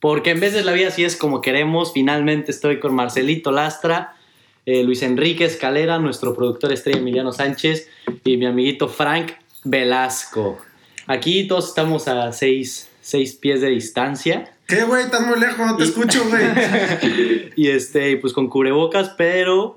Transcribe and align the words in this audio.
Porque 0.00 0.30
en 0.30 0.40
veces 0.40 0.64
la 0.64 0.72
vida 0.72 0.88
así 0.88 1.04
es 1.04 1.16
como 1.16 1.40
queremos. 1.40 1.92
Finalmente 1.92 2.50
estoy 2.50 2.78
con 2.80 2.94
Marcelito 2.94 3.50
Lastra, 3.50 4.14
eh, 4.66 4.82
Luis 4.84 5.02
Enrique 5.02 5.44
Escalera, 5.44 5.98
nuestro 5.98 6.34
productor 6.34 6.72
estrella 6.72 6.98
Emiliano 6.98 7.32
Sánchez 7.32 7.88
y 8.24 8.36
mi 8.36 8.46
amiguito 8.46 8.88
Frank 8.88 9.32
Velasco. 9.64 10.58
Aquí 11.06 11.46
todos 11.46 11.68
estamos 11.68 12.08
a 12.08 12.32
seis, 12.32 12.88
seis 13.00 13.34
pies 13.34 13.60
de 13.60 13.68
distancia. 13.68 14.52
¿Qué, 14.66 14.82
güey? 14.82 15.04
Estás 15.04 15.24
muy 15.26 15.38
lejos, 15.38 15.64
no 15.64 15.76
te 15.76 15.84
Y- 15.84 15.86
escucho, 15.88 16.24
güey. 16.28 17.50
y 17.56 17.68
este, 17.68 18.16
pues 18.16 18.32
con 18.32 18.48
cubrebocas, 18.48 19.10
pero 19.16 19.76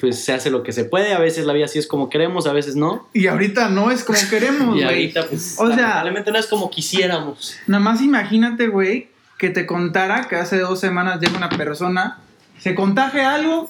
pues 0.00 0.24
se 0.24 0.32
hace 0.32 0.50
lo 0.50 0.62
que 0.62 0.72
se 0.72 0.84
puede. 0.84 1.12
A 1.12 1.18
veces 1.18 1.44
la 1.44 1.52
vida 1.52 1.66
así 1.66 1.78
es 1.78 1.86
como 1.86 2.08
queremos, 2.08 2.46
a 2.46 2.52
veces 2.52 2.74
no. 2.76 3.08
Y 3.12 3.26
ahorita 3.26 3.68
no 3.68 3.90
es 3.90 4.04
como 4.04 4.18
queremos, 4.30 4.68
Y 4.76 4.82
güey. 4.82 4.84
ahorita, 4.84 5.26
pues, 5.28 5.56
O 5.58 5.66
sea- 5.66 5.76
lamentablemente 5.76 6.32
no 6.32 6.38
es 6.38 6.46
como 6.46 6.70
quisiéramos. 6.70 7.56
Nada 7.66 7.82
más 7.82 8.00
imagínate, 8.00 8.68
güey, 8.68 9.08
que 9.42 9.50
te 9.50 9.66
contara 9.66 10.28
que 10.28 10.36
hace 10.36 10.60
dos 10.60 10.78
semanas 10.78 11.18
llega 11.18 11.36
una 11.36 11.48
persona, 11.48 12.20
se 12.60 12.76
contagia 12.76 13.34
algo, 13.34 13.68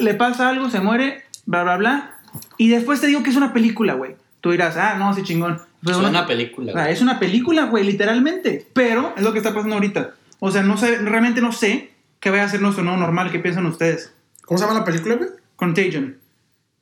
le 0.00 0.14
pasa 0.14 0.48
algo, 0.48 0.68
se 0.68 0.80
muere, 0.80 1.22
bla, 1.44 1.62
bla, 1.62 1.76
bla. 1.76 2.10
Y 2.58 2.70
después 2.70 3.00
te 3.00 3.06
digo 3.06 3.22
que 3.22 3.30
es 3.30 3.36
una 3.36 3.52
película, 3.52 3.94
güey. 3.94 4.16
Tú 4.40 4.50
dirás, 4.50 4.76
ah, 4.76 4.96
no, 4.98 5.14
sí 5.14 5.22
chingón. 5.22 5.62
Pero 5.84 6.00
es 6.00 6.08
una 6.08 6.26
película. 6.26 6.72
O 6.72 6.74
sea, 6.74 6.82
güey. 6.82 6.94
es 6.94 7.02
una 7.02 7.20
película, 7.20 7.66
güey, 7.66 7.84
literalmente. 7.84 8.66
Pero 8.72 9.14
es 9.16 9.22
lo 9.22 9.30
que 9.30 9.38
está 9.38 9.54
pasando 9.54 9.76
ahorita. 9.76 10.14
O 10.40 10.50
sea, 10.50 10.64
no 10.64 10.76
sé, 10.76 10.98
realmente 10.98 11.40
no 11.40 11.52
sé 11.52 11.92
qué 12.18 12.30
vaya 12.30 12.42
a 12.42 12.48
ser 12.48 12.60
nuestro 12.60 12.82
nuevo 12.82 12.98
normal. 12.98 13.30
¿Qué 13.30 13.38
piensan 13.38 13.64
ustedes? 13.66 14.12
¿Cómo 14.44 14.58
se 14.58 14.66
llama 14.66 14.80
la 14.80 14.84
película, 14.84 15.14
güey? 15.14 15.30
Contagion. 15.54 16.18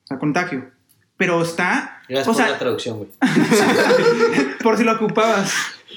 O 0.04 0.06
sea, 0.06 0.18
contagio. 0.18 0.70
Pero 1.18 1.42
está. 1.42 2.00
Gracias 2.08 2.28
o 2.28 2.32
por 2.32 2.40
la 2.40 2.48
sea, 2.48 2.58
traducción, 2.58 2.96
güey. 2.96 3.10
por 4.62 4.78
si 4.78 4.84
lo 4.84 4.92
ocupabas. 4.92 5.52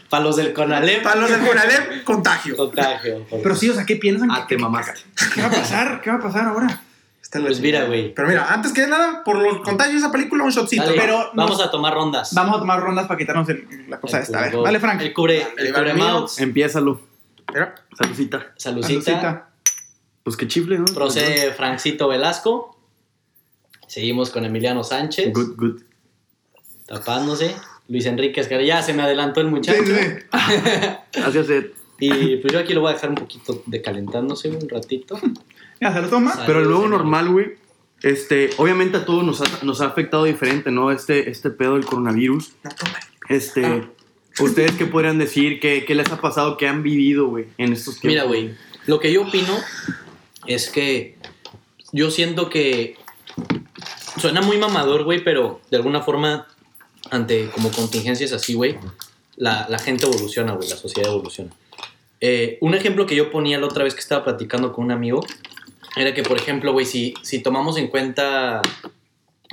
Para 0.09 0.23
los 0.23 0.35
del 0.37 0.53
Conalep, 0.53 1.03
Para 1.03 1.19
los 1.21 1.29
del 1.29 1.41
Conalep, 1.45 2.03
contagio. 2.05 2.55
contagio. 2.55 3.25
Pero 3.29 3.55
sí, 3.55 3.69
o 3.69 3.73
sea, 3.73 3.85
¿qué 3.85 3.95
piensan? 3.97 4.31
Ah, 4.31 4.45
¿Qué- 4.47 4.55
te 4.55 4.61
mamaste. 4.61 4.93
¿Qué 5.33 5.41
va 5.41 5.47
a 5.47 5.51
pasar? 5.51 6.01
¿Qué 6.01 6.09
va 6.09 6.15
a 6.17 6.21
pasar 6.21 6.45
ahora? 6.45 6.81
Está 7.21 7.41
Pues 7.41 7.59
mira, 7.59 7.83
güey. 7.83 8.13
Pero 8.15 8.27
mira, 8.29 8.53
antes 8.53 8.71
que 8.71 8.87
nada, 8.87 9.21
por 9.25 9.37
los 9.37 9.57
contagios 9.59 9.95
de 9.95 9.99
esa 9.99 10.11
película, 10.13 10.45
un 10.45 10.49
shotcito. 10.49 10.85
Dale, 10.85 10.97
pero 10.97 11.31
vamos 11.33 11.57
nos- 11.57 11.67
a 11.67 11.71
tomar 11.71 11.93
rondas. 11.93 12.33
Vamos 12.33 12.55
a 12.55 12.59
tomar 12.59 12.79
rondas 12.79 13.05
para 13.05 13.17
quitarnos 13.17 13.49
el- 13.49 13.67
la 13.89 13.99
cosa 13.99 14.17
El 14.17 14.23
esta. 14.23 14.39
A 14.39 14.41
ver, 14.43 14.61
dale, 14.63 14.79
Frank. 14.79 15.01
El 15.01 15.13
cubre, 15.13 15.45
el 15.57 15.73
cubre 15.73 15.93
mouse. 15.93 16.39
Empiézalo. 16.39 17.01
Salucita. 17.97 18.53
Salucita. 18.55 19.49
Pues 20.23 20.37
qué 20.37 20.47
chifle, 20.47 20.77
¿no? 20.79 20.85
Procede 20.85 21.51
Francito 21.51 22.07
Velasco. 22.07 22.77
Seguimos 23.87 24.29
con 24.29 24.45
Emiliano 24.45 24.83
Sánchez. 24.85 25.33
Good, 25.33 25.55
good. 25.57 25.81
Tapándose. 26.85 27.55
Luis 27.89 28.05
Enrique 28.05 28.41
Escalera. 28.41 28.67
Ya 28.67 28.81
se 28.81 28.93
me 28.93 29.03
adelantó 29.03 29.41
el 29.41 29.47
muchacho. 29.47 29.83
Sí, 29.85 29.91
sí. 29.93 30.03
Gracias, 31.13 31.49
Ed. 31.49 31.65
Y 31.99 32.37
pues 32.37 32.53
yo 32.53 32.59
aquí 32.59 32.73
lo 32.73 32.81
voy 32.81 32.91
a 32.91 32.93
dejar 32.93 33.09
un 33.09 33.15
poquito 33.15 33.63
decalentándose 33.65 34.49
un 34.49 34.69
ratito. 34.69 35.19
Ya, 35.81 35.91
se 35.93 36.01
lo 36.01 36.09
toma. 36.09 36.33
Sale. 36.33 36.45
Pero 36.45 36.59
el 36.59 36.65
nuevo 36.65 36.83
señor. 36.83 36.99
normal, 36.99 37.29
güey, 37.29 37.47
este, 38.03 38.51
obviamente 38.57 38.97
a 38.97 39.05
todos 39.05 39.23
nos 39.23 39.41
ha, 39.41 39.63
nos 39.65 39.81
ha 39.81 39.87
afectado 39.87 40.25
diferente, 40.25 40.69
¿no? 40.69 40.91
Este, 40.91 41.29
este 41.31 41.49
pedo 41.49 41.73
del 41.73 41.85
coronavirus. 41.85 42.51
Este, 43.29 43.65
Ah. 43.65 43.89
¿ustedes 44.39 44.73
qué 44.73 44.85
podrían 44.85 45.17
decir? 45.17 45.59
¿Qué, 45.59 45.83
qué 45.85 45.95
les 45.95 46.11
ha 46.11 46.21
pasado? 46.21 46.57
¿Qué 46.57 46.67
han 46.67 46.83
vivido, 46.83 47.27
güey, 47.27 47.45
en 47.57 47.73
estos 47.73 47.99
tiempos? 47.99 48.09
Mira, 48.09 48.23
güey, 48.25 48.55
lo 48.85 48.99
que 48.99 49.11
yo 49.11 49.23
opino 49.23 49.57
es 50.45 50.69
que 50.69 51.17
yo 51.91 52.11
siento 52.11 52.49
que 52.49 52.95
suena 54.19 54.41
muy 54.41 54.57
mamador, 54.59 55.03
güey, 55.03 55.23
pero 55.23 55.61
de 55.71 55.77
alguna 55.77 56.01
forma, 56.01 56.47
ante 57.11 57.49
como 57.49 57.71
contingencias 57.71 58.31
así, 58.31 58.53
güey, 58.53 58.77
la, 59.35 59.67
la 59.69 59.79
gente 59.79 60.05
evoluciona, 60.05 60.53
güey, 60.53 60.69
la 60.69 60.77
sociedad 60.77 61.11
evoluciona. 61.11 61.51
Eh, 62.19 62.57
un 62.61 62.73
ejemplo 62.73 63.05
que 63.05 63.15
yo 63.15 63.29
ponía 63.29 63.59
la 63.59 63.67
otra 63.67 63.83
vez 63.83 63.93
que 63.93 63.99
estaba 63.99 64.23
platicando 64.23 64.73
con 64.73 64.85
un 64.85 64.91
amigo 64.91 65.23
era 65.95 66.13
que, 66.13 66.23
por 66.23 66.37
ejemplo, 66.37 66.73
güey, 66.73 66.85
si, 66.85 67.13
si 67.21 67.41
tomamos 67.41 67.77
en 67.77 67.87
cuenta 67.87 68.61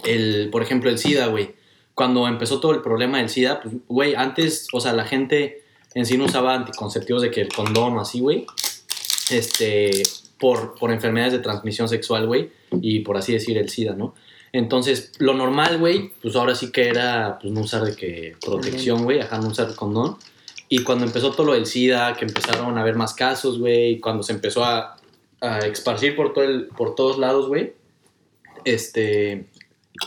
el, 0.05 0.49
por 0.51 0.63
ejemplo, 0.63 0.91
el 0.91 0.99
SIDA, 0.99 1.27
güey, 1.27 1.55
cuando 1.95 2.27
empezó 2.27 2.61
todo 2.61 2.73
el 2.73 2.83
problema 2.83 3.19
del 3.19 3.29
SIDA, 3.29 3.61
pues, 3.61 3.75
güey, 3.89 4.15
antes, 4.15 4.69
o 4.73 4.81
sea, 4.81 4.93
la 4.93 5.05
gente 5.05 5.63
en 5.95 6.07
sí 6.07 6.19
no 6.19 6.25
usaba 6.25 6.55
anticonceptivos 6.55 7.23
de 7.23 7.31
que 7.31 7.41
el 7.41 7.49
condón 7.49 7.97
o 7.97 8.01
así, 8.01 8.21
güey, 8.21 8.47
este, 9.31 10.03
por, 10.39 10.75
por 10.75 10.91
enfermedades 10.91 11.35
de 11.35 11.39
transmisión 11.39 11.89
sexual, 11.89 12.27
güey, 12.27 12.51
y 12.81 13.01
por 13.01 13.17
así 13.17 13.33
decir 13.33 13.57
el 13.59 13.69
SIDA, 13.69 13.95
¿no? 13.95 14.15
Entonces, 14.55 15.11
lo 15.19 15.35
normal, 15.35 15.79
güey, 15.79 16.13
pues 16.23 16.37
ahora 16.37 16.55
sí 16.55 16.71
que 16.71 16.87
era, 16.87 17.41
pues 17.41 17.53
no 17.53 17.63
usar 17.63 17.83
de 17.83 17.97
que 17.97 18.37
protección, 18.41 19.03
güey, 19.03 19.19
ajá, 19.19 19.39
no 19.39 19.49
usar 19.49 19.75
condón. 19.75 20.17
Y 20.69 20.85
cuando 20.85 21.05
empezó 21.05 21.33
todo 21.33 21.47
lo 21.49 21.55
del 21.55 21.67
SIDA, 21.67 22.15
que 22.15 22.25
empezaron 22.25 22.79
a 22.79 22.83
haber 22.83 22.95
más 22.95 23.15
casos, 23.15 23.59
güey, 23.59 23.95
y 23.95 24.01
cuando 24.01 24.23
se 24.23 24.33
empezó 24.33 24.65
a, 24.65 24.97
a 25.41 25.59
esparcir 25.59 26.15
por, 26.15 26.33
todo 26.33 26.45
el, 26.45 26.69
por 26.69 26.95
todos 26.95 27.19
lados, 27.19 27.49
güey, 27.49 27.73
este, 28.65 29.47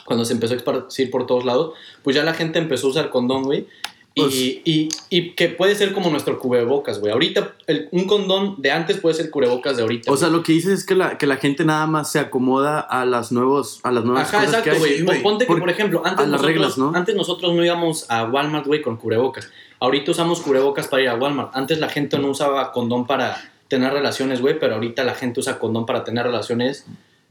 cuando 0.05 0.23
se 0.23 0.31
empezó 0.31 0.53
a 0.53 0.57
esparcir 0.57 1.11
por 1.11 1.25
todos 1.25 1.43
lados, 1.43 1.73
pues 2.01 2.15
ya 2.15 2.23
la 2.23 2.33
gente 2.33 2.57
empezó 2.57 2.87
a 2.87 2.91
usar 2.91 3.09
condón, 3.09 3.43
güey. 3.43 3.67
Y, 4.17 4.21
Pues- 4.21 4.33
y, 4.35 4.89
y 5.11 5.31
que 5.35 5.49
puede 5.49 5.75
ser 5.75 5.93
como 5.93 6.09
nuestro 6.09 6.39
cubrebocas, 6.39 6.99
güey. 6.99 7.11
Ahorita, 7.13 7.53
el- 7.67 7.87
un 7.91 8.07
condón 8.07 8.55
de 8.59 8.71
antes 8.71 8.97
puede 8.99 9.13
ser 9.13 9.29
cubrebocas 9.29 9.77
de 9.77 9.83
ahorita. 9.83 10.11
O 10.11 10.17
sea, 10.17 10.29
lo 10.29 10.41
que 10.41 10.53
dices 10.53 10.71
es 10.79 10.85
que 10.85 10.95
la, 10.95 11.19
que 11.19 11.27
la 11.27 11.35
gente 11.37 11.63
nada 11.65 11.85
más 11.85 12.11
se 12.11 12.17
acomoda 12.19 12.79
a 12.79 13.05
las, 13.05 13.31
nuevos, 13.31 13.79
a 13.83 13.91
las 13.91 14.03
nuevas 14.05 14.27
Ajá, 14.33 14.43
cosas 14.45 14.59
exacto, 14.65 14.79
güey. 14.79 15.03
güey. 15.03 15.21
Ponte 15.21 15.45
que, 15.45 15.47
Por- 15.51 15.59
por 15.59 15.69
ejemplo, 15.69 16.01
antes, 16.03 16.17
a 16.17 16.21
las 16.23 16.29
nosotros, 16.41 16.51
reglas, 16.51 16.77
¿no? 16.79 16.91
antes 16.95 17.15
nosotros 17.15 17.53
no 17.53 17.63
íbamos 17.63 18.05
a 18.09 18.23
Walmart, 18.25 18.65
güey, 18.65 18.81
con 18.81 18.97
cubrebocas. 18.97 19.51
Ahorita 19.79 20.09
usamos 20.09 20.39
cubrebocas 20.41 20.87
para 20.87 21.03
ir 21.03 21.09
a 21.09 21.15
Walmart. 21.15 21.51
Antes 21.55 21.77
la 21.79 21.89
gente 21.89 22.17
no 22.17 22.29
usaba 22.31 22.71
condón 22.71 23.05
para 23.05 23.51
tener 23.67 23.93
relaciones, 23.93 24.41
güey, 24.41 24.57
pero 24.59 24.73
ahorita 24.75 25.03
la 25.03 25.13
gente 25.13 25.39
usa 25.41 25.59
condón 25.59 25.85
para 25.85 26.03
tener 26.03 26.25
relaciones, 26.25 26.87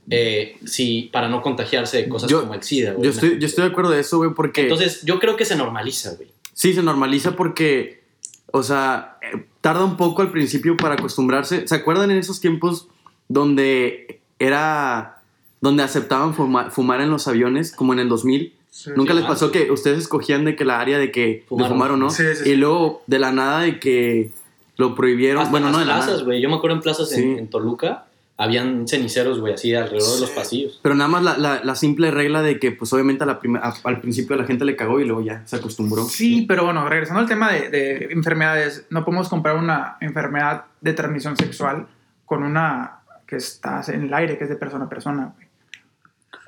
eh, 0.09 0.57
sí, 0.65 1.11
para 1.13 1.29
no 1.29 1.43
contagiarse 1.43 1.97
de 1.97 2.09
cosas 2.09 2.31
Yo- 2.31 2.43
como 2.43 2.55
el 2.55 2.63
SIDA, 2.63 2.93
güey. 2.93 3.05
Yo 3.07 3.11
estoy, 3.11 3.39
yo 3.41 3.47
estoy 3.47 3.65
de 3.65 3.71
acuerdo 3.71 3.91
de 3.91 3.99
eso, 4.01 4.19
güey, 4.19 4.31
porque... 4.35 4.61
Entonces, 4.63 5.03
yo 5.05 5.19
creo 5.19 5.35
que 5.37 5.45
se 5.45 5.57
normaliza, 5.57 6.15
güey. 6.15 6.29
Sí, 6.57 6.73
se 6.73 6.83
normaliza 6.83 7.37
porque, 7.37 8.03
o 8.51 8.63
sea, 8.63 9.19
eh, 9.21 9.45
tarda 9.61 9.85
un 9.85 9.99
poco 9.99 10.23
al 10.23 10.31
principio 10.31 10.75
para 10.79 10.95
acostumbrarse. 10.95 11.69
¿Se 11.69 11.75
acuerdan 11.75 12.11
en 12.11 12.17
esos 12.17 12.41
tiempos 12.41 12.89
donde 13.29 14.21
era, 14.39 15.21
donde 15.61 15.83
aceptaban 15.83 16.35
fuma- 16.35 16.71
fumar 16.71 17.03
en 17.03 17.11
los 17.11 17.29
aviones, 17.29 17.73
como 17.73 17.93
en 17.93 17.99
el 17.99 18.09
2000? 18.09 18.55
Sí. 18.71 18.91
¿Nunca 18.97 19.13
les 19.13 19.25
ah, 19.25 19.29
pasó 19.29 19.47
sí. 19.49 19.53
que 19.53 19.71
ustedes 19.71 19.99
escogían 19.99 20.47
de 20.47 20.57
que 20.57 20.65
la 20.65 20.81
área 20.81 20.99
de 20.99 21.11
que 21.13 21.45
Fumaron. 21.47 21.69
de 21.69 21.75
fumar 21.75 21.91
o 21.93 21.97
no? 21.99 22.09
Sí, 22.11 22.23
sí, 22.35 22.45
sí. 22.45 22.51
Y 22.51 22.57
luego, 22.57 23.03
de 23.07 23.19
la 23.19 23.33
nada, 23.33 23.61
de 23.61 23.79
que 23.79 24.31
lo 24.79 24.95
prohibieron. 24.95 25.43
Hasta 25.43 25.51
bueno, 25.51 25.67
en 25.67 25.73
no 25.73 25.79
las 25.79 25.87
de 25.87 25.93
la 25.93 25.97
plazas, 25.99 26.13
nada. 26.15 26.25
güey. 26.25 26.41
Yo 26.43 26.49
me 26.49 26.57
acuerdo 26.57 26.77
en 26.77 26.83
plazas 26.83 27.13
en- 27.13 27.39
en, 27.39 27.49
Toluca, 27.49 28.06
habían 28.39 28.87
ceniceros, 28.87 29.41
güey, 29.41 29.55
así 29.55 29.75
alrededor 29.75 30.15
de 30.17 30.21
los 30.21 30.31
pasillos. 30.31 30.79
Pero 30.83 30.95
nada 30.95 31.09
más 31.09 31.23
la, 31.23 31.39
la- 31.39 31.65
la 31.65 31.75
simple 31.75 32.11
regla 32.11 32.43
de 32.43 32.59
que, 32.59 32.71
pues 32.73 32.93
obviamente 32.93 33.25
a 33.25 33.27
la 33.27 33.41
a- 33.63 33.75
al 33.85 34.01
principio 34.01 34.37
la 34.37 34.45
gente 34.45 34.65
le 34.67 34.77
cagó 34.77 35.01
y 35.01 35.05
luego 35.07 35.23
ya 35.23 35.43
se 35.47 35.57
acostumbró. 35.57 36.05
Sí, 36.05 36.45
pero 36.47 36.65
bueno, 36.65 36.87
regresando 36.89 37.21
al 37.21 37.29
tema 37.29 37.51
de, 37.53 37.71
de 37.71 38.09
enfermedades, 38.11 38.87
no 38.91 39.05
podemos 39.05 39.29
comparar 39.31 39.59
una 39.59 39.97
enfermedad 40.03 40.65
de 40.83 40.93
transmisión 40.93 41.37
sexual 41.37 41.87
con 42.27 42.43
una 42.43 42.99
que 43.27 43.37
está 43.37 43.83
en 43.89 44.03
el 44.03 44.13
aire, 44.15 44.37
que 44.37 44.45
es 44.45 44.51
de 44.51 44.57
persona 44.57 44.85
a 44.85 44.89
persona. 44.89 45.33
güey. 45.35 45.47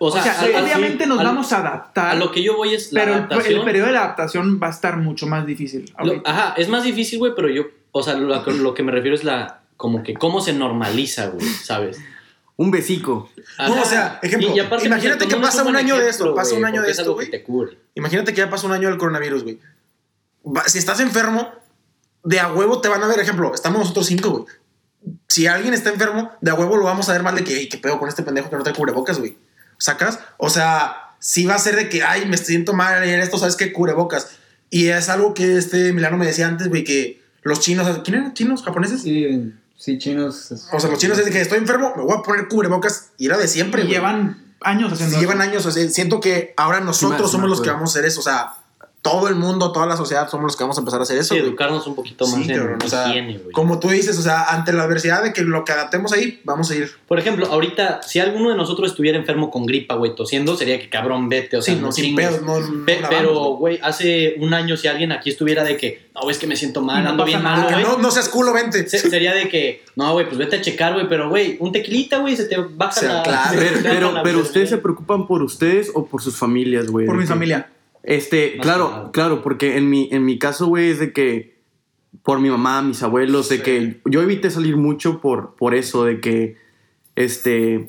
O 0.01 0.09
O 0.09 0.11
sea, 0.13 0.41
al- 0.41 0.55
al- 0.55 0.65
obviamente 0.65 1.07
nos 1.07 1.19
al- 1.21 1.25
vamos 1.27 1.53
a 1.53 1.59
adaptar, 1.61 2.11
A 2.11 2.15
lo 2.15 2.31
que 2.31 2.43
yo 2.43 2.57
voy 2.57 2.75
es 2.75 2.93
la 2.93 3.01
pero 3.01 3.13
el, 3.15 3.19
adaptación. 3.21 3.59
el 3.61 3.65
periodo 3.65 3.87
de 3.87 3.93
la 3.95 4.05
adaptación 4.05 4.61
va 4.63 4.67
a 4.69 4.71
estar 4.71 4.97
mucho 4.99 5.27
más 5.27 5.47
difícil. 5.47 5.93
Lo- 6.05 6.21
ajá, 6.25 6.55
es 6.57 6.69
más 6.69 6.85
difícil, 6.85 7.19
güey, 7.19 7.33
pero 7.35 7.49
yo, 7.49 7.63
o 7.93 8.03
sea, 8.03 8.15
lo, 8.15 8.29
lo 8.45 8.75
que 8.75 8.83
me 8.85 8.93
refiero 8.93 9.17
es 9.17 9.25
la, 9.25 9.58
como 9.79 10.03
que 10.03 10.13
cómo 10.13 10.43
se 10.43 10.53
normaliza, 10.53 11.29
güey, 11.29 11.47
¿sabes? 11.47 11.97
Un 12.57 12.71
besico. 12.71 13.31
No, 13.59 13.65
Ajá. 13.73 13.83
o 13.83 13.85
sea, 13.87 14.19
ejemplo, 14.23 14.51
Y- 14.53 14.57
y 14.57 14.61
aparte, 14.61 14.87
imagínate 14.87 15.25
pues, 15.25 15.29
el 15.35 15.41
que 15.41 15.43
pasa 15.47 15.63
un 15.65 15.77
año 15.77 15.97
de 15.97 16.09
esto, 16.11 16.35
pasa 16.35 16.55
un 16.55 16.65
año 16.67 16.83
de 16.83 16.91
esto, 16.91 17.15
güey. 17.15 17.31
te. 17.31 17.79
Imagínate 17.95 18.35
que 18.35 18.39
ya 18.43 18.51
pasó 18.51 18.67
un 18.67 18.73
año 18.75 18.89
del 18.91 18.99
coronavirus, 18.99 19.45
güey. 19.45 19.59
Si 20.67 20.77
estás 20.79 21.01
enfermo, 21.01 21.51
de 22.25 22.41
a 22.41 22.53
huevo 22.53 22.81
te 22.81 22.89
van 22.89 23.03
a 23.03 23.07
ver, 23.07 23.21
ejemplo, 23.21 23.55
estamos 23.55 23.79
nosotros 23.81 24.07
cinco, 24.07 24.31
güey. 24.31 24.45
Si 25.29 25.47
alguien 25.47 25.73
está 25.73 25.91
enfermo, 25.91 26.33
de 26.41 26.51
a 26.51 26.55
huevo 26.55 26.77
lo 26.77 26.85
vamos 26.85 27.09
a 27.09 27.13
ver 27.13 27.23
mal 27.23 27.37
de 27.37 27.45
que, 27.45 27.57
"Ey, 27.57 27.69
qué 27.69 27.79
pedo 27.79 27.99
con 28.01 28.09
este 28.09 28.23
pendejo 28.25 28.51
que 28.51 28.57
no 28.57 28.63
trae 28.65 28.75
cubrebocas, 28.75 29.19
güey. 29.21 29.39
¿Sacas? 29.79 30.19
O 30.39 30.51
sea, 30.51 31.15
sí 31.21 31.47
va 31.47 31.55
a 31.55 31.59
ser 31.61 31.77
de 31.77 31.89
que, 31.89 32.03
ay, 32.03 32.27
me 32.27 32.37
siento 32.37 32.73
mal 32.73 33.05
en 33.05 33.21
esto, 33.21 33.39
¿sabes 33.39 33.55
qué? 33.55 33.73
Cubrebocas. 33.73 34.31
Y 34.71 34.89
es 34.89 35.09
algo 35.09 35.33
que 35.35 35.57
este 35.57 35.93
Milano 35.93 36.17
me 36.17 36.27
decía 36.27 36.49
antes, 36.49 36.69
güey, 36.69 36.83
que 36.83 37.23
los 37.43 37.61
chinos, 37.61 38.01
¿quién 38.05 38.17
eran? 38.17 38.35
¿Chinos? 38.35 38.65
¿Japoneses? 38.65 39.03
Sí, 39.03 39.53
sí, 39.79 39.97
chinos. 39.99 40.53
O 40.73 40.79
sea, 40.81 40.91
los 40.91 40.99
chinos 40.99 41.19
es 41.19 41.25
de 41.25 41.31
que 41.31 41.41
estoy 41.41 41.57
enfermo, 41.59 41.95
me 41.97 42.03
voy 42.03 42.17
a 42.19 42.23
poner 42.23 42.49
cubrebocas. 42.49 43.11
Y 43.17 43.27
era 43.27 43.39
de 43.39 43.49
siempre, 43.49 43.83
Y 43.83 43.85
güey. 43.87 43.95
llevan 43.95 44.55
años 44.61 44.93
haciendo 44.93 45.15
Sí, 45.15 45.21
llevan 45.21 45.41
años, 45.41 45.65
o 45.65 45.71
sea, 45.71 45.89
siento 45.89 46.21
que 46.21 46.53
ahora 46.57 46.81
nosotros 46.81 47.31
Sí 47.31 47.33
somos 47.33 47.49
los 47.49 47.61
que 47.63 47.71
vamos 47.71 47.91
a 47.91 47.93
hacer 47.93 48.05
eso, 48.05 48.21
o 48.21 48.23
sea, 48.25 48.55
todo 49.01 49.29
el 49.29 49.37
mundo, 49.37 49.71
toda 49.73 49.87
la 49.87 49.97
sociedad 49.97 50.29
somos 50.29 50.45
los 50.47 50.57
que 50.57 50.65
vamos 50.65 50.77
a 50.77 50.81
empezar 50.81 51.01
a 51.01 51.05
hacer 51.05 51.17
eso. 51.19 51.33
Sí, 51.33 51.41
educarnos 51.41 51.87
un 51.87 51.95
poquito 51.95 52.27
más 52.27 52.35
Sí, 52.45 52.51
en 52.51 52.59
cabrón, 52.59 52.79
o 52.85 52.89
sea, 52.89 53.09
higiene, 53.09 53.39
güey. 53.39 53.53
Como 53.53 53.79
tú 53.79 53.89
dices, 53.89 54.19
o 54.19 54.23
sea, 54.23 54.45
ante 54.51 54.73
la 54.73 54.83
adversidad 54.83 55.23
de 55.23 55.33
que 55.33 55.43
lo 55.43 55.65
que 55.65 55.73
adaptemos 55.73 56.13
ahí, 56.13 56.41
vamos 56.45 56.71
a 56.71 56.75
ir. 56.77 56.91
Por 57.07 57.19
ejemplo, 57.19 57.47
ahorita, 57.47 58.03
si 58.03 58.19
alguno 58.19 58.51
de 58.51 58.57
nosotros 58.57 58.91
estuviera 58.91 59.17
enfermo 59.17 59.51
con 59.51 59.65
gripa, 59.67 59.95
güey, 59.95 60.15
tosiendo, 60.15 60.57
sería 60.57 60.79
que 60.81 60.91
cabrón, 60.91 61.29
vete, 61.29 61.57
o 61.57 61.63
sea, 61.63 61.75
Sí, 61.75 61.81
no, 61.81 61.93
sin 61.93 62.17
pedos, 62.17 62.43
no, 62.43 62.59
no 62.61 62.85
Pe- 62.85 63.01
la 63.01 63.09
pero, 63.09 63.35
güey, 63.57 63.79
hace 63.83 64.35
un 64.41 64.53
año 64.53 64.77
si 64.77 64.89
alguien 64.89 65.13
aquí 65.13 65.31
estuviera 65.31 65.63
de 65.65 65.77
que, 65.77 66.09
no, 66.15 66.29
es 66.29 66.37
que 66.39 66.47
me 66.49 66.57
siento 66.57 66.83
mal, 66.83 67.05
No 67.05 67.11
ando 67.11 67.25
bien 67.25 67.43
malo, 67.43 67.69
güey. 67.71 67.83
no, 67.85 67.99
no 67.99 68.11
seas 68.11 68.29
culo, 68.29 68.53
vente. 68.53 68.87
se- 68.89 68.99
Sería 69.09 69.33
de 69.33 69.49
que, 69.49 69.85
no, 69.97 70.13
güey, 70.13 70.27
pues 70.27 70.37
vete 70.39 70.57
a 70.57 70.61
checar, 70.61 70.93
güey, 70.95 71.09
pero, 71.09 71.29
güey, 71.31 71.57
un 71.61 71.71
tequilita, 71.73 72.19
güey, 72.19 72.37
se 72.37 72.45
te 72.47 72.57
baja 72.59 72.91
O 72.99 73.01
sea, 73.01 73.13
la... 73.15 73.23
claro. 73.23 73.59
Pero, 73.59 73.79
pero, 73.83 74.13
la 74.13 74.23
pero 74.25 74.41
ustedes 74.41 74.69
se 74.71 74.77
preocupan 74.79 75.27
por 75.27 75.43
ustedes 75.43 75.91
o 75.95 76.05
por 76.07 76.21
sus 76.21 76.37
familias, 76.37 76.89
güey. 76.89 77.07
Por 77.07 77.15
mi 77.17 77.23
que- 77.23 77.29
familia. 77.29 77.71
Este, 78.09 78.55
Más 78.57 78.65
claro, 78.67 78.91
nada. 78.91 79.11
claro, 79.13 79.43
porque 79.43 79.77
en 79.77 79.91
mi, 79.91 80.09
en 80.13 80.25
mi 80.25 80.39
caso, 80.39 80.67
güey, 80.67 80.91
es 80.91 80.99
de 80.99 81.13
que 81.13 81.59
por 82.23 82.41
mi 82.41 82.49
mamá, 82.49 82.81
mis 82.83 83.03
abuelos, 83.03 83.49
de 83.51 83.57
Sí. 83.59 83.63
que 83.63 84.01
yo 84.07 84.23
evité 84.23 84.51
salir 84.51 84.77
mucho 84.79 85.21
por, 85.21 85.55
por 85.57 85.75
eso, 85.75 86.05
de 86.05 86.19
que, 86.21 86.57
este, 87.17 87.89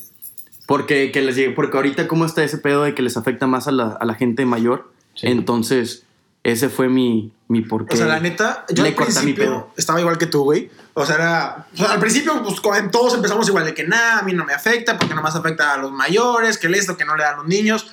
porque, 0.67 1.11
que 1.11 1.21
les 1.21 1.35
llegue, 1.35 1.51
porque 1.51 1.77
ahorita 1.77 2.07
cómo 2.07 2.25
está 2.25 2.43
ese 2.43 2.57
pedo 2.57 2.83
de 2.83 2.93
que 2.95 3.01
les 3.01 3.15
afecta 3.17 3.47
más 3.47 3.67
a 3.67 3.71
la, 3.71 3.87
a 3.99 4.05
la 4.05 4.13
gente 4.15 4.45
mayor, 4.45 4.91
Sí. 5.15 5.27
entonces 5.27 6.03
ese 6.43 6.69
fue 6.69 6.87
mi, 6.89 7.31
mi 7.47 7.61
porqué. 7.61 7.93
O 7.95 7.97
sea, 7.97 8.05
la 8.07 8.19
neta, 8.19 8.65
yo 8.73 8.83
Le 8.83 8.89
al 8.89 8.95
corta 8.95 9.21
mi 9.21 9.33
principio 9.33 9.43
pedo. 9.45 9.73
estaba 9.77 9.99
igual 9.99 10.17
que 10.17 10.25
tú, 10.27 10.43
güey. 10.43 10.69
O 10.93 11.05
sea, 11.05 11.15
era. 11.15 11.67
o 11.73 11.77
sea, 11.77 11.91
al 11.93 11.99
principio, 11.99 12.41
pues 12.43 12.61
todos 12.91 13.13
empezamos 13.15 13.47
igual 13.47 13.65
de 13.65 13.73
que 13.73 13.85
nada, 13.85 14.19
a 14.19 14.23
mí 14.23 14.33
no 14.33 14.45
me 14.45 14.53
afecta, 14.53 14.97
porque 14.97 15.15
nomás 15.15 15.35
afecta 15.35 15.73
a 15.73 15.77
los 15.77 15.91
mayores, 15.91 16.57
que 16.57 16.67
el 16.67 16.75
esto, 16.75 16.95
que 16.97 17.05
no 17.05 17.15
le 17.15 17.23
dan 17.23 17.33
a 17.35 17.37
los 17.37 17.47
niños. 17.47 17.91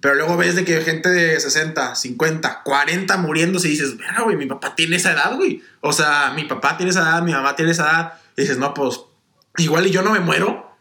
Pero 0.00 0.14
luego 0.14 0.36
ves 0.36 0.54
de 0.54 0.64
que 0.64 0.80
gente 0.82 1.08
de 1.08 1.38
60, 1.40 1.94
50, 1.94 2.62
40 2.64 3.16
muriéndose 3.18 3.68
y 3.68 3.72
dices, 3.72 3.96
verga, 3.96 4.22
güey, 4.22 4.36
mi 4.36 4.46
papá 4.46 4.74
tiene 4.74 4.96
esa 4.96 5.12
edad, 5.12 5.34
güey. 5.36 5.62
O 5.80 5.92
sea, 5.92 6.32
mi 6.34 6.44
papá 6.44 6.76
tiene 6.76 6.90
esa 6.90 7.00
edad, 7.00 7.22
mi 7.22 7.32
mamá 7.32 7.56
tiene 7.56 7.72
esa 7.72 7.82
edad. 7.84 8.12
Y 8.36 8.42
dices, 8.42 8.58
no, 8.58 8.74
pues 8.74 9.00
igual 9.56 9.86
y 9.86 9.90
yo 9.90 10.02
no 10.02 10.12
me 10.12 10.20
muero, 10.20 10.76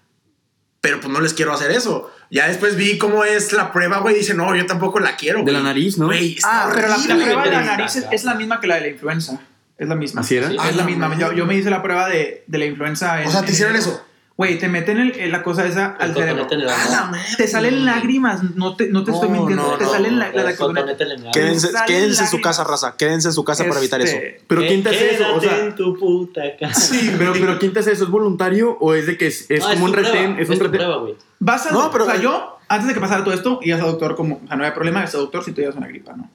pero 0.82 1.00
pues 1.00 1.12
no 1.12 1.20
les 1.22 1.34
quiero 1.34 1.54
hacer 1.54 1.72
eso. 1.72 2.12
Ya 2.30 2.48
después 2.48 2.76
vi 2.76 2.98
cómo 2.98 3.24
es 3.24 3.54
la 3.54 3.72
prueba, 3.72 4.00
güey, 4.00 4.16
y 4.16 4.20
dice, 4.20 4.34
no, 4.34 4.56
yo 4.56 4.66
tampoco 4.66 5.00
la 5.00 5.16
quiero. 5.16 5.40
De 5.44 5.52
la 5.52 5.60
güey". 5.60 5.64
nariz, 5.64 5.98
¿no? 5.98 6.12
Está 6.12 6.66
Ah, 6.66 6.72
pero 6.74 6.88
la, 6.88 6.98
la 6.98 7.16
prueba 7.24 7.44
de 7.44 7.52
la 7.52 7.62
nariz 7.62 7.96
es, 7.96 8.06
es 8.12 8.24
la 8.24 8.36
misma 8.36 8.60
que 8.60 8.68
la 8.68 8.76
de 8.76 8.82
la 8.82 8.88
influenza. 8.90 9.40
Es 9.78 9.88
la 9.88 9.96
misma. 9.96 10.22
¿Así 10.22 10.36
era? 10.38 10.50
Sí. 10.50 10.58
Ah, 10.60 10.70
Es 10.70 10.76
la 10.76 10.84
la 10.84 10.88
misma. 10.90 11.18
Yo, 11.18 11.32
yo 11.34 11.46
me 11.46 11.56
hice 11.56 11.70
la 11.70 11.82
prueba 11.84 12.10
de, 12.10 12.44
de 12.48 12.58
la 12.58 12.66
influenza. 12.66 13.22
en- 13.22 13.28
O 13.28 13.32
sea, 13.32 13.42
¿te 13.42 13.48
en 13.48 13.54
hicieron 13.54 13.76
enero. 13.76 13.92
eso? 13.92 14.07
Güey, 14.38 14.60
te 14.60 14.70
meten 14.70 15.00
el- 15.00 15.20
el- 15.20 15.32
la 15.32 15.42
cosa 15.42 15.66
esa 15.66 15.96
El 16.00 16.10
al 16.10 16.14
cerebro. 16.14 16.48
en 16.52 16.62
el 16.62 16.70
A 16.70 16.90
la. 17.12 17.12
Te 17.38 17.48
salen 17.48 17.86
lágrimas, 17.86 18.44
no 18.56 18.76
te, 18.76 18.88
no 18.90 19.04
te 19.04 19.10
estoy 19.10 19.30
mintiendo. 19.30 19.64
no, 19.72 19.78
te 19.80 19.86
no, 19.86 19.90
salen 19.92 20.20
la, 20.20 20.32
la. 20.32 21.32
Quédense, 21.34 21.70
quédense 21.88 22.22
en 22.24 22.30
su 22.30 22.40
casa, 22.40 22.64
raza. 22.64 22.96
Quédense 22.96 23.30
en 23.30 23.34
su 23.34 23.44
casa 23.44 23.66
para 23.66 23.80
evitar 23.80 24.00
eso. 24.00 24.16
Este, 24.16 24.42
Pero 24.48 24.62
¿quién 24.62 24.84
te 24.84 24.90
hace 24.90 25.16
eso? 25.16 25.36
O 25.36 25.40
quédate 25.40 25.58
sea, 25.58 25.66
en 25.66 25.76
tu 25.76 25.98
puta 25.98 26.42
casa. 26.60 26.80
Sí, 26.80 27.12
pero, 27.18 27.34
pero 27.34 27.58
¿quién 27.58 27.74
te 27.74 27.80
hace 27.80 27.94
eso? 27.94 28.04
¿Es 28.04 28.10
voluntario 28.12 28.78
o 28.80 28.94
es 28.94 29.08
de 29.08 29.18
que 29.18 29.26
es, 29.26 29.50
es 29.50 29.60
No, 29.62 29.70
como 29.72 29.86
un 29.86 29.92
prueba, 29.92 30.10
retén? 30.12 30.40
Es 30.40 30.50
un 30.50 30.60
retén. 30.60 30.72
prueba. 30.72 31.04
Vas 31.40 31.66
al 31.66 31.74
No, 31.74 31.90
pero- 31.92 32.04
O 32.06 32.08
sea, 32.08 32.18
yo, 32.22 32.60
antes 32.70 32.88
de 32.90 32.94
que 32.94 33.00
pasara 33.00 33.24
todo 33.24 33.34
esto, 33.34 33.60
ibas 33.64 33.82
al 33.82 33.88
doctor 33.88 34.16
como. 34.16 34.36
O 34.44 34.48
sea, 34.48 34.56
no 34.56 34.64
había 34.64 34.76
problema, 34.76 35.00
ibas 35.00 35.16
al 35.16 35.22
doctor 35.22 35.44
si 35.44 35.52
tú 35.52 35.62
llevas 35.62 35.76
una 35.78 35.88
gripa, 35.88 36.14
¿no? 36.16 36.30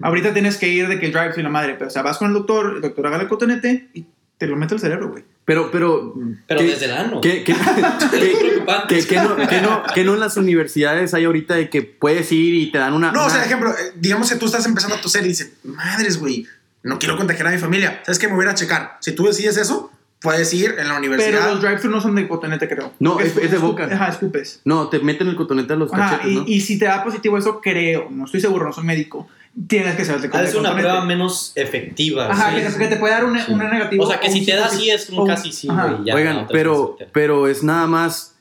Ahorita 0.00 0.32
tienes 0.32 0.58
que 0.58 0.68
ir 0.68 0.86
de 0.86 1.00
que 1.00 1.06
el 1.06 1.12
drive 1.12 1.32
y 1.36 1.42
la 1.42 1.48
madre. 1.48 1.74
Pero, 1.74 1.88
o 1.88 1.90
sea, 1.90 2.02
vas 2.02 2.18
con 2.18 2.28
el 2.28 2.34
doctor, 2.34 2.74
el 2.76 2.82
doctor 2.82 3.04
haga 3.08 3.20
el 3.20 3.26
cotonete 3.26 3.88
y 3.94 4.06
te 4.36 4.46
lo 4.46 4.54
mete 4.54 4.74
al 4.74 4.80
cerebro, 4.80 5.08
güey. 5.10 5.24
Pero, 5.48 5.70
pero. 5.70 6.14
Pero 6.46 6.60
¿qué- 6.60 6.66
desde 6.66 6.84
el 6.84 6.92
ano. 6.92 7.22
¿Qué, 7.22 7.42
qué, 7.42 7.54
qué- 8.12 8.18
preocupante. 8.38 8.94
qué- 8.98 9.06
qué 9.06 9.16
no, 9.16 9.36
qué 9.48 9.60
no- 9.62 9.82
qué 9.94 10.04
no 10.04 10.12
en 10.12 10.20
las 10.20 10.36
universidades 10.36 11.14
hay 11.14 11.24
ahorita 11.24 11.54
de 11.54 11.70
que 11.70 11.80
puedes 11.82 12.30
ir 12.32 12.52
y 12.54 12.70
te 12.70 12.76
dan 12.76 12.92
una. 12.92 13.10
No, 13.12 13.22
o 13.22 13.24
una- 13.24 13.34
sea, 13.34 13.44
ejemplo, 13.46 13.70
eh, 13.70 13.92
digamos 13.96 14.28
que 14.30 14.36
tú 14.36 14.44
estás 14.44 14.66
empezando 14.66 14.96
a 14.96 15.00
toser 15.00 15.24
y 15.24 15.28
dices, 15.28 15.54
madres, 15.64 16.20
güey, 16.20 16.46
no 16.82 16.98
quiero 16.98 17.16
contagiar 17.16 17.46
a 17.46 17.50
mi 17.52 17.56
familia. 17.58 18.02
¿Sabes 18.04 18.18
qué? 18.18 18.28
Me 18.28 18.34
voy 18.34 18.44
a 18.44 18.54
checar. 18.54 18.98
Si 19.00 19.12
tú 19.12 19.24
decides 19.24 19.56
eso, 19.56 19.90
puedes 20.20 20.52
ir 20.52 20.74
en 20.78 20.86
la 20.88 20.98
universidad. 20.98 21.40
Pero 21.40 21.54
los 21.54 21.62
drive-thru 21.62 21.90
no 21.90 22.00
son 22.02 22.14
de 22.16 22.28
cotonete, 22.28 22.68
creo. 22.68 22.92
No, 22.98 23.18
es- 23.18 23.34
es 23.38 23.50
de 23.50 23.56
boca. 23.56 23.88
Ajá, 23.90 24.08
escupes. 24.08 24.60
No, 24.66 24.88
te 24.88 24.98
meten 24.98 25.28
el 25.28 25.36
cotonete 25.36 25.72
a 25.72 25.76
los 25.76 25.90
Ajá, 25.94 26.18
cachetes, 26.18 26.30
y, 26.32 26.36
¿no? 26.36 26.44
y 26.46 26.60
si 26.60 26.78
te 26.78 26.84
da 26.84 27.02
positivo 27.02 27.38
eso, 27.38 27.60
creo, 27.62 28.08
no 28.10 28.26
estoy 28.26 28.42
seguro, 28.42 28.66
no 28.66 28.72
soy 28.74 28.84
médico, 28.84 29.28
tienes 29.66 29.96
que 29.96 30.04
de 30.04 30.08
de 30.12 30.18
ser 30.28 30.28
una 30.60 30.68
cotonete. 30.70 30.80
prueba 30.80 31.04
menos 31.04 31.52
efectiva. 31.54 32.30
Ajá, 32.30 32.50
sí. 32.50 32.56
que, 32.62 32.68
te, 32.70 32.78
que 32.78 32.86
te 32.88 32.96
puede 32.96 33.12
dar 33.14 33.24
una, 33.24 33.44
Sí. 33.44 33.52
una 33.52 33.70
negativa. 33.70 34.04
O 34.04 34.08
sea, 34.08 34.20
que 34.20 34.30
si 34.30 34.44
te 34.44 34.54
da 34.54 34.68
sí 34.68 34.90
es 34.90 35.10
O 35.10 35.22
un 35.22 35.26
casi 35.28 35.52
sí, 35.52 35.68
ajá. 35.70 35.86
güey. 35.88 36.04
ya, 36.04 36.14
Oigan, 36.14 36.36
no 36.36 36.46
pero, 36.48 36.96
pero 37.12 37.48
es 37.48 37.62
nada 37.62 37.86
más. 37.86 38.34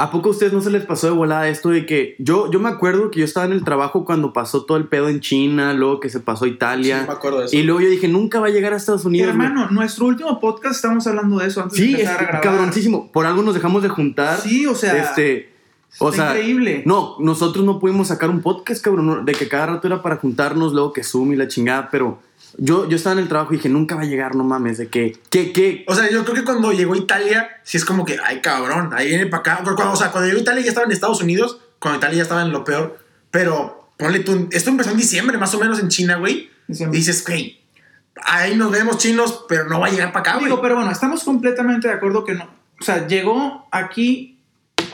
¿A 0.00 0.12
poco 0.12 0.28
a 0.28 0.30
ustedes 0.30 0.52
no 0.52 0.60
se 0.60 0.70
les 0.70 0.84
pasó 0.84 1.08
de 1.08 1.12
volada 1.12 1.48
esto 1.48 1.70
de 1.70 1.84
que 1.84 2.14
yo, 2.20 2.48
yo 2.52 2.60
me 2.60 2.68
acuerdo 2.68 3.10
que 3.10 3.18
yo 3.18 3.24
estaba 3.24 3.46
en 3.46 3.52
el 3.52 3.64
trabajo 3.64 4.04
cuando 4.04 4.32
pasó 4.32 4.64
todo 4.64 4.78
el 4.78 4.86
pedo 4.86 5.08
en 5.08 5.18
China, 5.18 5.72
luego 5.74 5.98
que 5.98 6.08
se 6.08 6.20
pasó 6.20 6.44
a 6.44 6.48
Sí, 6.48 6.54
Italia, 6.54 7.02
me 7.04 7.12
acuerdo 7.14 7.40
de 7.40 7.46
eso. 7.46 7.56
y 7.56 7.64
luego 7.64 7.80
yo 7.80 7.88
dije, 7.90 8.06
nunca 8.06 8.38
va 8.38 8.46
a 8.46 8.50
llegar 8.50 8.72
a 8.72 8.76
Estados 8.76 9.04
Unidos. 9.04 9.34
güey". 9.34 9.48
Hermano, 9.48 9.68
nuestro 9.72 10.06
último 10.06 10.38
podcast 10.38 10.76
estamos 10.76 11.04
hablando 11.08 11.38
de 11.40 11.48
eso 11.48 11.62
antes 11.64 11.76
de 11.80 11.84
Sí, 11.84 11.94
es 11.94 11.98
empezar 12.02 12.20
a 12.20 12.22
grabar. 12.26 12.40
cabroncísimo. 12.42 13.10
Por 13.10 13.26
algo 13.26 13.42
nos 13.42 13.54
dejamos 13.54 13.82
de 13.82 13.88
juntar. 13.88 14.38
Sí, 14.38 14.66
o 14.66 14.74
sea, 14.76 14.96
este, 14.96 15.52
o 15.98 16.10
está 16.10 16.30
sea, 16.32 16.38
increíble. 16.38 16.82
No, 16.86 17.16
nosotros 17.20 17.64
no 17.64 17.78
pudimos 17.78 18.08
sacar 18.08 18.30
un 18.30 18.40
podcast, 18.42 18.82
cabrón, 18.84 19.24
de 19.24 19.32
que 19.32 19.48
cada 19.48 19.66
rato 19.66 19.86
era 19.86 20.02
para 20.02 20.16
juntarnos, 20.16 20.72
luego 20.72 20.92
que 20.92 21.02
Zoom 21.02 21.32
y 21.32 21.36
la 21.36 21.48
chingada, 21.48 21.88
pero 21.90 22.20
yo, 22.56 22.88
yo 22.88 22.96
estaba 22.96 23.14
en 23.14 23.20
el 23.20 23.28
trabajo 23.28 23.52
y 23.52 23.56
dije, 23.56 23.68
nunca 23.68 23.94
va 23.96 24.02
a 24.02 24.06
llegar, 24.06 24.34
no 24.34 24.44
mames, 24.44 24.78
de 24.78 24.88
que, 24.88 25.16
que, 25.30 25.52
que, 25.52 25.84
O 25.88 25.94
sea, 25.94 26.10
yo 26.10 26.22
creo 26.24 26.34
que 26.36 26.44
cuando 26.44 26.72
llegó 26.72 26.94
Italia, 26.94 27.48
sí 27.62 27.76
es 27.76 27.84
como 27.84 28.04
que, 28.04 28.16
ay, 28.24 28.40
cabrón, 28.40 28.90
ahí 28.92 29.08
viene 29.08 29.26
para 29.26 29.40
acá. 29.40 29.60
Cuando- 29.74 29.92
o 29.92 29.96
sea, 29.96 30.10
cuando 30.10 30.28
llegó 30.28 30.40
Italia 30.40 30.62
ya 30.62 30.68
estaba 30.68 30.86
en 30.86 30.92
Estados 30.92 31.20
Unidos, 31.22 31.58
cuando 31.78 31.98
Italia 31.98 32.16
ya 32.18 32.22
estaba 32.22 32.42
en 32.42 32.52
lo 32.52 32.64
peor. 32.64 32.98
Pero, 33.30 33.88
ponle 33.96 34.20
tú, 34.20 34.48
esto 34.52 34.70
empezó 34.70 34.90
en 34.90 34.96
diciembre, 34.96 35.36
más 35.38 35.54
o 35.54 35.60
menos 35.60 35.78
en 35.80 35.88
China, 35.88 36.16
güey. 36.16 36.34
Y 36.68 36.72
Diciembre. 36.72 36.98
dices, 36.98 37.24
güey, 37.26 37.60
ahí 38.24 38.56
nos 38.56 38.70
vemos 38.70 38.98
chinos, 38.98 39.44
pero 39.48 39.64
no 39.68 39.80
va 39.80 39.86
a 39.86 39.90
llegar 39.90 40.12
para 40.12 40.20
acá, 40.20 40.32
güey. 40.34 40.46
Digo, 40.46 40.60
pero 40.60 40.74
bueno, 40.76 40.90
estamos 40.90 41.24
completamente 41.24 41.88
de 41.88 41.94
acuerdo 41.94 42.24
que 42.24 42.34
no. 42.34 42.44
O 42.80 42.84
sea, 42.84 43.06
llegó 43.06 43.66
aquí 43.72 44.38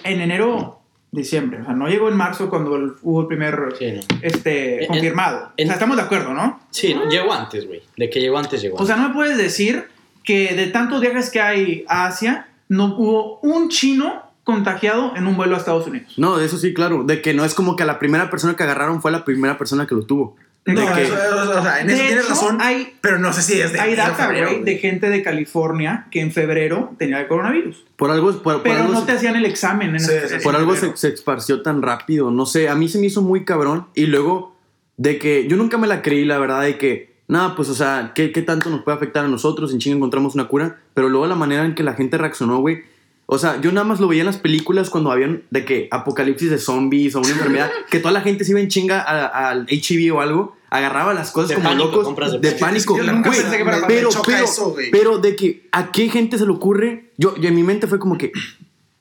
en 0.03 0.21
enero, 0.21 0.81
diciembre. 1.15 1.61
O 1.63 1.65
sea, 1.65 1.75
no 1.75 1.89
llegó 1.89 2.09
en 2.09 2.17
marzo 2.17 2.51
cuando 2.51 2.77
el- 2.77 2.93
hubo 3.03 3.23
el 3.23 3.27
primer 3.27 3.57
Sí, 3.79 3.93
no. 3.93 4.01
este, 4.23 4.83
En- 4.83 4.89
confirmado. 4.89 5.53
en- 5.57 5.67
o 5.67 5.69
sea, 5.69 5.75
estamos 5.75 5.97
de 5.97 6.03
acuerdo, 6.03 6.35
¿no? 6.35 6.61
Sí, 6.71 6.95
no, 6.95 7.09
llegó 7.09 7.33
antes, 7.33 7.67
güey. 7.67 7.83
De 7.97 8.11
que 8.11 8.21
llegó 8.21 8.39
antes, 8.39 8.61
llegó 8.61 8.77
O 8.77 8.87
sea, 8.87 8.97
no 8.97 9.09
me 9.09 9.15
puedes 9.15 9.37
decir 9.39 9.87
que 10.23 10.55
de 10.55 10.67
tantos 10.69 11.01
viajes 11.01 11.31
que 11.31 11.41
hay 11.41 11.85
a 11.89 12.07
Asia, 12.07 12.49
no 12.69 12.97
hubo 12.97 13.39
un 13.41 13.69
chino 13.69 14.23
contagiado 14.43 15.13
en 15.17 15.27
un 15.27 15.37
vuelo 15.37 15.55
a 15.55 15.59
Estados 15.59 15.87
Unidos. 15.87 16.13
no, 16.19 16.37
de 16.37 16.45
eso 16.47 16.59
sí, 16.59 16.75
claro, 16.75 17.05
de 17.05 17.23
que 17.23 17.33
no 17.35 17.45
es 17.45 17.55
como 17.55 17.77
que 17.77 17.85
la 17.85 17.99
primera 17.99 18.29
persona 18.31 18.57
que 18.57 18.63
agarraron 18.63 19.01
fue 19.01 19.11
la 19.11 19.25
primera 19.25 19.57
persona 19.57 19.87
que 19.87 19.95
lo 19.95 20.03
tuvo. 20.05 20.37
De 20.67 20.73
No, 20.73 20.95
que- 20.95 21.03
eso- 21.03 21.15
eso- 21.15 21.59
o 21.59 21.63
sea, 21.63 21.81
en 21.81 21.91
eso 21.91 21.99
tienes 22.03 22.25
hecho, 22.25 22.29
razón, 22.31 22.59
hay- 22.61 22.95
pero 23.03 23.19
no 23.19 23.33
sé 23.35 23.43
si 23.43 23.61
es 23.61 23.73
de 23.75 23.81
Hay 23.81 23.95
data, 23.95 24.33
güey, 24.33 24.63
de 24.65 24.79
gente 24.79 25.11
de 25.11 25.23
California 25.23 26.07
que 26.11 26.21
en 26.23 26.33
febrero 26.33 26.95
tenía 26.99 27.21
el 27.21 27.29
coronavirus. 27.29 27.85
por 27.97 28.11
algo, 28.11 28.33
por, 28.33 28.43
por 28.55 28.63
Pero 28.63 28.77
algo 28.77 28.93
no 28.95 29.01
se- 29.01 29.07
te 29.07 29.13
hacían 29.13 29.37
el 29.37 29.45
examen 29.45 29.91
en 29.95 30.01
Sí, 30.01 30.11
ese- 30.13 30.29
sí, 30.29 30.35
sí. 30.39 30.43
por 30.43 30.55
en 30.55 30.61
algo 30.61 30.75
se, 30.75 30.97
se 30.97 31.09
esparció 31.09 31.61
tan 31.63 31.83
rápido. 31.83 32.31
No 32.31 32.47
sé, 32.47 32.69
a 32.71 32.75
mí 32.75 32.89
se 32.89 32.99
me 32.99 33.07
hizo 33.07 33.21
muy 33.21 33.45
cabrón. 33.45 33.87
Y 33.95 34.07
luego, 34.07 34.57
de 34.97 35.19
que 35.19 35.47
yo 35.49 35.57
nunca 35.59 35.77
me 35.77 35.87
la 35.87 36.01
creí, 36.01 36.25
la 36.25 36.39
verdad, 36.39 36.63
de 36.63 36.79
que, 36.79 37.15
nada, 37.29 37.55
pues, 37.57 37.69
o 37.69 37.75
sea, 37.75 38.13
¿qué, 38.15 38.33
qué 38.33 38.41
tanto 38.43 38.71
nos 38.71 38.83
puede 38.85 38.97
afectar 38.97 39.25
a 39.25 39.29
nosotros? 39.29 39.71
En 39.73 39.79
chinga 39.81 39.97
encontramos 39.97 40.35
una 40.35 40.49
cura. 40.49 40.79
Pero 40.95 41.09
luego 41.11 41.27
la 41.27 41.35
manera 41.35 41.65
en 41.67 41.75
que 41.75 41.83
la 41.83 41.93
gente 41.95 42.17
reaccionó, 42.17 42.59
güey. 42.61 42.83
O 43.27 43.39
sea, 43.39 43.61
yo 43.61 43.73
nada 43.73 43.85
más 43.87 44.01
lo 44.01 44.09
veía 44.09 44.21
en 44.23 44.27
las 44.27 44.37
películas 44.37 44.91
cuando 44.91 45.11
habían 45.11 45.43
de 45.51 45.65
que 45.65 45.89
apocalipsis 45.91 46.51
de 46.51 46.59
zombies 46.59 47.15
o 47.15 47.21
una 47.21 47.29
enfermedad, 47.31 47.71
que 47.91 47.99
toda 47.99 48.13
la 48.13 48.21
gente 48.21 48.45
se 48.45 48.51
iba 48.53 48.61
en 48.61 48.69
chinga 48.69 49.01
al 49.01 49.67
HIV 49.69 50.15
o 50.15 50.21
algo, 50.21 50.57
agarraba 50.71 51.15
las 51.15 51.31
cosas 51.31 51.51
De 51.51 51.55
como 51.57 51.69
pánico, 51.69 52.03
locos 52.03 52.33
de 52.33 52.39
de 52.51 52.53
pánico. 52.57 52.95
pánico. 52.95 52.97
Yo 52.99 53.13
nunca 53.13 53.29
Güey, 53.31 53.41
pensé 53.43 53.57
que 53.57 53.63
fuera 53.63 53.79
para- 53.81 53.87
pero, 53.89 54.09
pero, 54.27 54.45
eso, 54.45 54.71
güey. 54.73 54.91
pero 54.91 55.19
de 55.19 55.37
que 55.37 55.69
a 55.73 55.91
qué 55.93 56.09
gente 56.09 56.37
se 56.37 56.45
le 56.45 56.53
ocurre, 56.53 57.13
yo, 57.17 57.37
yo 57.37 57.49
en 57.49 57.55
mi 57.55 57.63
mente 57.63 57.87
fue 57.87 57.99
como 57.99 58.19
que, 58.19 58.31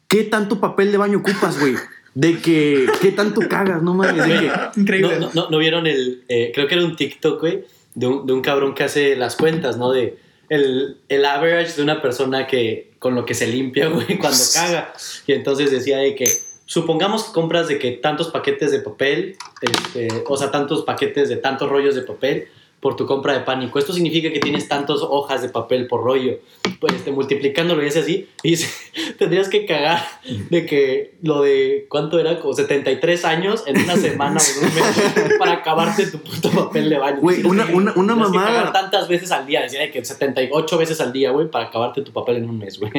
¿qué 0.07 0.23
tanto 0.23 0.59
papel 0.59 0.91
de 0.91 0.97
baño 0.97 1.17
ocupas, 1.19 1.59
güey? 1.59 1.75
De 2.15 2.37
que, 2.37 2.85
¿qué 3.01 3.11
tanto 3.11 3.41
cagas, 3.49 3.81
no 3.81 3.93
mames? 3.95 4.25
De 4.27 4.39
que, 4.39 4.51
Increíble. 4.79 5.15
No, 5.19 5.27
no, 5.27 5.31
no, 5.33 5.49
¿no 5.49 5.57
vieron 5.57 5.87
el. 5.87 6.23
eh, 6.29 6.51
creo 6.53 6.67
que 6.67 6.75
era 6.75 6.85
un 6.85 6.95
TikTok, 6.95 7.39
güey, 7.41 7.65
de 7.95 8.07
un, 8.07 8.25
de 8.27 8.33
un 8.33 8.41
cabrón 8.41 8.75
que 8.75 8.83
hace 8.83 9.15
las 9.15 9.35
cuentas, 9.35 9.77
¿no? 9.77 9.91
De 9.91 10.17
el, 10.53 11.25
average 11.25 11.75
de 11.75 11.83
una 11.83 12.01
persona 12.01 12.47
que 12.47 12.93
con 12.99 13.15
lo 13.15 13.25
que 13.25 13.33
se 13.33 13.47
limpia, 13.47 13.87
güey, 13.89 14.17
cuando 14.17 14.43
caga. 14.53 14.93
Y 15.27 15.33
entonces 15.33 15.71
decía 15.71 15.97
de 15.97 16.15
que. 16.15 16.25
Supongamos 16.65 17.25
que 17.25 17.33
compras 17.33 17.67
de 17.67 17.77
que 17.77 17.91
tantos 17.91 18.29
paquetes 18.29 18.71
de 18.71 18.79
papel, 18.79 19.35
este, 19.61 20.07
o 20.25 20.37
sea, 20.37 20.49
tantos 20.49 20.83
paquetes 20.83 21.27
de 21.27 21.35
tantos 21.35 21.69
rollos 21.69 21.93
de 21.93 22.01
papel 22.01 22.47
por 22.83 22.95
tu 22.95 23.07
compra 23.07 23.33
de 23.33 23.39
pánico. 23.39 23.79
Esto 23.79 23.93
significa 23.93 24.31
que 24.31 24.39
tienes 24.39 24.67
tantas 24.67 24.97
hojas 25.01 25.41
de 25.41 25.49
papel 25.49 25.87
por 25.87 26.03
rollo. 26.03 26.37
Pues 26.79 26.93
este, 26.93 27.11
multiplicándolo 27.11 27.81
y 27.83 27.87
es 27.87 27.97
así. 27.97 28.27
Y 28.43 28.51
dice, 28.51 28.69
tendrías 29.17 29.49
que 29.49 29.65
cagar 29.65 30.05
de 30.51 30.65
que 30.67 31.15
lo 31.23 31.41
de, 31.41 31.87
¿cuánto 31.89 32.19
era? 32.19 32.39
Como 32.39 32.53
73 32.53 33.25
años 33.25 33.63
en 33.65 33.81
una 33.81 33.95
semana 33.95 34.39
o 34.39 34.61
en 34.61 34.67
un 34.69 34.75
mes 34.75 35.33
para 35.39 35.53
acabarte 35.53 36.05
tu 36.07 36.19
puto 36.19 36.51
papel 36.51 36.89
de 36.89 36.97
baño. 36.97 37.21
Güey, 37.21 37.43
una- 37.45 37.65
una- 37.67 37.93
una 37.95 38.13
Tendrías 38.13 38.31
que 38.31 38.37
mamada. 38.37 38.45
cagar 38.57 38.73
tantas 38.73 39.07
veces 39.07 39.31
al 39.31 39.47
día. 39.47 39.61
Decía 39.61 39.79
de 39.79 39.89
que 39.91 40.03
78 40.05 40.77
veces 40.77 40.99
al 41.01 41.13
día, 41.13 41.31
güey, 41.31 41.49
para 41.49 41.67
acabarte 41.67 42.01
tu 42.01 42.11
papel 42.11 42.35
en 42.37 42.49
un 42.49 42.59
mes, 42.59 42.77
güey. 42.79 42.91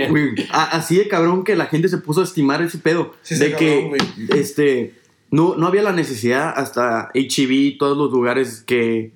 así 0.50 0.96
de 0.96 1.06
cabrón 1.06 1.44
que 1.44 1.54
la 1.56 1.66
gente 1.66 1.88
se 1.88 1.98
puso 1.98 2.22
a 2.22 2.24
estimar 2.24 2.62
ese 2.62 2.78
pedo. 2.78 3.12
Sí, 3.22 3.34
de 3.36 3.54
que, 3.54 3.90
cabrón, 3.90 4.38
este, 4.40 4.94
no, 5.30 5.56
no 5.56 5.66
había 5.66 5.82
la 5.82 5.92
necesidad 5.92 6.52
hasta 6.56 7.10
HEB, 7.12 7.76
todos 7.78 7.98
los 7.98 8.10
lugares 8.10 8.62
que 8.66 9.12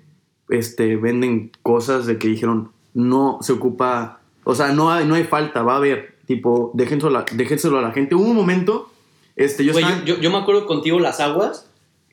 este, 0.48 0.96
venden 0.96 1.52
cosas 1.62 2.06
de 2.06 2.18
que 2.18 2.28
dijeron, 2.28 2.70
no 2.94 3.38
se 3.40 3.52
ocupa, 3.52 4.20
o 4.44 4.54
sea, 4.54 4.72
no 4.72 4.90
hay, 4.90 5.06
no 5.06 5.14
hay 5.14 5.24
falta, 5.24 5.62
va 5.62 5.74
a 5.74 5.76
haber, 5.76 6.16
tipo, 6.26 6.70
déjenselo 6.74 7.18
a, 7.18 7.24
déjenselo 7.32 7.78
a 7.78 7.82
la 7.82 7.92
gente. 7.92 8.14
Hubo 8.14 8.24
un 8.24 8.36
momento, 8.36 8.90
este, 9.36 9.64
yo 9.64 9.72
Güey, 9.72 9.84
estaba... 9.84 10.04
yo, 10.04 10.16
yo, 10.16 10.20
yo 10.20 10.30
me 10.30 10.38
acuerdo 10.38 10.66
contigo 10.66 10.98
las 10.98 11.20
aguas, 11.20 11.68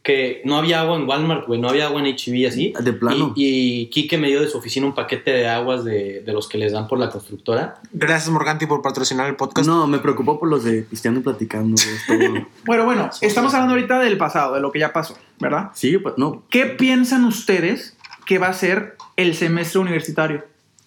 que 0.05 0.43
no 0.45 0.55
había 0.55 0.81
agua 0.81 0.97
en 0.97 1.09
Walmart, 1.09 1.47
güey, 1.47 1.59
no 1.59 1.67
había 1.67 1.87
agua 1.87 1.99
en 1.99 2.15
HB 2.15 2.47
así. 2.47 2.73
De 2.79 2.93
plano. 2.93 3.33
Y, 3.35 3.81
y 3.81 3.85
Kike 3.87 4.19
me 4.19 4.27
dio 4.27 4.39
de 4.39 4.47
su 4.47 4.59
oficina 4.59 4.85
un 4.85 4.93
paquete 4.93 5.31
de 5.31 5.47
aguas 5.47 5.83
de, 5.83 6.21
de 6.21 6.31
los 6.31 6.47
que 6.47 6.59
les 6.59 6.73
dan 6.73 6.87
por 6.87 6.99
la 6.99 7.09
constructora. 7.09 7.81
Gracias, 7.91 8.29
Morganti, 8.29 8.67
por 8.67 8.83
patrocinar 8.83 9.27
el 9.27 9.35
podcast. 9.35 9.67
No, 9.67 9.87
me 9.87 9.97
preocupó 9.97 10.39
por 10.39 10.47
los 10.47 10.63
de 10.63 10.83
pisteando 10.83 11.21
y 11.21 11.23
platicando. 11.23 11.75
todo. 12.07 12.45
Bueno, 12.65 12.85
bueno, 12.85 13.09
estamos 13.21 13.53
hablando 13.55 13.73
ahorita 13.73 13.99
del 13.99 14.17
pasado, 14.17 14.53
de 14.53 14.61
lo 14.61 14.71
que 14.71 14.77
ya 14.77 14.93
pasó, 14.93 15.17
¿verdad? 15.39 15.71
sí, 15.73 15.97
pues, 15.97 16.15
no. 16.17 16.43
¿Qué 16.49 16.65
piensan 16.67 17.25
ustedes 17.25 17.94
que 18.25 18.37
va 18.39 18.47
a 18.47 18.53
ser 18.53 18.95
el 19.15 19.35
semestre 19.35 19.79
universitario? 19.79 20.45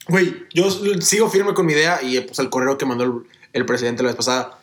Güey, 0.09 0.47
yo 0.55 0.71
sigo 1.01 1.29
firme 1.29 1.55
con 1.55 1.67
mi 1.67 1.73
idea 1.75 2.01
y 2.03 2.19
pues 2.21 2.39
el 2.39 2.49
correo 2.51 2.79
que 2.79 2.87
mandó 2.87 3.05
el, 3.05 3.13
el 3.53 3.67
presidente 3.67 4.03
la 4.03 4.09
vez 4.09 4.17
pasada. 4.17 4.55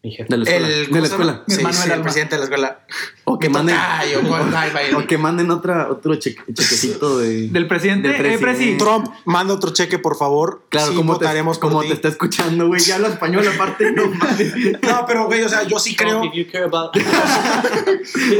De 0.00 0.10
la 0.36 0.44
escuela. 0.44 0.68
El, 0.68 0.84
de 0.84 0.88
¿cómo 0.88 1.00
la 1.00 1.06
escuela. 1.08 1.42
Sí, 1.48 1.56
Manuel 1.56 1.74
sí, 1.74 1.90
el 1.90 2.00
presidente 2.02 2.34
de 2.36 2.38
la 2.38 2.44
escuela. 2.44 2.80
O 3.24 3.36
que 3.38 3.48
manden, 3.50 3.74
tocayo, 3.74 4.22
bye. 4.22 4.94
o 4.96 5.06
que 5.08 5.18
manden 5.18 5.50
otra, 5.50 5.90
otro 5.90 6.14
cheque- 6.14 6.40
chequecito 6.46 7.18
de... 7.18 7.48
Del 7.48 7.66
presidente. 7.66 8.08
Del 8.08 8.24
Eh, 8.26 8.38
presi. 8.38 8.78
Trump, 8.78 9.08
manda 9.24 9.52
otro 9.52 9.70
cheque, 9.72 9.98
por 9.98 10.16
favor. 10.16 10.62
Claro, 10.68 10.92
Sí, 10.92 10.96
como, 10.96 11.14
votaremos 11.14 11.58
te, 11.58 11.60
como 11.60 11.82
ti. 11.82 11.88
te 11.88 11.94
está 11.94 12.08
escuchando, 12.08 12.68
güey. 12.68 12.80
Ya 12.80 12.94
habla 12.94 13.08
español 13.08 13.46
aparte, 13.48 13.90
no. 13.90 14.04
No, 14.82 15.04
pero, 15.06 15.26
güey, 15.26 15.42
o 15.42 15.48
sea, 15.48 15.64
yo 15.64 15.78
sí 15.80 15.96
creo. 15.96 16.22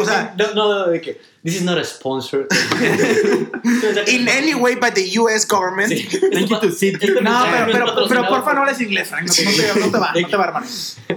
O 0.00 0.04
sea- 0.04 0.34
no, 0.38 0.54
no, 0.54 0.68
no, 0.68 0.86
de 0.86 1.00
que... 1.00 1.20
This 1.44 1.54
is 1.56 1.62
not 1.62 1.78
a 1.78 1.84
sponsor. 1.84 2.46
In 4.08 4.28
any 4.28 4.54
way 4.54 4.74
by 4.74 4.90
the 4.90 5.02
US 5.20 5.46
government. 5.46 5.88
Sí. 5.92 6.08
Thank 6.32 6.48
you 6.48 6.58
to. 6.60 6.66
Este 6.68 7.20
No, 7.22 7.44
pero, 7.50 7.66
pero, 7.72 8.08
pero 8.08 8.28
porfa 8.28 8.44
por- 8.44 8.54
no 8.54 8.60
hables 8.62 8.80
inglés, 8.80 9.08
Frank. 9.08 9.28
No, 9.28 9.32
te- 9.32 9.44
no 9.44 9.50
te, 9.52 9.80
no 9.80 9.90
te 9.90 9.98
va, 9.98 10.12
no 10.20 10.28
te 10.28 10.36
va, 10.36 10.44
hermano. 10.46 10.66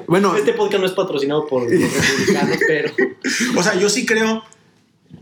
Bueno, 0.07 0.35
Este 0.35 0.53
podcast 0.53 0.79
no 0.81 0.85
es 0.85 0.91
patrocinado 0.93 1.47
por 1.47 1.63
los 1.63 1.71
republicanos, 1.71 2.57
pero... 2.67 2.93
O 3.57 3.63
sea, 3.63 3.75
yo 3.75 3.89
sí 3.89 4.05
creo. 4.05 4.43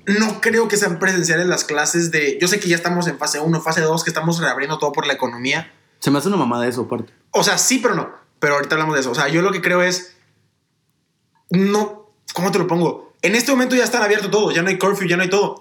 No 0.05 0.41
creo 0.41 0.67
que 0.67 0.77
sean 0.77 0.99
presenciales 0.99 1.47
las 1.47 1.63
clases 1.63 2.11
de. 2.11 2.37
Yo 2.41 2.47
sé 2.47 2.59
que 2.59 2.67
ya 2.67 2.75
estamos 2.75 3.07
en 3.07 3.17
fase 3.17 3.39
1, 3.39 3.61
fase 3.61 3.81
2, 3.81 4.03
que 4.03 4.09
estamos 4.09 4.39
reabriendo 4.39 4.77
todo 4.79 4.91
por 4.91 5.07
la 5.07 5.13
economía. 5.13 5.71
se 5.99 6.11
me 6.11 6.17
hace 6.19 6.27
una 6.27 6.37
mamada 6.37 6.67
eso, 6.67 6.81
aparte. 6.81 7.11
O 7.31 7.43
sea, 7.43 7.57
sí, 7.57 7.79
pero 7.81 7.95
no. 7.95 8.09
Pero 8.39 8.55
ahorita 8.55 8.75
hablamos 8.75 8.95
de 8.95 9.01
eso. 9.01 9.11
O 9.11 9.15
sea, 9.15 9.27
yo 9.29 9.41
lo 9.41 9.51
que 9.51 9.61
creo 9.61 9.81
es. 9.81 10.15
No. 11.49 12.11
¿Cómo 12.33 12.51
te 12.51 12.59
lo 12.59 12.67
pongo? 12.67 13.08
En 13.21 13.35
este 13.35 13.51
momento 13.51 13.75
ya 13.75 13.83
están 13.83 14.03
abiertos 14.03 14.31
todos. 14.31 14.53
Ya 14.53 14.61
no 14.61 14.69
hay 14.69 14.77
curfew, 14.77 15.07
ya 15.07 15.17
no 15.17 15.23
hay 15.23 15.29
todo. 15.29 15.59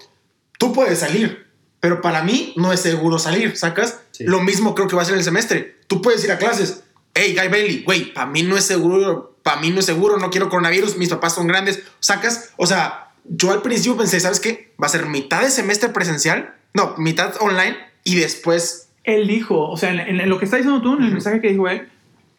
Tú 0.57 0.73
puedes 0.73 0.99
salir. 0.99 1.47
Pero 1.79 2.01
para 2.01 2.23
mí 2.23 2.53
no 2.57 2.73
es 2.73 2.81
seguro 2.81 3.19
salir, 3.19 3.55
¿sacas? 3.55 4.01
Sí. 4.11 4.25
Lo 4.25 4.41
mismo 4.41 4.75
creo 4.75 4.87
que 4.87 4.95
va 4.95 5.01
a 5.01 5.05
ser 5.05 5.15
el 5.15 5.23
semestre. 5.23 5.77
Tú 5.87 6.01
puedes 6.01 6.23
ir 6.23 6.31
a 6.31 6.37
clases. 6.37 6.83
Hey, 7.13 7.35
Guy 7.37 7.47
Bailey, 7.47 7.83
güey, 7.83 8.13
para 8.13 8.27
mí 8.27 8.43
no 8.43 8.57
es 8.57 8.65
seguro. 8.65 9.37
Para 9.43 9.61
mí 9.61 9.69
no 9.69 9.79
es 9.79 9.85
seguro. 9.85 10.17
No 10.17 10.29
quiero 10.29 10.49
coronavirus. 10.49 10.97
Mis 10.97 11.09
papás 11.09 11.35
son 11.35 11.47
grandes. 11.47 11.83
¿Sacas? 11.99 12.51
O 12.57 12.67
sea, 12.67 13.11
yo 13.23 13.51
al 13.51 13.61
principio 13.61 13.97
pensé, 13.97 14.19
¿sabes 14.19 14.39
qué? 14.39 14.73
Va 14.81 14.87
a 14.87 14.89
ser 14.89 15.05
mitad 15.05 15.41
de 15.41 15.51
semestre 15.51 15.89
presencial. 15.89 16.53
No, 16.73 16.95
mitad 16.97 17.33
online. 17.39 17.77
Y 18.03 18.15
después 18.15 18.89
Él 19.03 19.27
dijo, 19.27 19.69
o 19.69 19.77
sea, 19.77 19.91
en, 19.91 20.19
en 20.19 20.29
lo 20.29 20.37
que 20.37 20.45
está 20.45 20.57
diciendo 20.57 20.81
tú, 20.81 20.97
en 20.97 21.03
el 21.03 21.11
mensaje 21.11 21.39
que 21.41 21.49
dijo 21.49 21.67
él, 21.67 21.89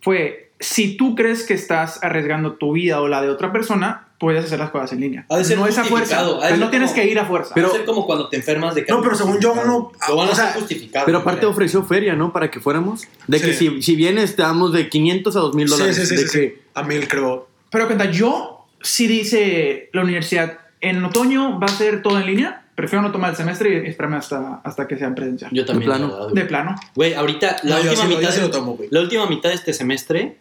fue: 0.02 0.52
si 0.60 0.96
tú 0.96 1.14
crees 1.14 1.44
que 1.44 1.54
estás 1.54 2.02
arriesgando 2.02 2.54
tu 2.54 2.72
vida 2.72 3.00
o 3.00 3.08
la 3.08 3.22
de 3.22 3.30
otra 3.30 3.52
persona, 3.52 4.08
puedes 4.20 4.44
hacer 4.44 4.58
las 4.58 4.70
cosas 4.70 4.92
en 4.92 5.00
línea. 5.00 5.24
Ha 5.30 5.38
de 5.38 5.44
ser 5.44 5.58
no 5.58 5.66
es 5.66 5.76
a 5.78 5.82
fuerza. 5.84 6.24
ser 6.46 6.58
no 6.58 6.70
tienes 6.70 6.90
como- 6.90 7.02
que 7.02 7.08
ir 7.10 7.18
a 7.18 7.24
fuerza. 7.24 7.54
Pero, 7.54 7.72
ser 7.72 7.84
como 7.86 8.04
cuando 8.06 8.28
te 8.28 8.36
enfermas 8.36 8.74
de 8.74 8.84
que... 8.84 8.92
No, 8.92 9.00
pero 9.02 9.16
según 9.16 9.40
yo, 9.40 9.52
uno- 9.54 9.90
Lo 10.08 10.16
van 10.16 10.28
a 10.28 10.30
o 10.30 10.34
sea, 10.34 10.48
hacer 10.50 10.60
justificado. 10.60 11.06
Pero 11.06 11.18
aparte 11.18 11.46
ofreció 11.46 11.82
feria, 11.82 12.14
¿no? 12.14 12.32
Para 12.32 12.50
que 12.50 12.60
fuéramos. 12.60 13.08
De 13.26 13.40
que 13.40 13.54
Sí. 13.54 13.68
si, 13.70 13.82
si 13.82 13.96
vienes 13.96 14.36
te 14.36 14.42
damos 14.42 14.72
de 14.74 14.88
500 14.90 15.34
a 15.36 15.40
2000 15.40 15.66
dólares. 15.68 15.96
Sí, 15.96 16.02
sí, 16.02 16.08
sí, 16.08 16.14
de 16.16 16.28
sí, 16.28 16.38
que, 16.38 16.48
sí. 16.50 16.62
A 16.74 16.82
mil 16.82 17.08
creo. 17.08 17.48
Pero 17.70 17.86
cuenta, 17.86 18.10
yo 18.10 18.66
sí 18.82 19.06
dice 19.06 19.88
la 19.94 20.02
universidad, 20.02 20.58
en 20.82 21.02
otoño 21.04 21.58
va 21.58 21.66
a 21.66 21.70
ser 21.70 22.02
todo 22.02 22.20
en 22.20 22.26
línea. 22.26 22.66
Prefiero 22.74 23.02
no 23.02 23.12
tomar 23.12 23.30
el 23.30 23.36
semestre 23.36 23.82
y 23.84 23.88
esperarme 23.88 24.16
hasta, 24.18 24.60
hasta 24.64 24.86
que 24.86 24.96
sea 24.96 25.06
en 25.08 25.14
presencial. 25.14 25.50
Yo 25.52 25.64
también, 25.66 25.90
De 25.90 25.96
plano. 25.96 26.06
la 26.08 26.12
verdad, 26.14 26.30
güey. 26.30 26.42
De 26.42 26.48
plano. 26.48 26.74
Güey, 26.94 27.14
ahorita, 27.14 27.56
la, 27.62 27.76
No, 27.78 27.82
última 27.90 28.04
mitad 28.06 28.36
lo 28.38 28.50
tomo, 28.50 28.74
güey. 28.76 28.88
la 28.90 29.00
última 29.00 29.26
mitad 29.26 29.48
de 29.50 29.54
este 29.56 29.72
semestre 29.72 30.36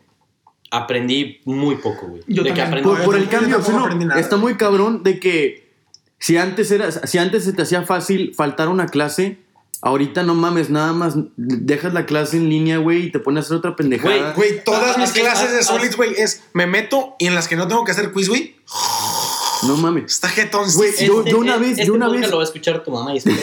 aprendí 0.71 1.39
muy 1.45 1.75
poco, 1.75 2.07
güey. 2.07 2.21
Yo 2.27 2.43
de 2.43 2.53
que 2.53 2.61
aprendí. 2.61 2.87
por, 2.87 3.01
por 3.03 3.15
el 3.15 3.27
cambio, 3.29 3.59
no, 3.71 3.89
nada. 3.89 4.19
está 4.19 4.37
muy 4.37 4.55
cabrón 4.55 5.03
de 5.03 5.19
que 5.19 5.69
si 6.19 6.37
antes, 6.37 6.69
era, 6.71 6.91
si 6.91 7.17
antes 7.17 7.43
se 7.45 7.53
te 7.53 7.61
hacía 7.61 7.83
fácil 7.83 8.33
faltar 8.35 8.67
una 8.67 8.87
clase, 8.87 9.37
ahorita 9.81 10.23
no 10.23 10.35
mames, 10.35 10.69
nada 10.69 10.91
más 10.93 11.13
dejas 11.37 11.93
la 11.93 12.05
clase 12.05 12.37
en 12.37 12.49
línea, 12.49 12.77
güey, 12.77 13.05
y 13.07 13.11
te 13.11 13.19
pones 13.19 13.43
a 13.43 13.47
hacer 13.47 13.57
otra 13.57 13.75
pendejada. 13.75 14.33
Güey, 14.33 14.63
todas 14.63 14.97
Ah, 14.97 14.99
mis 14.99 15.11
clases 15.11 15.51
de 15.51 15.59
ah, 15.59 15.63
Solids, 15.63 15.95
güey, 15.95 16.13
es 16.17 16.43
me 16.53 16.67
meto 16.67 17.15
y 17.19 17.27
en 17.27 17.35
las 17.35 17.47
que 17.47 17.55
no 17.55 17.67
tengo 17.67 17.83
que 17.85 17.91
hacer 17.91 18.11
quiz, 18.11 18.27
güey, 18.29 18.55
No 19.67 19.75
mames. 19.77 20.11
está 20.13 20.27
jetón. 20.29 20.67
Güey, 20.75 20.91
sí, 20.91 21.05
yo- 21.07 21.19
Este- 21.21 21.35
una 21.35 21.57
vez- 21.57 21.71
este 21.71 21.85
yo 21.85 21.93
una 21.93 22.09
vez- 22.09 22.29
lo 22.29 22.37
va 22.37 22.43
a 22.43 22.45
escuchar 22.45 22.83
tu 22.83 22.91
mamá 22.91 23.13
y 23.13 23.17
espero 23.17 23.37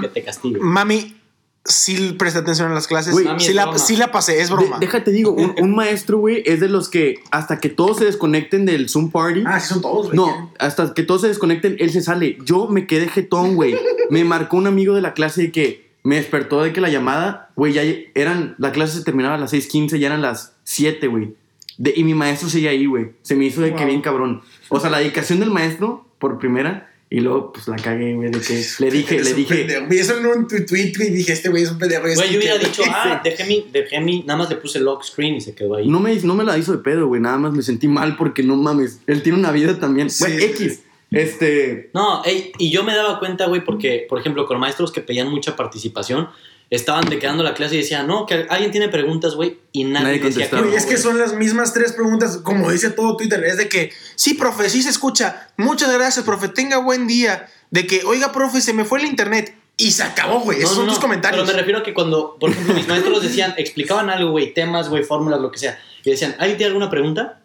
que 0.00 0.08
te 0.08 0.22
castigue. 0.22 0.58
Mami, 0.60 1.16
sí 1.64 2.14
presté 2.18 2.38
atención 2.40 2.68
en 2.68 2.74
las 2.74 2.86
clases. 2.86 3.12
Güey, 3.12 3.26
sí, 3.38 3.52
la, 3.52 3.76
sí 3.78 3.96
la 3.96 4.10
pasé, 4.10 4.40
es 4.40 4.48
De- 4.48 4.54
broma. 4.54 4.78
déjate 4.78 5.10
digo, 5.10 5.32
un, 5.32 5.54
un 5.60 5.74
maestro, 5.74 6.18
güey, 6.18 6.42
es 6.46 6.60
de 6.60 6.68
los 6.68 6.88
que 6.88 7.20
hasta 7.30 7.60
que 7.60 7.68
todos 7.68 7.98
se 7.98 8.04
desconecten 8.06 8.64
del 8.66 8.88
Zoom 8.88 9.10
Party. 9.10 9.42
ah, 9.46 9.60
sí 9.60 9.68
son 9.68 9.82
todos, 9.82 10.06
güey. 10.06 10.16
No, 10.16 10.52
hasta 10.58 10.94
que 10.94 11.02
todos 11.02 11.20
se 11.20 11.28
desconecten, 11.28 11.76
él 11.78 11.90
se 11.90 12.00
sale. 12.02 12.38
Yo 12.44 12.68
me 12.68 12.86
quedé 12.86 13.08
jetón, 13.08 13.54
güey. 13.56 13.76
Me 14.10 14.24
marcó 14.24 14.56
un 14.56 14.66
amigo 14.66 14.94
de 14.94 15.02
la 15.02 15.12
clase 15.14 15.42
de 15.42 15.52
que 15.52 15.90
me 16.02 16.16
despertó 16.16 16.62
de 16.62 16.72
que 16.72 16.80
la 16.80 16.88
llamada, 16.88 17.50
güey, 17.56 17.74
ya 17.74 17.82
eran, 18.14 18.54
la 18.58 18.72
clase 18.72 18.98
se 18.98 19.04
terminaba 19.04 19.34
a 19.34 19.38
las 19.38 19.52
6:15, 19.52 19.98
ya 19.98 20.06
eran 20.06 20.22
las 20.22 20.54
7, 20.64 21.06
güey. 21.08 21.34
De- 21.76 21.92
Y 21.96 22.04
mi 22.04 22.14
maestro 22.14 22.48
seguía 22.48 22.70
ahí, 22.70 22.86
güey. 22.86 23.12
Se 23.22 23.36
me 23.36 23.44
hizo 23.44 23.60
de 23.60 23.74
que 23.74 23.84
bien 23.84 24.00
cabrón. 24.00 24.42
O 24.70 24.80
sea, 24.80 24.90
la 24.90 24.98
dedicación 24.98 25.40
del 25.40 25.50
maestro, 25.50 26.06
por 26.18 26.38
primera, 26.38 26.89
y 27.12 27.18
luego, 27.20 27.52
pues 27.52 27.66
la 27.66 27.74
cagué, 27.76 28.14
güey, 28.14 28.30
de 28.30 28.40
que 28.40 28.54
le 28.78 28.90
dije, 28.90 29.20
le 29.22 29.34
dije. 29.34 29.84
Vi 29.88 29.98
eso 29.98 30.16
en 30.16 30.26
un 30.26 30.46
tu- 30.46 30.64
tweet, 30.64 30.92
y 30.98 31.10
dije, 31.10 31.32
este 31.32 31.48
güey 31.48 31.64
es 31.64 31.70
un 31.72 31.78
pendejo. 31.78 32.02
Güey, 32.02 32.30
yo 32.32 32.38
hubiera 32.38 32.56
dicho, 32.56 32.82
ah, 32.88 33.20
dejé 33.24 33.44
mi, 33.44 33.66
dejé 33.72 34.00
mi, 34.00 34.20
nada 34.22 34.38
más 34.38 34.48
le 34.50 34.56
puse 34.56 34.78
lock 34.78 35.02
screen 35.04 35.34
y 35.34 35.40
se 35.40 35.54
quedó 35.54 35.74
ahí. 35.76 35.88
no 35.88 35.98
me, 36.00 36.14
no 36.16 36.34
me 36.36 36.44
la 36.44 36.56
hizo 36.56 36.70
de 36.72 36.78
pedo, 36.78 37.08
güey. 37.08 37.20
Nada 37.20 37.36
más 37.38 37.52
me 37.52 37.62
sentí 37.62 37.88
mal 37.88 38.16
porque 38.16 38.42
no 38.44 38.54
mames. 38.56 39.00
Él 39.08 39.22
tiene 39.22 39.38
una 39.38 39.50
vida 39.50 39.78
también. 39.80 40.08
Sí, 40.08 40.24
Güey, 40.24 40.38
sí, 40.38 40.44
X. 40.44 40.80
Este. 41.10 41.90
No, 41.92 42.22
ey, 42.24 42.52
y 42.58 42.70
yo 42.70 42.84
me 42.84 42.94
daba 42.94 43.18
cuenta, 43.18 43.46
güey, 43.46 43.64
porque, 43.64 44.06
por 44.08 44.20
ejemplo, 44.20 44.46
con 44.46 44.60
maestros 44.60 44.92
que 44.92 45.00
pedían 45.00 45.28
mucha 45.28 45.56
participación, 45.56 46.28
estaban 46.70 47.04
de 47.10 47.18
quedando 47.18 47.42
la 47.42 47.54
clase 47.54 47.74
y 47.74 47.78
decían, 47.78 48.06
no, 48.06 48.26
que 48.26 48.46
alguien 48.48 48.70
tiene 48.70 48.88
preguntas, 48.88 49.34
güey, 49.34 49.58
y 49.72 49.84
nadie, 49.84 50.04
Nadie 50.04 50.18
decía 50.20 50.28
que 50.28 50.34
contestaba. 50.50 50.62
Güey, 50.62 50.76
es 50.76 50.86
que 50.86 50.96
son 50.96 51.18
las 51.18 51.34
mismas 51.34 51.72
tres 51.72 51.92
preguntas, 51.92 52.38
como 52.38 52.70
dice 52.70 52.90
todo 52.90 53.16
Twitter, 53.16 53.42
es 53.44 53.56
de 53.56 53.68
que, 53.68 53.92
sí, 54.14 54.34
profe, 54.34 54.70
sí 54.70 54.82
se 54.82 54.90
escucha, 54.90 55.48
muchas 55.56 55.92
gracias, 55.92 56.24
profe, 56.24 56.48
tenga 56.48 56.78
buen 56.78 57.08
día, 57.08 57.48
de 57.70 57.86
que, 57.86 58.02
oiga, 58.04 58.32
profe, 58.32 58.60
se 58.60 58.72
me 58.72 58.84
fue 58.84 59.00
el 59.00 59.06
internet, 59.06 59.56
y 59.76 59.90
se 59.92 60.02
acabó, 60.02 60.40
güey, 60.40 60.58
No, 60.58 60.64
esos 60.64 60.76
no, 60.76 60.76
son 60.76 60.86
no, 60.86 60.92
tus 60.92 61.00
comentarios. 61.00 61.42
Pero 61.42 61.52
me 61.52 61.58
refiero 61.58 61.80
a 61.80 61.82
que 61.82 61.94
cuando, 61.94 62.36
por 62.38 62.50
ejemplo, 62.50 62.74
mis 62.74 62.86
maestros 62.86 63.22
decían, 63.22 63.54
explicaban 63.56 64.08
algo, 64.10 64.30
güey, 64.30 64.54
temas, 64.54 64.88
güey, 64.88 65.02
fórmulas, 65.02 65.40
lo 65.40 65.50
que 65.50 65.58
sea, 65.58 65.80
y 66.04 66.10
decían, 66.10 66.36
¿alguien 66.38 66.56
tiene 66.56 66.68
alguna 66.68 66.88
pregunta? 66.88 67.39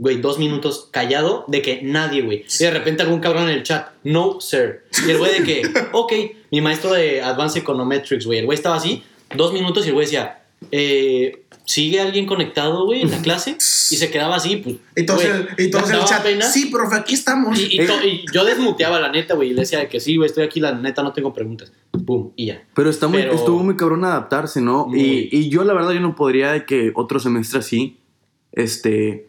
Güey, 0.00 0.20
dos 0.20 0.38
minutos 0.38 0.88
callado 0.92 1.44
de 1.48 1.60
que 1.60 1.80
nadie, 1.82 2.22
güey. 2.22 2.44
Y 2.60 2.62
de 2.64 2.70
repente 2.70 3.02
algún 3.02 3.18
cabrón 3.20 3.44
en 3.44 3.50
el 3.56 3.62
chat, 3.64 3.88
no, 4.04 4.40
sir. 4.40 4.82
Y 5.06 5.10
el 5.10 5.18
güey 5.18 5.40
de 5.40 5.44
que, 5.44 5.62
ok, 5.92 6.12
mi 6.52 6.60
maestro 6.60 6.92
de 6.92 7.20
Advanced 7.20 7.60
Econometrics, 7.62 8.24
güey, 8.24 8.38
el 8.38 8.44
güey 8.46 8.54
estaba 8.56 8.76
así, 8.76 9.02
dos 9.34 9.52
minutos 9.52 9.84
y 9.84 9.88
el 9.88 9.94
güey 9.94 10.06
decía, 10.06 10.42
eh, 10.70 11.44
¿sigue 11.64 12.00
alguien 12.00 12.26
conectado, 12.26 12.84
güey, 12.86 13.02
en 13.02 13.10
la 13.10 13.20
clase? 13.22 13.56
Y 13.90 13.96
se 13.96 14.10
quedaba 14.10 14.36
así, 14.36 14.56
pues. 14.58 14.76
y 14.96 15.04
todos, 15.04 15.22
güey, 15.24 15.32
el, 15.56 16.04
chat, 16.04 16.22
pena. 16.22 16.46
sí, 16.46 16.66
profe, 16.66 16.94
aquí 16.96 17.14
estamos. 17.14 17.58
Y, 17.58 17.80
y 17.80 17.86
to- 17.86 18.04
y 18.04 18.24
yo 18.32 18.44
desmuteaba 18.44 19.00
la 19.00 19.10
neta, 19.10 19.34
güey, 19.34 19.50
y 19.50 19.54
le 19.54 19.62
decía 19.62 19.80
de 19.80 19.88
que 19.88 19.98
sí, 19.98 20.16
güey, 20.16 20.28
estoy 20.28 20.44
aquí, 20.44 20.60
la 20.60 20.72
neta, 20.72 21.02
no 21.02 21.12
tengo 21.12 21.32
preguntas. 21.32 21.72
Pum, 22.06 22.30
y 22.36 22.46
ya. 22.46 22.62
Pero, 22.74 22.88
está 22.90 23.08
muy, 23.08 23.22
Pero- 23.22 23.34
estuvo 23.34 23.64
muy 23.64 23.76
cabrón 23.76 24.04
adaptarse, 24.04 24.60
¿no? 24.60 24.88
Y, 24.94 25.28
y 25.32 25.48
yo, 25.48 25.64
la 25.64 25.72
verdad, 25.72 25.90
yo 25.92 26.00
no 26.00 26.14
podría 26.14 26.52
de 26.52 26.64
que 26.66 26.92
otro 26.94 27.18
semestre 27.18 27.58
así. 27.58 27.98
Este. 28.52 29.27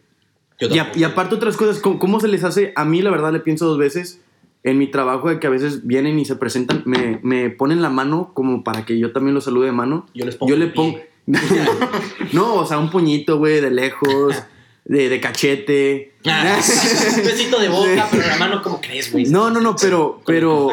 Y, 0.60 0.78
a- 0.78 0.92
y 0.94 1.04
aparte, 1.04 1.34
otras 1.34 1.56
cosas, 1.56 1.78
¿cómo, 1.80 1.98
cómo 1.98 2.20
se 2.20 2.28
les 2.28 2.44
hace? 2.44 2.72
A 2.76 2.84
mí, 2.84 3.02
la 3.02 3.10
verdad, 3.10 3.32
le 3.32 3.40
pienso 3.40 3.66
dos 3.66 3.78
veces. 3.78 4.20
En 4.62 4.76
mi 4.76 4.88
trabajo, 4.88 5.30
de 5.30 5.40
que 5.40 5.46
a 5.46 5.50
veces 5.50 5.86
vienen 5.86 6.18
y 6.18 6.26
se 6.26 6.36
presentan, 6.36 6.82
me, 6.84 7.18
me 7.22 7.48
ponen 7.48 7.80
la 7.80 7.88
mano 7.88 8.32
como 8.34 8.62
para 8.62 8.84
que 8.84 8.98
yo 8.98 9.10
también 9.12 9.34
los 9.34 9.44
salude 9.44 9.66
de 9.66 9.72
mano. 9.72 10.04
Yo 10.12 10.26
les 10.26 10.36
pongo 10.36 10.50
Yo 10.50 10.56
le 10.58 10.66
pongo. 10.66 10.98
no, 12.32 12.54
o 12.56 12.66
sea, 12.66 12.78
un 12.78 12.90
puñito, 12.90 13.38
güey, 13.38 13.60
de 13.60 13.70
lejos, 13.70 14.34
de, 14.84 15.08
de 15.08 15.20
cachete. 15.20 16.12
Ah, 16.26 16.58
un 17.16 17.24
besito 17.24 17.58
de 17.60 17.68
boca, 17.68 18.08
pero 18.10 18.26
la 18.26 18.36
mano, 18.36 18.62
¿cómo 18.62 18.80
crees, 18.80 19.10
güey? 19.12 19.24
No, 19.26 19.50
no, 19.50 19.60
no, 19.60 19.76
pero, 19.80 20.20
pero, 20.26 20.68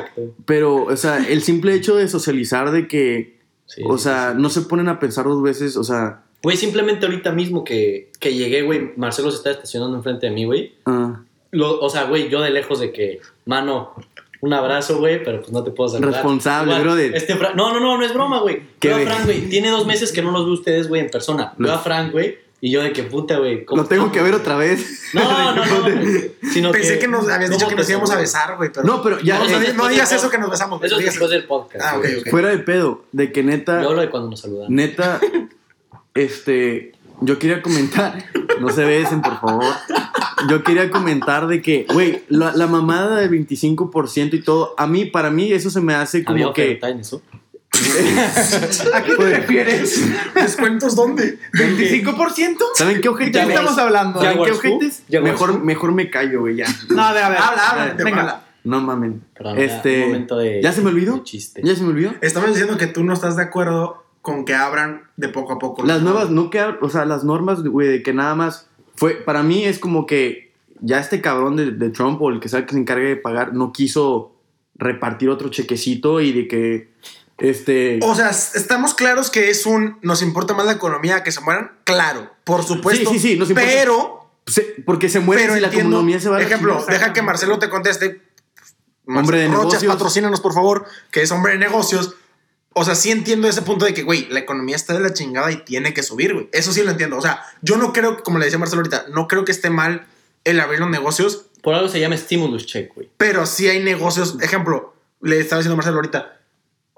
pero, 0.45 0.83
o 0.85 0.95
sea, 0.97 1.17
el 1.25 1.41
simple 1.41 1.73
hecho 1.73 1.95
de 1.95 2.07
socializar, 2.07 2.71
de 2.71 2.87
que, 2.87 3.37
Sí, 3.65 3.81
o 3.85 3.97
sea, 3.97 4.31
sí. 4.33 4.41
no 4.41 4.49
se 4.49 4.61
ponen 4.61 4.87
a 4.89 4.99
pensar 4.99 5.25
dos 5.25 5.41
veces, 5.41 5.75
o 5.77 5.83
sea, 5.83 6.23
Güey, 6.47 6.55
simplemente 6.55 7.05
ahorita 7.05 7.31
mismo 7.33 7.65
que, 7.65 8.09
que 8.21 8.33
llegué, 8.33 8.61
güey, 8.61 8.93
Marcelo 8.95 9.31
se 9.31 9.35
está 9.37 9.51
estacionando 9.51 9.97
enfrente 9.97 10.27
de 10.27 10.31
mí, 10.31 10.45
güey. 10.45 10.75
ah, 10.85 11.19
lo- 11.51 11.77
o 11.81 11.89
sea, 11.89 12.05
güey, 12.05 12.29
yo 12.29 12.39
de 12.39 12.51
lejos 12.51 12.79
de 12.79 12.93
que, 12.93 13.19
mano, 13.43 13.93
un 14.39 14.53
abrazo, 14.53 14.97
güey, 14.99 15.21
pero 15.21 15.41
pues 15.41 15.51
no 15.51 15.61
te 15.65 15.71
puedo 15.71 15.89
saludar. 15.89 16.13
Responsable, 16.13 16.79
brother. 16.79 17.13
Este 17.13 17.35
no, 17.35 17.53
no, 17.53 17.81
no, 17.81 17.97
no 17.97 18.05
es 18.05 18.13
broma, 18.13 18.39
güey. 18.39 18.61
¿Qué, 18.79 18.87
Veo 18.93 18.97
a? 18.99 19.01
Frank, 19.01 19.25
güey. 19.25 19.49
Tiene 19.49 19.69
dos 19.71 19.85
meses 19.85 20.13
que 20.13 20.21
no 20.21 20.31
los 20.31 20.45
veo 20.45 20.53
ustedes, 20.53 20.87
güey, 20.87 21.01
en 21.01 21.09
persona. 21.09 21.53
Veo 21.57 21.73
a 21.73 21.79
Frank, 21.79 22.13
güey, 22.13 22.37
y 22.61 22.71
yo 22.71 22.81
de 22.81 22.93
que 22.93 23.03
puta, 23.03 23.39
güey. 23.39 23.65
¿cómo 23.65 23.81
Lo 23.81 23.87
tengo 23.89 24.09
que 24.09 24.21
ver 24.21 24.33
otra 24.33 24.55
vez. 24.55 25.11
No, 25.13 25.53
no, 25.53 25.65
no. 25.65 25.99
Sino 26.53 26.71
Pensé 26.71 26.97
que 26.97 27.09
nos 27.09 27.27
habías 27.27 27.49
dicho 27.49 27.65
¿cómo 27.65 27.69
que 27.71 27.81
nos 27.81 27.89
íbamos 27.89 28.11
a 28.11 28.17
besar, 28.17 28.55
güey. 28.55 28.71
Pero 28.71 28.85
No, 28.87 29.03
pero 29.03 29.19
ya, 29.19 29.37
No, 29.39 29.45
eh, 29.47 29.73
no, 29.75 29.83
del 29.83 29.91
digas 29.91 30.13
eso 30.13 30.29
que 30.29 30.37
nos 30.37 30.49
besamos. 30.49 30.79
güey, 30.79 30.89
Eso 30.89 30.97
es 30.99 31.05
después 31.07 31.29
del 31.29 31.43
podcast. 31.43 31.83
Ah, 31.85 31.97
ok, 31.97 32.03
güey. 32.03 32.19
ok. 32.19 32.29
Fuera 32.29 32.49
de 32.49 32.59
pedo, 32.59 33.03
de 33.11 33.33
que 33.33 33.43
neta. 33.43 33.81
Yo 33.81 33.89
hablo 33.89 34.01
de 34.01 34.09
cuando 34.09 34.29
nos 34.29 34.39
saludan. 34.39 34.67
Neta, 34.73 35.19
este, 36.17 36.93
yo 37.21 37.39
quería 37.39 37.61
comentar, 37.61 38.25
no 38.59 38.69
se 38.69 38.83
besen, 38.85 39.21
por 39.21 39.39
favor. 39.39 39.65
Yo 40.49 40.63
quería 40.63 40.89
comentar 40.91 41.47
de 41.47 41.61
que, 41.61 41.85
güey, 41.91 42.23
la, 42.29 42.51
la 42.55 42.67
mamada 42.67 43.17
del 43.19 43.31
25% 43.31 44.33
y 44.33 44.41
todo, 44.41 44.75
a 44.77 44.85
mí, 44.87 45.05
para 45.05 45.31
mí, 45.31 45.51
eso 45.51 45.69
se 45.69 45.81
me 45.81 45.95
hace 45.95 46.23
Había 46.27 46.43
como 46.45 46.53
que... 46.53 46.79
en 46.81 46.99
eso. 46.99 47.21
¿A 48.93 49.03
qué 49.03 49.15
te 49.15 49.29
refieres? 49.37 50.03
¿Descuentos 50.33 50.95
dónde? 50.95 51.37
¿25%? 51.53 52.55
¿Saben 52.75 53.01
qué 53.01 53.09
ojetes? 53.09 53.33
¿De 53.33 53.39
qué 53.41 53.53
estamos 53.53 53.77
hablando? 53.77 54.21
¿Saben 54.21 54.43
qué 54.43 54.51
ojetes? 54.51 55.03
Mejor, 55.09 55.63
mejor 55.63 55.91
me 55.91 56.09
callo, 56.09 56.41
güey, 56.41 56.57
ya. 56.57 56.65
No, 56.89 57.03
a 57.03 57.13
ver, 57.13 57.23
a 57.23 57.29
ver. 57.29 57.39
Habla, 57.39 57.69
habla, 57.69 58.03
Venga. 58.03 58.43
No 58.63 58.81
mamen. 58.81 59.23
Perdón, 59.33 59.59
Este, 59.59 60.25
de- 60.35 60.59
¿Ya 60.61 60.73
se 60.73 60.81
me 60.81 60.89
olvidó? 60.89 61.23
chiste. 61.23 61.61
¿Ya 61.63 61.73
se 61.75 61.83
me 61.83 61.89
olvidó? 61.89 62.13
Estamos 62.21 62.49
diciendo 62.49 62.77
que 62.77 62.87
tú 62.87 63.03
no 63.03 63.13
estás 63.13 63.37
de 63.37 63.43
acuerdo 63.43 64.03
con 64.21 64.45
que 64.45 64.53
abran 64.55 65.03
de 65.15 65.29
poco 65.29 65.53
a 65.53 65.59
poco. 65.59 65.83
Las 65.85 66.01
nuevas, 66.01 66.29
no 66.29 66.49
que, 66.49 66.61
o 66.81 66.89
sea, 66.89 67.05
las 67.05 67.23
normas, 67.23 67.63
güey, 67.63 67.87
de 67.87 68.03
que 68.03 68.13
nada 68.13 68.35
más 68.35 68.67
fue, 68.95 69.13
para 69.15 69.43
mí 69.43 69.63
es 69.65 69.79
como 69.79 70.05
que 70.05 70.53
ya 70.81 70.99
este 70.99 71.21
cabrón 71.21 71.55
de, 71.55 71.71
de 71.71 71.89
Trump 71.89 72.21
o 72.21 72.29
el 72.29 72.39
que 72.39 72.49
sea 72.49 72.65
que 72.65 72.73
se 72.73 72.79
encargue 72.79 73.07
de 73.09 73.15
pagar 73.15 73.53
no 73.53 73.71
quiso 73.71 74.35
repartir 74.75 75.29
otro 75.29 75.49
chequecito 75.49 76.21
y 76.21 76.31
de 76.33 76.47
que, 76.47 76.91
este... 77.37 77.99
O 78.03 78.15
sea, 78.15 78.29
estamos 78.29 78.93
claros 78.95 79.29
que 79.29 79.49
es 79.49 79.65
un. 79.67 79.97
Nos 80.01 80.21
importa 80.23 80.53
más 80.55 80.65
la 80.65 80.71
economía 80.73 81.23
que 81.23 81.31
se 81.31 81.39
mueran. 81.41 81.71
Claro, 81.83 82.29
por 82.43 82.63
supuesto. 82.63 83.11
Sí, 83.11 83.19
sí, 83.19 83.29
sí, 83.33 83.37
nos 83.39 83.49
importa. 83.49 83.69
Pero. 83.71 84.29
se- 84.47 84.75
porque 84.85 85.07
se 85.07 85.19
muere 85.19 85.53
si 85.53 85.59
la 85.59 85.67
economía 85.67 86.19
se 86.19 86.29
va 86.29 86.37
a 86.37 86.41
Ejemplo, 86.41 86.83
deja 86.89 87.13
que 87.13 87.21
Marcelo 87.21 87.59
te 87.59 87.69
conteste. 87.69 88.21
Hombre 89.05 89.39
de 89.39 89.47
Rochas, 89.47 89.63
negocios. 89.83 89.93
patrocínanos, 89.93 90.41
por 90.41 90.53
favor, 90.53 90.85
que 91.11 91.21
es 91.21 91.31
hombre 91.31 91.53
de 91.53 91.59
negocios. 91.59 92.15
O 92.77 92.85
sea, 92.85 92.95
sí 92.95 93.11
entiendo 93.11 93.47
ese 93.47 93.61
punto 93.61 93.85
de 93.85 93.93
que, 93.93 94.03
güey, 94.03 94.27
la 94.29 94.39
economía 94.39 94.75
está 94.75 94.93
de 94.93 94.99
la 94.99 95.13
chingada 95.13 95.51
y 95.51 95.57
tiene 95.57 95.93
que 95.93 96.03
subir, 96.03 96.33
güey. 96.33 96.49
Eso 96.51 96.71
sí 96.71 96.83
lo 96.83 96.91
entiendo. 96.91 97.17
O 97.17 97.21
sea, 97.21 97.43
yo 97.61 97.77
no 97.77 97.91
creo, 97.91 98.23
como 98.23 98.37
le 98.37 98.45
decía 98.45 98.59
Marcelo 98.59 98.81
ahorita, 98.81 99.05
no 99.09 99.27
creo 99.27 99.45
que 99.45 99.51
esté 99.51 99.69
mal 99.69 100.05
el 100.43 100.59
abrir 100.59 100.79
los 100.79 100.89
negocios, 100.89 101.47
Por 101.61 101.73
algo 101.73 101.89
se 101.89 101.99
llama 101.99 102.15
stimulus 102.15 102.65
check, 102.65 102.93
güey. 102.95 103.09
pero 103.17 103.45
sí 103.45 103.67
hay 103.67 103.83
negocios. 103.83 104.37
Ejemplo, 104.41 104.95
le 105.21 105.39
estaba 105.39 105.59
diciendo 105.59 105.73
a 105.73 105.77
Marcelo 105.77 105.97
ahorita. 105.97 106.39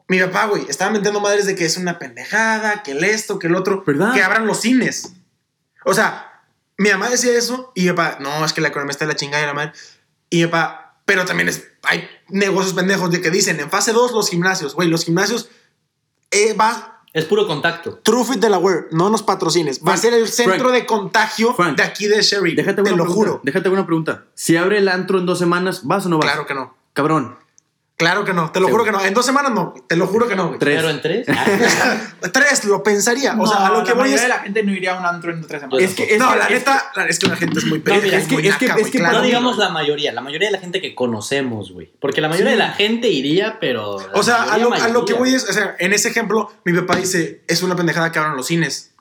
Mi 0.08 0.20
papá, 0.20 0.46
güey, 0.46 0.66
estaba 0.70 0.92
metiendo 0.92 1.20
madres 1.20 1.46
de 1.46 1.56
que 1.56 1.66
es 1.66 1.78
una 1.78 1.98
pendejada, 1.98 2.84
que 2.84 2.92
el 2.92 3.04
esto, 3.04 3.40
que 3.40 3.48
el 3.48 3.56
otro. 3.56 3.84
¿Verdad? 3.86 4.14
Que 4.14 4.22
abran 4.22 4.46
los 4.46 4.62
cines. 4.62 5.14
O 5.86 5.94
sea, 5.94 6.44
mi 6.78 6.90
mamá 6.90 7.10
decía 7.10 7.38
eso 7.38 7.72
y 7.76 7.84
mi 7.84 7.90
papá, 7.90 8.18
no, 8.20 8.44
es 8.44 8.54
que 8.54 8.62
la 8.62 8.68
economía 8.68 8.92
está 8.92 9.06
de 9.06 9.14
la 9.14 9.16
chingada 9.16 9.44
y 9.44 9.46
la 9.48 9.54
madre. 9.54 9.74
Y 10.30 10.42
mi 10.42 10.48
papá, 10.48 11.02
pero 11.06 11.26
también 11.26 11.50
es, 11.50 11.64
hay 11.84 12.08
negocios 12.28 12.74
pendejos 12.74 13.12
de 13.12 13.22
que 13.22 13.32
dicen 13.32 13.60
en 13.60 13.70
fase 13.70 13.94
2 13.94 14.12
los 14.12 14.30
gimnasios, 14.30 14.76
güey, 14.76 14.88
los 14.88 15.06
gimnasios 15.06 15.50
eh, 16.32 16.54
va 16.54 17.04
Es 17.14 17.26
puro 17.26 17.48
contacto. 17.48 18.00
Truffit 18.04 18.40
Delaware, 18.40 18.88
no 18.92 19.10
nos 19.10 19.24
patrocines. 19.24 19.82
Va 19.86 19.94
a 19.94 19.98
ser 19.98 20.14
el 20.14 20.28
centro 20.28 20.70
Frank, 20.70 20.74
de 20.74 20.86
contagio 20.86 21.54
Frank, 21.54 21.78
de 21.78 21.84
aquí 21.84 22.08
de 22.08 22.22
Sherry. 22.22 22.56
Déjate 22.56 22.84
te 22.84 22.90
lo 22.92 22.98
pregunta, 22.98 23.14
juro. 23.14 23.42
Déjate 23.44 23.70
una 23.70 23.86
pregunta. 23.86 24.26
Si 24.36 24.56
abre 24.56 24.78
el 24.78 24.88
antro 24.88 25.18
en 25.20 25.26
dos 25.26 25.40
semanas, 25.40 25.82
¿vas 25.86 26.06
o 26.06 26.10
no 26.10 26.18
vas? 26.18 26.26
Claro 26.26 26.46
que 26.46 26.54
no. 26.54 26.76
Cabrón. 26.94 27.36
Claro 28.00 28.24
que 28.24 28.32
no. 28.34 28.50
Te 28.50 28.62
lo 28.62 28.68
Sí. 28.68 28.72
juro 28.72 28.86
que 28.86 28.94
no. 28.94 29.04
En 29.04 29.14
dos 29.14 29.26
semanas 29.26 29.52
no. 29.52 29.74
Te 29.86 29.98
lo 29.98 30.08
juro 30.08 30.26
que 30.30 30.36
no. 30.38 30.48
güey. 30.48 30.58
Tres. 30.60 30.78
Pero 30.78 30.90
en 30.90 31.02
tres. 31.02 31.28
Tres, 32.34 32.64
lo 32.64 32.82
pensaría. 32.82 33.36
O 33.38 33.46
sea, 33.46 33.68
a 33.68 33.72
lo 33.72 33.84
que 33.84 33.90
la 33.90 33.96
voy 33.96 34.04
mayoría 34.04 34.16
es. 34.16 34.22
de 34.22 34.28
la 34.30 34.40
gente 34.40 34.64
no 34.64 34.72
iría 34.72 34.96
a 34.96 35.00
un 35.00 35.06
antro 35.06 35.34
en 35.34 35.46
tres 35.46 35.60
semanas. 35.62 35.84
Es 35.84 35.96
que, 35.96 36.14
es 36.14 36.18
no, 36.18 36.32
que- 36.32 36.38
la 36.38 36.46
es 36.46 36.52
neta, 36.52 36.92
es 37.10 37.20
que 37.20 37.28
la 37.28 37.36
gente 37.36 37.60
es 37.60 37.66
muy 37.66 37.80
pendeja. 37.80 38.06
mira, 38.06 38.18
es, 38.18 38.28
que- 38.28 38.34
muy 38.36 38.48
es 38.48 38.56
que- 38.56 38.68
naca, 38.70 38.80
es 38.82 38.90
que 38.90 39.00
claro. 39.00 39.18
no 39.18 39.24
digamos 39.24 39.58
la 39.58 39.68
mayoría, 39.70 40.14
la 40.14 40.22
mayoría 40.22 40.48
de 40.48 40.54
la 40.54 40.60
gente 40.60 40.80
que 40.80 40.96
conocemos, 40.96 41.74
güey. 41.74 41.92
Porque 42.00 42.22
la 42.22 42.30
mayoría 42.30 42.52
Sí. 42.52 42.58
de 42.58 42.64
la 42.64 42.72
gente 42.72 43.10
iría, 43.10 43.58
pero. 43.60 43.98
O 44.14 44.24
sea, 44.24 44.44
a 44.44 44.58
lo, 44.58 44.70
mayoría, 44.70 44.86
a 44.92 44.94
lo 44.94 45.04
que 45.06 45.14
voy 45.16 45.36
es, 45.36 45.50
o 45.50 45.52
sea, 45.52 45.76
en 45.80 45.92
ese 45.92 46.08
ejemplo, 46.08 46.50
mi 46.64 46.72
papá 46.72 46.96
dice, 46.96 47.42
es 47.50 47.62
una 47.64 47.76
pendejada 47.76 48.14
que 48.14 48.20
abran 48.20 48.38
los 48.38 48.48
cines. 48.48 48.92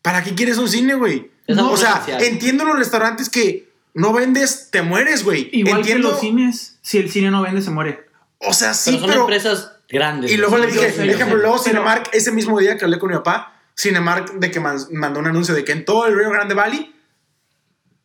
¿Para 0.00 0.22
qué 0.22 0.34
quieres 0.36 0.58
un 0.58 0.68
cine, 0.68 0.94
güey? 0.94 1.32
Es 1.48 1.58
algo 1.58 1.72
o 1.72 1.76
sea, 1.76 2.04
entiendo 2.20 2.64
los 2.64 2.76
restaurantes 2.78 3.28
que 3.28 3.68
no 3.94 4.12
vendes, 4.12 4.68
te 4.70 4.82
mueres, 4.82 5.24
güey. 5.24 5.48
Igual 5.52 5.78
entiendo, 5.78 6.08
que 6.08 6.12
los 6.12 6.20
cines, 6.20 6.78
si 6.82 6.98
el 6.98 7.10
cine 7.10 7.30
no 7.32 7.42
vende, 7.42 7.62
se 7.62 7.70
muere. 7.70 8.11
O 8.44 8.52
sea, 8.52 8.68
Pero 8.72 8.96
sí, 8.96 8.98
son 9.00 9.08
pero... 9.08 9.20
empresas 9.22 9.72
grandes. 9.88 10.30
y 10.32 10.36
luego 10.36 10.56
le 10.58 10.68
yo 10.68 10.80
dije, 10.80 10.90
sé, 10.92 11.06
yo 11.06 11.12
ejemplo, 11.12 11.36
sé, 11.36 11.42
luego 11.42 11.56
pero- 11.62 11.64
Cinemark, 11.64 12.10
ese 12.12 12.32
mismo 12.32 12.58
día 12.58 12.76
que 12.76 12.84
hablé 12.84 12.98
con 12.98 13.10
mi 13.10 13.16
papá, 13.16 13.60
Cinemark 13.78 14.32
de 14.34 14.50
que 14.50 14.60
man- 14.60 14.78
mandó 14.92 15.20
un 15.20 15.26
anuncio 15.26 15.54
de 15.54 15.64
que 15.64 15.72
en 15.72 15.84
todo 15.84 16.06
el 16.06 16.16
Río 16.18 16.30
Grande 16.30 16.54
Valley 16.54 16.92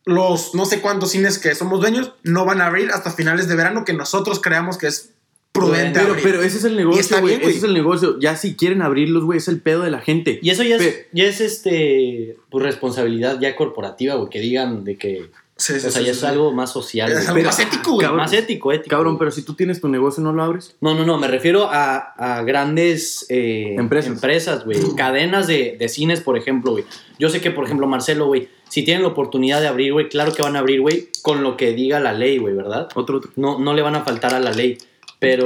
los 0.04 0.54
no 0.54 0.64
sé 0.64 0.80
cuántos 0.80 1.10
cines 1.10 1.38
que 1.38 1.54
somos 1.54 1.80
dueños 1.80 2.12
no 2.22 2.44
van 2.46 2.60
a 2.62 2.66
abrir 2.66 2.90
hasta 2.90 3.10
finales 3.10 3.46
de 3.48 3.54
verano 3.56 3.84
que 3.84 3.92
nosotros 3.92 4.40
creamos 4.40 4.78
que 4.78 4.86
es 4.86 5.10
prudente 5.52 5.98
Pero, 6.00 6.10
abrir. 6.12 6.24
pero 6.24 6.42
ese 6.42 6.58
es 6.58 6.64
el 6.64 6.76
negocio, 6.76 7.00
está 7.00 7.20
güey. 7.20 7.34
Ese 7.34 7.58
es 7.58 7.64
el 7.64 7.74
negocio. 7.74 8.18
Ya 8.20 8.36
si 8.36 8.54
quieren 8.54 8.80
abrirlos, 8.80 9.24
güey, 9.24 9.38
es 9.38 9.48
el 9.48 9.60
pedo 9.60 9.82
de 9.82 9.90
la 9.90 10.00
gente. 10.00 10.38
Y 10.42 10.50
eso 10.50 10.62
ya 10.62 10.76
es, 10.76 10.82
Pe- 10.82 11.08
ya 11.12 11.24
es 11.24 11.40
este, 11.40 12.36
pues, 12.50 12.64
responsabilidad 12.64 13.38
ya 13.40 13.56
corporativa, 13.56 14.14
güey. 14.14 14.30
Que 14.30 14.40
digan 14.40 14.84
de 14.84 14.96
que. 14.96 15.30
Sí, 15.60 15.80
sí, 15.80 15.88
o 15.88 15.90
sea, 15.90 15.90
sí, 15.90 15.98
ya 15.98 16.04
sí, 16.04 16.10
es 16.10 16.20
sí. 16.20 16.26
algo 16.26 16.52
más 16.52 16.72
social. 16.72 17.10
Es 17.10 17.28
algo 17.28 17.42
más 17.42 17.58
ético, 17.58 17.94
güey. 17.94 18.04
Cabrón. 18.06 18.20
Más 18.22 18.32
ético, 18.32 18.72
ético. 18.72 18.94
Cabrón, 18.94 19.18
pero 19.18 19.32
si 19.32 19.42
tú 19.42 19.54
tienes 19.54 19.80
tu 19.80 19.88
negocio, 19.88 20.22
¿no 20.22 20.32
lo 20.32 20.42
abres? 20.44 20.76
No, 20.80 20.94
no, 20.94 21.04
no, 21.04 21.18
me 21.18 21.26
refiero 21.26 21.68
a, 21.68 21.96
a 21.96 22.42
grandes 22.44 23.26
eh, 23.28 23.74
Empresas. 23.76 24.12
empresas, 24.12 24.64
güey. 24.64 24.78
Cadenas 24.96 25.48
de, 25.48 25.76
de 25.76 25.88
cines, 25.88 26.20
por 26.20 26.38
ejemplo, 26.38 26.70
güey. 26.70 26.84
Yo 27.18 27.28
sé 27.28 27.40
que, 27.40 27.50
por 27.50 27.64
ejemplo, 27.64 27.88
Marcelo, 27.88 28.26
güey, 28.26 28.48
si 28.68 28.84
tienen 28.84 29.02
la 29.02 29.08
oportunidad 29.08 29.60
de 29.60 29.66
abrir, 29.66 29.92
güey, 29.92 30.08
claro 30.08 30.32
que 30.32 30.42
van 30.42 30.54
a 30.54 30.60
abrir, 30.60 30.80
güey, 30.80 31.08
con 31.22 31.42
lo 31.42 31.56
que 31.56 31.72
diga 31.72 31.98
la 31.98 32.12
ley, 32.12 32.38
güey, 32.38 32.54
¿verdad? 32.54 32.88
Otro, 32.94 33.16
otro. 33.18 33.32
No, 33.34 33.58
no 33.58 33.74
le 33.74 33.82
van 33.82 33.96
a 33.96 34.04
faltar 34.04 34.34
a 34.34 34.40
la 34.40 34.52
ley. 34.52 34.78
Pero, 35.18 35.44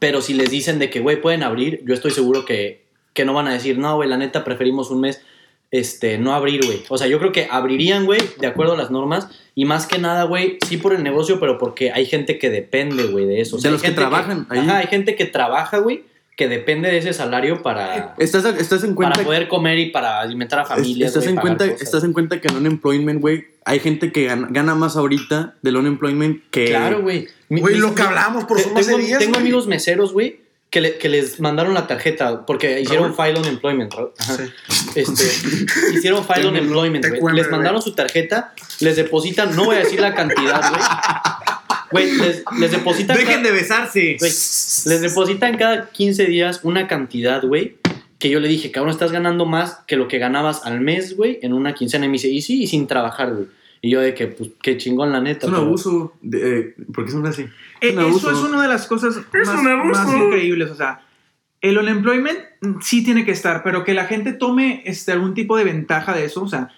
pero 0.00 0.20
si 0.20 0.34
les 0.34 0.50
dicen 0.50 0.80
de 0.80 0.90
que, 0.90 0.98
güey, 0.98 1.20
pueden 1.20 1.44
abrir, 1.44 1.80
yo 1.86 1.94
estoy 1.94 2.10
seguro 2.10 2.44
que, 2.44 2.86
que 3.12 3.24
no 3.24 3.34
van 3.34 3.46
a 3.46 3.52
decir, 3.52 3.78
no, 3.78 3.94
güey, 3.94 4.08
la 4.08 4.16
neta, 4.16 4.42
preferimos 4.42 4.90
un 4.90 5.00
mes 5.00 5.20
este, 5.74 6.18
no 6.18 6.34
abrir, 6.34 6.64
güey. 6.64 6.84
O 6.88 6.96
sea, 6.98 7.08
yo 7.08 7.18
creo 7.18 7.32
que 7.32 7.48
abrirían, 7.50 8.06
güey, 8.06 8.20
de 8.38 8.46
acuerdo 8.46 8.74
a 8.74 8.76
las 8.76 8.92
normas. 8.92 9.26
Y 9.56 9.64
más 9.64 9.86
que 9.88 9.98
nada, 9.98 10.22
güey, 10.22 10.58
sí 10.68 10.76
por 10.76 10.94
el 10.94 11.02
negocio, 11.02 11.40
pero 11.40 11.58
porque 11.58 11.90
hay 11.90 12.06
gente 12.06 12.38
que 12.38 12.48
depende, 12.48 13.04
güey, 13.06 13.26
de 13.26 13.40
eso. 13.40 13.56
O 13.56 13.58
De 13.58 13.62
sea, 13.62 13.70
los 13.72 13.80
que 13.82 13.88
gente 13.88 14.00
trabajan 14.00 14.46
ahí. 14.50 14.60
Ajá, 14.60 14.78
hay 14.78 14.86
gente 14.86 15.16
que 15.16 15.24
trabaja, 15.24 15.78
güey, 15.78 16.04
que 16.36 16.46
depende 16.48 16.90
de 16.92 16.98
ese 16.98 17.12
salario 17.12 17.62
para, 17.62 18.14
¿Estás, 18.18 18.44
estás 18.44 18.84
en 18.84 18.94
cuenta 18.94 19.14
para 19.14 19.24
poder 19.24 19.48
comer 19.48 19.78
y 19.80 19.90
para 19.90 20.20
alimentar 20.20 20.60
a 20.60 20.64
familias. 20.64 21.08
estás, 21.08 21.26
en 21.26 21.36
cuenta, 21.36 21.64
cosas. 21.66 21.82
estás 21.82 22.04
en 22.04 22.12
cuenta 22.12 22.40
que 22.40 22.48
en 22.48 22.56
unemployment, 22.56 23.20
güey, 23.20 23.46
hay 23.64 23.80
gente 23.80 24.12
que 24.12 24.26
gana, 24.26 24.46
gana 24.50 24.74
más 24.76 24.96
ahorita 24.96 25.54
del 25.62 25.76
unemployment 25.76 26.42
que... 26.50 26.66
Claro, 26.66 27.02
güey. 27.02 27.26
Güey, 27.48 27.76
lo 27.78 27.94
que 27.96 28.02
hablábamos 28.02 28.44
por 28.44 28.56
Te- 28.60 28.68
hace 28.74 28.84
tengo, 28.92 28.98
días, 28.98 29.18
tengo 29.18 29.38
amigos 29.38 29.66
meseros, 29.66 30.12
güey, 30.12 30.40
que, 30.74 30.80
le- 30.80 30.98
que 30.98 31.08
les 31.08 31.38
mandaron 31.38 31.72
la 31.72 31.86
tarjeta 31.86 32.44
porque 32.44 32.80
hicieron 32.80 33.14
Raúl. 33.16 33.28
file 33.28 33.38
on 33.38 33.44
employment. 33.46 33.94
Sí. 34.18 34.42
Este, 34.96 35.24
hicieron 35.96 36.24
file 36.24 36.46
on 36.48 36.56
employment, 36.56 37.06
güey. 37.20 37.36
Les 37.36 37.48
mandaron 37.48 37.80
su 37.80 37.94
tarjeta, 37.94 38.52
les 38.80 38.96
depositan, 38.96 39.54
no 39.54 39.66
voy 39.66 39.76
a 39.76 39.78
decir 39.78 40.00
la 40.00 40.14
cantidad, 40.16 40.60
güey. 40.70 40.82
Güey, 41.92 42.16
les, 42.18 42.42
les 42.58 42.70
depositan. 42.72 43.16
cada- 43.16 43.38
de 43.42 43.50
besarse. 43.52 44.16
güey, 44.18 44.30
les 44.32 45.00
depositan 45.00 45.56
cada 45.56 45.90
15 45.90 46.24
días 46.26 46.60
una 46.64 46.88
cantidad, 46.88 47.40
güey. 47.44 47.76
Que 48.18 48.30
yo 48.30 48.40
le 48.40 48.48
dije, 48.48 48.72
cabrón, 48.72 48.90
estás 48.92 49.12
ganando 49.12 49.44
más 49.46 49.78
que 49.86 49.94
lo 49.96 50.08
que 50.08 50.18
ganabas 50.18 50.66
al 50.66 50.80
mes, 50.80 51.16
güey, 51.16 51.38
en 51.42 51.52
una 51.52 51.74
quincena. 51.74 52.06
Y 52.06 52.08
me 52.08 52.14
dice, 52.14 52.28
y 52.28 52.42
sí, 52.42 52.62
y 52.64 52.66
sin 52.66 52.88
trabajar, 52.88 53.32
güey. 53.32 53.46
Y 53.80 53.90
yo 53.90 54.00
de 54.00 54.14
que, 54.14 54.26
pues, 54.28 54.48
qué 54.62 54.76
chingón, 54.78 55.12
la 55.12 55.20
neta. 55.20 55.40
Es 55.46 55.50
un 55.50 55.50
pero- 55.54 55.66
abuso. 55.66 56.14
De, 56.22 56.58
eh, 56.58 56.74
¿Por 56.92 57.04
qué 57.04 57.12
son 57.12 57.26
así? 57.26 57.44
Eh, 57.88 57.92
un 57.92 57.98
Eso 58.00 58.08
abuso. 58.08 58.30
es 58.32 58.38
una 58.38 58.62
de 58.62 58.68
las 58.68 58.86
cosas 58.86 59.16
Es 59.16 59.46
más, 59.48 59.60
un 59.60 59.68
abuso. 59.68 60.04
más 60.04 60.16
increíbles. 60.16 60.70
O 60.70 60.74
sea, 60.76 61.00
el 61.60 61.78
unemployment 61.78 62.38
sí 62.80 63.02
tiene 63.04 63.24
que 63.24 63.30
estar, 63.32 63.62
pero 63.62 63.84
que 63.84 63.94
la 63.94 64.04
gente 64.06 64.32
tome 64.32 64.82
este, 64.86 65.12
algún 65.12 65.34
tipo 65.34 65.56
de 65.56 65.64
ventaja 65.64 66.14
de 66.14 66.24
eso. 66.24 66.42
O 66.42 66.48
sea, 66.48 66.68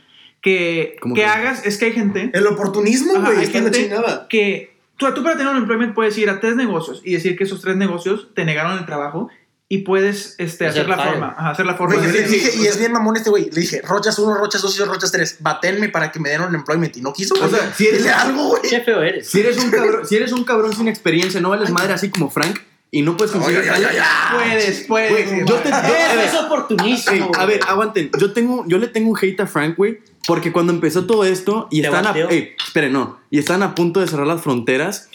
que, 0.41 0.97
¿Cómo 1.01 1.15
que 1.15 1.23
que? 1.23 1.27
hagas, 1.27 1.67
es 1.67 1.77
que 1.79 1.87
hay 1.87 1.93
gente 1.93 2.31
El 2.33 2.47
oportunismo, 2.47 3.21
güey, 3.21 3.39
hay 3.39 3.47
gente 3.49 3.71
chingada. 3.73 4.27
que 4.29 4.77
tú, 4.97 5.07
tú 5.13 5.23
para 5.25 5.37
tener 5.37 5.53
un 5.53 5.59
employment 5.59 5.93
puedes 5.95 6.17
ir 6.19 6.31
a 6.31 6.39
tres 6.41 6.55
negocios 6.57 7.03
y 7.05 7.13
decir 7.15 7.37
que 7.37 7.45
esos 7.45 7.61
tres 7.61 7.77
negocios 7.77 8.29
te 8.35 8.45
negaron 8.45 8.79
el 8.79 8.87
trabajo 8.87 9.29
y 9.69 9.79
puedes 9.79 10.37
este, 10.39 10.67
Hacer 10.67 10.83
hacer, 10.83 10.89
la 10.97 11.05
forma, 11.05 11.35
ajá, 11.37 11.51
hacer 11.51 11.67
la 11.67 11.75
forma. 11.75 11.97
Yo 11.97 12.03
de 12.03 12.13
le 12.13 12.23
dije, 12.23 12.57
y 12.57 12.67
es 12.67 12.79
bien 12.79 12.93
mamón 12.93 13.17
este 13.17 13.31
güey. 13.31 13.51
Le 13.51 13.61
dije, 13.63 13.83
Rochas 13.83 14.17
1, 14.19 14.35
Rochas 14.37 14.63
2 14.63 14.79
y 14.79 14.85
Rochas 14.85 15.11
3. 15.11 15.39
Batenme 15.41 15.89
para 15.89 16.13
que 16.13 16.21
me 16.21 16.29
den 16.31 16.43
un 16.43 16.55
employment. 16.55 16.97
Y 16.97 17.01
no 17.01 17.13
quiso. 17.13 17.35
O 17.35 17.49
sea, 17.49 17.73
si 17.75 17.89
eres- 17.89 18.07
algo, 18.07 18.51
güey. 18.51 18.63
Qué 18.63 18.81
feo 18.83 19.03
eres. 19.03 19.29
Si 19.29 19.41
eres, 19.41 19.59
un 19.59 19.71
cabrón, 19.71 20.07
si 20.07 20.17
eres 20.17 20.31
un 20.33 20.45
cabrón 20.45 20.73
sin 20.73 20.87
experiencia, 20.87 21.41
no 21.41 21.51
vales 21.51 21.71
madre 21.71 21.93
así 21.95 22.11
como 22.11 22.31
Frank, 22.31 22.61
y 22.93 23.03
no 23.03 23.17
puedes 23.17 23.33
conseguir 23.33 23.59
Ay, 23.63 23.67
ay, 23.67 23.83
jale, 23.83 23.87
ay, 23.89 23.97
ay, 23.99 24.37
Puedes, 24.39 24.81
puedes. 24.87 25.29
Güey, 25.31 25.45
yo 25.47 25.55
te- 25.57 25.69
yo- 25.71 25.75
a 25.75 25.83
ver, 25.83 26.19
Es 26.29 26.35
oportunismo. 26.35 27.13
Ey, 27.13 27.25
a 27.37 27.47
ver, 27.47 27.61
aguanten. 27.67 28.11
Yo 28.19 28.33
tengo, 28.33 28.65
yo 28.69 28.79
le 28.79 28.87
tengo 28.87 29.11
un 29.11 29.19
hate 29.21 29.41
a 29.41 29.47
Frank, 29.49 29.77
güey. 29.77 29.99
Porque 30.29 30.53
cuando 30.53 30.73
empezó 30.73 31.07
todo 31.07 31.25
esto 31.25 31.67
y 31.71 31.81
¿Te 31.83 31.89
están 31.89 32.07
a, 32.07 32.13
ey, 32.17 32.55
esperen, 32.65 32.93
no. 32.93 33.19
Y 33.31 33.39
están 33.41 33.63
a 33.65 33.75
punto 33.75 33.99
de 34.01 34.07
cerrar 34.07 34.27
las 34.29 34.43
fronteras. 34.43 35.09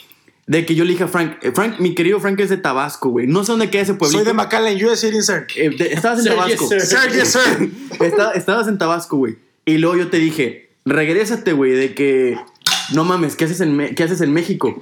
De 0.47 0.65
que 0.65 0.75
yo 0.75 0.84
le 0.84 0.91
dije 0.91 1.04
a 1.04 1.08
Frank, 1.08 1.38
eh, 1.43 1.51
Frank, 1.54 1.80
mi 1.80 1.93
querido 1.95 2.19
Frank 2.19 2.39
es 2.39 2.49
de 2.49 2.58
Tabasco, 2.58 3.10
güey. 3.10 3.27
No 3.27 3.43
sé 3.43 3.51
dónde 3.51 3.69
queda 3.69 3.84
ese 3.84 3.93
pueblito. 3.93 4.19
Soy 4.23 4.27
de 4.27 4.34
McAllen, 4.34 4.84
US 4.86 4.99
City, 4.99 5.21
sir. 5.21 5.45
Eh, 5.56 5.69
de- 5.69 5.93
estabas 5.93 6.19
en 6.19 6.23
Sir, 6.25 6.34
Tabasco. 6.34 6.69
yes, 6.69 6.89
sir. 6.89 6.99
Sir, 6.99 7.12
yes, 7.13 7.32
sir. 7.32 7.71
Esta- 8.06 8.32
estabas 8.32 8.67
en 8.67 8.77
Tabasco, 8.77 9.17
güey. 9.17 9.38
Y 9.65 9.77
luego 9.77 9.95
yo 9.97 10.10
te 10.10 10.17
dije, 10.17 10.71
regrésate, 10.86 11.54
güey, 11.54 11.71
de 11.71 11.93
que 11.93 12.38
no 12.93 13.04
mames, 13.06 13.36
¿qué 13.36 13.45
haces 13.45 13.62
en, 13.62 13.77
Me- 13.77 13.93
¿qué 13.95 14.04
haces 14.04 14.21
en 14.21 14.34
México? 14.34 14.82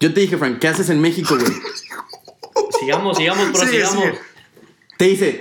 Yo 0.00 0.12
te 0.14 0.20
dije, 0.22 0.38
Frank, 0.38 0.58
¿qué 0.58 0.68
haces 0.68 0.88
en 0.90 1.00
México, 1.00 1.36
güey? 1.36 1.52
Sigamos, 2.80 3.16
sigamos, 3.16 3.44
Sigue, 3.46 3.58
prosigamos. 3.58 4.04
sigue. 4.04 4.18
Te 4.98 5.04
dice, 5.06 5.40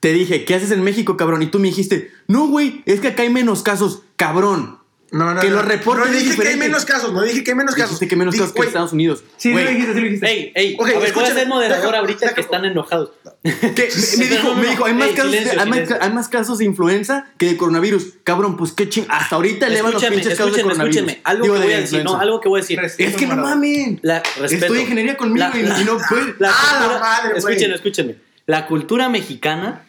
te 0.00 0.12
dije, 0.12 0.44
¿qué 0.44 0.54
haces 0.54 0.70
en 0.72 0.82
México, 0.82 1.16
cabrón? 1.16 1.42
Y 1.42 1.46
tú 1.46 1.58
me 1.58 1.68
dijiste, 1.68 2.10
no, 2.28 2.48
güey, 2.48 2.82
es 2.86 3.00
que 3.00 3.08
acá 3.08 3.22
hay 3.22 3.30
menos 3.30 3.62
casos, 3.62 4.02
cabrón. 4.16 4.78
No, 5.12 5.34
no, 5.34 5.40
Que 5.42 5.50
no. 5.50 5.56
lo 5.56 5.62
reporten 5.62 6.10
No 6.10 6.18
dije 6.18 6.34
que 6.40 6.48
hay 6.48 6.56
menos 6.56 6.86
casos, 6.86 7.12
no 7.12 7.20
dije 7.20 7.44
que 7.44 7.50
hay 7.50 7.56
menos 7.56 7.74
casos. 7.74 7.90
Dijiste 8.00 8.08
que 8.08 8.16
menos 8.16 8.32
Di- 8.32 8.38
casos 8.40 8.52
que 8.54 8.56
güey, 8.60 8.68
Estados 8.68 8.92
Unidos. 8.94 9.18
Sí, 9.36 9.50
sí 9.50 9.52
Güey, 9.52 9.64
lo 9.64 9.70
dijiste, 9.70 9.92
sí 9.92 9.98
lo 10.00 10.04
dijiste. 10.06 10.26
Ey, 10.30 10.52
ey, 10.54 10.74
Ok, 10.74 10.80
a 10.80 10.84
ver, 10.86 10.94
voy 10.94 11.02
a 11.04 11.06
escúchame, 11.08 11.34
ser 11.34 11.48
moderador 11.48 11.84
deja- 11.86 11.98
ahorita 11.98 12.20
deja- 12.20 12.34
que 12.34 12.40
están 12.40 12.64
enojados. 12.64 13.10
que 13.42 13.50
me 13.50 13.58
Pero 13.68 13.90
dijo, 14.30 14.48
no, 14.48 14.54
no, 14.54 14.62
me 14.62 14.68
dijo, 14.70 14.84
hay 14.86 14.92
no. 14.94 14.98
más, 15.00 15.08
Ey, 15.08 15.14
casos, 15.14 15.30
silencio, 15.30 15.52
hay, 15.52 15.56
más, 15.68 15.74
silencio. 15.76 15.98
hay 16.00 16.12
más 16.12 16.28
casos 16.28 16.58
de 16.58 16.64
influenza 16.64 17.26
que 17.36 17.46
de 17.46 17.56
coronavirus. 17.58 18.06
Cabrón, 18.24 18.56
pues 18.56 18.72
qué 18.72 18.88
ching. 18.88 19.04
Hasta 19.10 19.36
ahorita 19.36 19.66
elevan 19.66 19.92
los 19.92 20.02
Escúchame, 20.02 20.16
pinches 20.22 20.38
casos 20.38 20.56
de 20.56 20.62
coronavirus. 20.62 20.96
escúchenme. 20.96 21.20
Algo 21.24 21.42
Digo, 21.42 21.54
que 21.56 21.60
voy 21.62 21.72
a 21.72 21.80
decir, 21.80 22.04
no, 22.04 22.16
algo 22.18 22.40
que 22.40 22.48
voy 22.48 22.58
a 22.60 22.62
decir. 22.62 22.80
Respeto, 22.80 23.10
Es 23.10 23.16
que 23.16 23.26
no 23.26 23.36
mamen. 23.36 24.00
La. 24.02 24.22
Estoy 24.42 24.78
ingeniería 24.80 25.16
conmigo 25.18 25.46
La- 25.52 25.58
y, 25.80 25.84
no 25.84 25.98
puedo. 26.08 26.24
¡Ah, 26.46 26.98
madre, 27.00 27.28
güey! 27.28 27.54
escúchenme, 27.54 27.74
escúchenme. 27.74 28.16
La 28.46 28.66
cultura 28.66 29.10
mexicana 29.10 29.84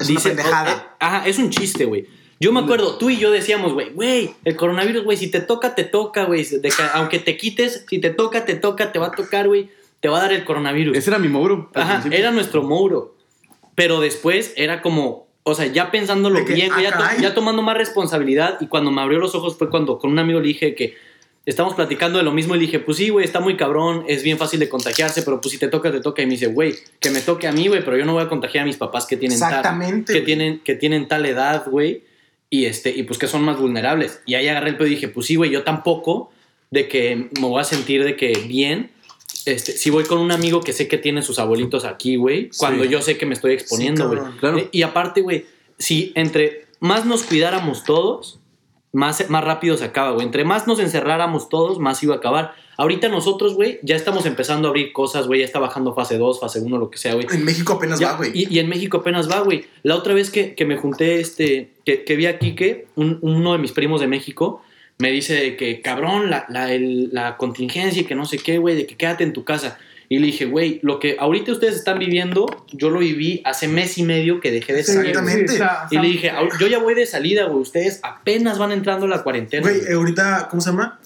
Es 0.00 0.10
una 0.10 0.20
pendejada. 0.20 0.72
eh, 0.72 0.96
ajá, 0.98 1.26
es 1.28 1.38
un 1.38 1.50
chiste, 1.50 1.84
güey. 1.84 2.06
Yo 2.40 2.52
me 2.52 2.60
acuerdo, 2.60 2.98
tú 2.98 3.10
y 3.10 3.16
yo 3.18 3.30
decíamos, 3.30 3.72
güey, 3.72 3.90
güey, 3.90 4.34
el 4.44 4.56
coronavirus, 4.56 5.04
güey, 5.04 5.16
si 5.16 5.30
te 5.30 5.40
toca, 5.40 5.74
te 5.74 5.84
toca, 5.84 6.24
güey. 6.24 6.46
Aunque 6.94 7.18
te 7.18 7.36
quites, 7.36 7.84
si 7.88 7.98
te 8.00 8.10
toca, 8.10 8.44
te 8.44 8.54
toca, 8.56 8.92
te 8.92 8.98
va 8.98 9.06
a 9.06 9.12
tocar, 9.12 9.46
güey. 9.48 9.70
Te 10.00 10.08
va 10.08 10.18
a 10.18 10.22
dar 10.22 10.32
el 10.32 10.44
coronavirus. 10.44 10.96
Ese 10.96 11.10
era 11.10 11.18
mi 11.18 11.28
Mauro. 11.28 11.70
al 11.74 11.82
Ajá, 11.82 11.92
principio. 11.94 12.18
era 12.18 12.30
nuestro 12.30 12.62
Mouro. 12.62 13.14
Pero 13.74 14.00
después 14.00 14.52
era 14.56 14.82
como, 14.82 15.26
o 15.44 15.54
sea, 15.54 15.66
ya 15.66 15.90
pensándolo 15.90 16.38
De 16.40 16.44
que, 16.44 16.54
bien, 16.54 16.68
güey, 16.72 16.84
ah, 16.86 16.90
ya, 16.90 16.98
to- 17.16 17.22
ya 17.22 17.34
tomando 17.34 17.62
más 17.62 17.76
responsabilidad. 17.76 18.58
Y 18.60 18.66
cuando 18.66 18.90
me 18.90 19.00
abrió 19.00 19.18
los 19.18 19.34
ojos 19.34 19.56
fue 19.56 19.70
cuando 19.70 19.98
con 19.98 20.10
un 20.10 20.18
amigo 20.18 20.40
le 20.40 20.48
dije 20.48 20.74
que 20.74 20.94
estamos 21.46 21.74
platicando 21.74 22.18
de 22.18 22.24
lo 22.24 22.32
mismo 22.32 22.54
y 22.54 22.58
le 22.58 22.66
dije, 22.66 22.78
pues 22.80 22.98
sí, 22.98 23.08
güey, 23.10 23.24
está 23.24 23.40
muy 23.40 23.56
cabrón, 23.56 24.04
es 24.08 24.22
bien 24.22 24.38
fácil 24.38 24.60
de 24.60 24.68
contagiarse, 24.68 25.22
pero 25.22 25.40
pues 25.40 25.52
si 25.52 25.58
te 25.58 25.68
toca, 25.68 25.90
te 25.90 26.00
toca. 26.00 26.22
Y 26.22 26.26
me 26.26 26.32
dice, 26.32 26.46
güey, 26.46 26.74
que 27.00 27.10
me 27.10 27.20
toque 27.20 27.46
a 27.48 27.52
mí, 27.52 27.68
güey, 27.68 27.84
pero 27.84 27.96
yo 27.96 28.04
no 28.04 28.12
voy 28.12 28.22
a 28.24 28.28
contagiar 28.28 28.64
a 28.64 28.66
mis 28.66 28.76
papás 28.76 29.06
que 29.06 29.16
tienen 29.16 29.36
Exactamente, 29.36 30.12
tal, 30.12 30.20
que 30.20 30.26
tienen, 30.26 30.58
que 30.60 30.74
tienen 30.74 31.08
tal 31.08 31.24
edad, 31.26 31.64
güey, 31.66 32.02
y 32.50 32.66
este, 32.66 32.90
y 32.90 33.02
pues 33.04 33.18
que 33.18 33.26
son 33.26 33.42
más 33.42 33.58
vulnerables. 33.58 34.20
Y 34.26 34.34
ahí 34.34 34.46
agarré 34.48 34.70
el 34.70 34.76
pedo 34.76 34.86
y 34.86 34.90
dije, 34.90 35.08
pues 35.08 35.26
sí, 35.26 35.36
güey, 35.36 35.50
yo 35.50 35.62
tampoco, 35.64 36.30
de 36.70 36.88
que 36.88 37.30
me 37.40 37.46
voy 37.48 37.60
a 37.60 37.64
sentir 37.64 38.04
de 38.04 38.16
que 38.16 38.32
bien. 38.46 38.90
Este, 39.46 39.72
si 39.72 39.90
voy 39.90 40.04
con 40.04 40.18
un 40.18 40.32
amigo 40.32 40.60
que 40.62 40.72
sé 40.72 40.88
que 40.88 40.96
tiene 40.96 41.20
sus 41.22 41.38
abuelitos 41.38 41.84
aquí, 41.84 42.16
güey, 42.16 42.48
cuando 42.56 42.84
yo 42.84 43.02
sé 43.02 43.18
que 43.18 43.26
me 43.26 43.34
estoy 43.34 43.52
exponiendo, 43.52 44.06
güey. 44.06 44.18
cabrón. 44.18 44.36
Claro. 44.38 44.68
Y 44.72 44.82
aparte, 44.82 45.20
güey, 45.20 45.46
si 45.78 46.12
entre 46.14 46.66
más 46.80 47.04
nos 47.04 47.24
cuidáramos 47.24 47.84
todos, 47.84 48.40
más, 48.92 49.28
más 49.28 49.44
rápido 49.44 49.76
se 49.76 49.84
acaba, 49.84 50.12
güey. 50.12 50.24
Entre 50.24 50.44
más 50.44 50.66
nos 50.66 50.78
encerráramos 50.78 51.48
todos, 51.48 51.78
más 51.78 52.02
iba 52.02 52.14
a 52.14 52.18
acabar. 52.18 52.54
Ahorita 52.76 53.08
nosotros, 53.08 53.54
güey, 53.54 53.80
ya 53.82 53.96
estamos 53.96 54.24
empezando 54.24 54.68
a 54.68 54.70
abrir 54.70 54.92
cosas, 54.92 55.26
güey. 55.26 55.40
Ya 55.40 55.46
está 55.46 55.58
bajando 55.58 55.94
fase 55.94 56.16
2, 56.16 56.40
fase 56.40 56.60
1, 56.60 56.78
lo 56.78 56.90
que 56.90 56.98
sea, 56.98 57.14
güey. 57.14 57.26
En 57.30 57.44
México 57.44 57.74
apenas 57.74 57.98
Ya, 58.00 58.12
va, 58.12 58.16
güey. 58.18 58.30
y, 58.34 58.54
y 58.54 58.58
en 58.60 58.68
México 58.68 58.98
apenas 58.98 59.30
va, 59.30 59.40
güey. 59.40 59.64
La 59.82 59.96
otra 59.96 60.14
vez 60.14 60.30
que, 60.30 60.54
que 60.54 60.64
me 60.64 60.76
junté, 60.76 61.20
este, 61.20 61.73
que, 61.84 62.04
que 62.04 62.16
vi 62.16 62.26
a 62.26 62.38
Quique, 62.38 62.86
un- 62.96 63.18
uno 63.22 63.52
de 63.52 63.58
mis 63.58 63.72
primos 63.72 64.00
de 64.00 64.06
México, 64.06 64.62
me 64.98 65.10
dice 65.10 65.34
de 65.34 65.56
que, 65.56 65.80
cabrón, 65.80 66.30
la, 66.30 66.46
la, 66.48 66.72
el- 66.72 67.10
la 67.12 67.36
contingencia 67.36 68.02
y 68.02 68.04
que 68.04 68.14
no 68.14 68.24
sé 68.26 68.38
qué, 68.38 68.58
güey, 68.58 68.76
de 68.76 68.86
que 68.86 68.96
quédate 68.96 69.24
en 69.24 69.32
tu 69.32 69.44
casa. 69.44 69.78
Y 70.08 70.18
le 70.18 70.26
dije, 70.26 70.44
güey, 70.44 70.80
lo 70.82 70.98
que 70.98 71.16
ahorita 71.18 71.50
ustedes 71.52 71.74
están 71.76 71.98
viviendo, 71.98 72.46
yo 72.72 72.90
lo 72.90 72.98
viví 73.00 73.40
hace 73.44 73.68
mes 73.68 73.96
y 73.98 74.02
medio 74.02 74.38
que 74.38 74.50
dejé 74.52 74.72
de 74.74 74.84
salir. 74.84 75.10
Exactamente. 75.10 75.58
Y 75.90 75.98
le 75.98 76.08
dije, 76.08 76.30
"Au- 76.30 76.48
yo 76.60 76.66
ya 76.66 76.78
voy 76.78 76.94
de 76.94 77.06
salida, 77.06 77.44
güey. 77.46 77.60
Ustedes 77.62 78.00
apenas 78.02 78.58
van 78.58 78.70
entrando 78.70 79.06
a 79.06 79.08
la 79.08 79.22
cuarentena. 79.22 79.62
Güey, 79.62 79.78
güey". 79.80 79.90
eh, 79.90 79.94
ahorita, 79.94 80.48
¿cómo 80.50 80.60
se 80.60 80.70
llama? 80.70 81.00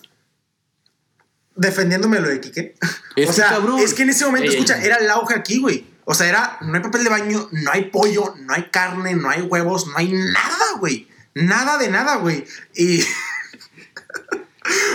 Defendiéndome 1.55 2.21
lo 2.21 2.29
de 2.29 2.41
Quique. 2.41 2.75
Es 3.17 3.25
o 3.27 3.31
que, 3.31 3.33
sea, 3.33 3.49
cabrón. 3.49 3.79
es 3.81 3.95
que 3.95 4.03
en 4.05 4.11
ese 4.11 4.25
momento, 4.27 4.51
Ey, 4.51 4.57
ey. 4.57 4.62
escucha, 4.62 4.83
era 4.85 4.97
el 4.97 5.11
auge 5.11 5.35
aquí, 5.35 5.59
güey. 5.59 5.85
O 6.11 6.14
sea, 6.14 6.27
era, 6.27 6.57
no 6.62 6.75
hay 6.75 6.81
papel 6.83 7.05
de 7.05 7.11
baño, 7.11 7.49
no 7.53 7.71
hay 7.71 7.85
pollo, 7.90 8.35
no 8.38 8.55
hay 8.55 8.71
carne, 8.71 9.14
no 9.14 9.29
hay 9.29 9.42
huevos, 9.42 9.88
no 9.88 9.99
hay 9.99 10.11
nada, 10.11 10.64
güey. 10.81 11.07
Nada 11.35 11.77
de 11.77 11.90
nada, 11.90 12.16
güey. 12.16 12.47
Y. 12.75 13.03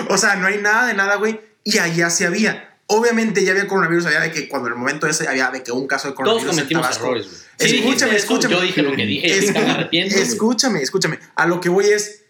o 0.09 0.17
sea, 0.17 0.35
no 0.35 0.47
hay 0.47 0.57
nada 0.59 0.87
de 0.87 0.93
nada, 0.93 1.15
güey. 1.15 1.39
Y 1.63 1.77
allá 1.77 2.09
sí 2.09 2.23
había. 2.25 2.77
Obviamente 2.87 3.43
ya 3.45 3.51
había 3.51 3.67
coronavirus, 3.67 4.07
había 4.07 4.19
de 4.21 4.31
que 4.31 4.49
cuando 4.49 4.67
en 4.67 4.73
el 4.73 4.79
momento 4.79 5.07
ese 5.07 5.27
había 5.27 5.49
de 5.51 5.63
que 5.63 5.71
un 5.71 5.87
caso 5.87 6.09
de 6.09 6.15
Todos 6.15 6.43
coronavirus. 6.43 6.57
en 6.57 6.63
cometimos 6.65 6.97
errores, 6.97 7.25
güey. 7.27 7.69
Sí, 7.69 7.77
Escúchame, 7.77 8.15
escúchame. 8.15 8.53
Yo 8.55 8.61
dije 8.61 8.81
lo 8.81 8.95
que 8.95 9.05
dije 9.05 9.27
y 9.27 9.31
Es- 9.31 9.41
ahorita 9.45 9.59
me 9.61 9.71
arrepiento. 9.71 10.15
güey. 10.15 10.27
escúchame, 10.27 10.81
escúchame. 10.81 11.19
A 11.35 11.45
lo 11.47 11.61
que 11.61 11.69
voy 11.69 11.85
es, 11.85 12.23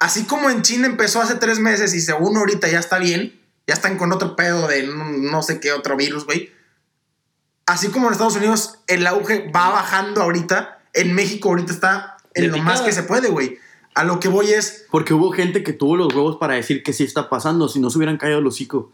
así 0.00 0.24
como 0.24 0.50
en 0.50 0.62
China 0.62 0.86
empezó 0.86 1.20
hace 1.20 1.36
tres 1.36 1.58
meses 1.60 1.94
y 1.94 2.00
según 2.00 2.36
ahorita 2.36 2.68
ya 2.68 2.80
está 2.80 2.98
bien, 2.98 3.38
ya 3.66 3.74
están 3.74 3.96
con 3.98 4.12
otro 4.12 4.34
pedo 4.34 4.66
de 4.66 4.84
no, 4.86 5.04
no 5.10 5.42
sé 5.42 5.60
qué 5.60 5.72
otro 5.72 5.96
virus, 5.96 6.24
güey. 6.24 6.52
Así 7.68 7.88
como 7.88 8.06
en 8.06 8.12
Estados 8.12 8.34
Unidos 8.36 8.78
el 8.86 9.06
auge 9.06 9.50
va 9.54 9.68
bajando 9.68 10.22
ahorita, 10.22 10.78
en 10.94 11.14
México 11.14 11.50
ahorita 11.50 11.70
está 11.70 12.16
en 12.32 12.44
De 12.50 12.56
lo 12.56 12.62
más 12.64 12.80
que 12.80 12.92
se 12.92 13.02
puede, 13.02 13.28
güey. 13.28 13.58
A 13.94 14.04
lo 14.04 14.20
que 14.20 14.28
voy 14.28 14.48
es, 14.48 14.86
Porque 14.90 15.12
hubo 15.12 15.30
gente 15.32 15.62
que 15.62 15.74
tuvo 15.74 15.96
los 15.96 16.14
huevos 16.14 16.36
para 16.38 16.54
decir 16.54 16.82
que 16.82 16.94
sí 16.94 17.04
está 17.04 17.28
pasando, 17.28 17.68
si 17.68 17.78
no 17.78 17.90
se 17.90 17.98
hubieran 17.98 18.16
caído 18.16 18.38
el 18.38 18.46
hocico. 18.46 18.90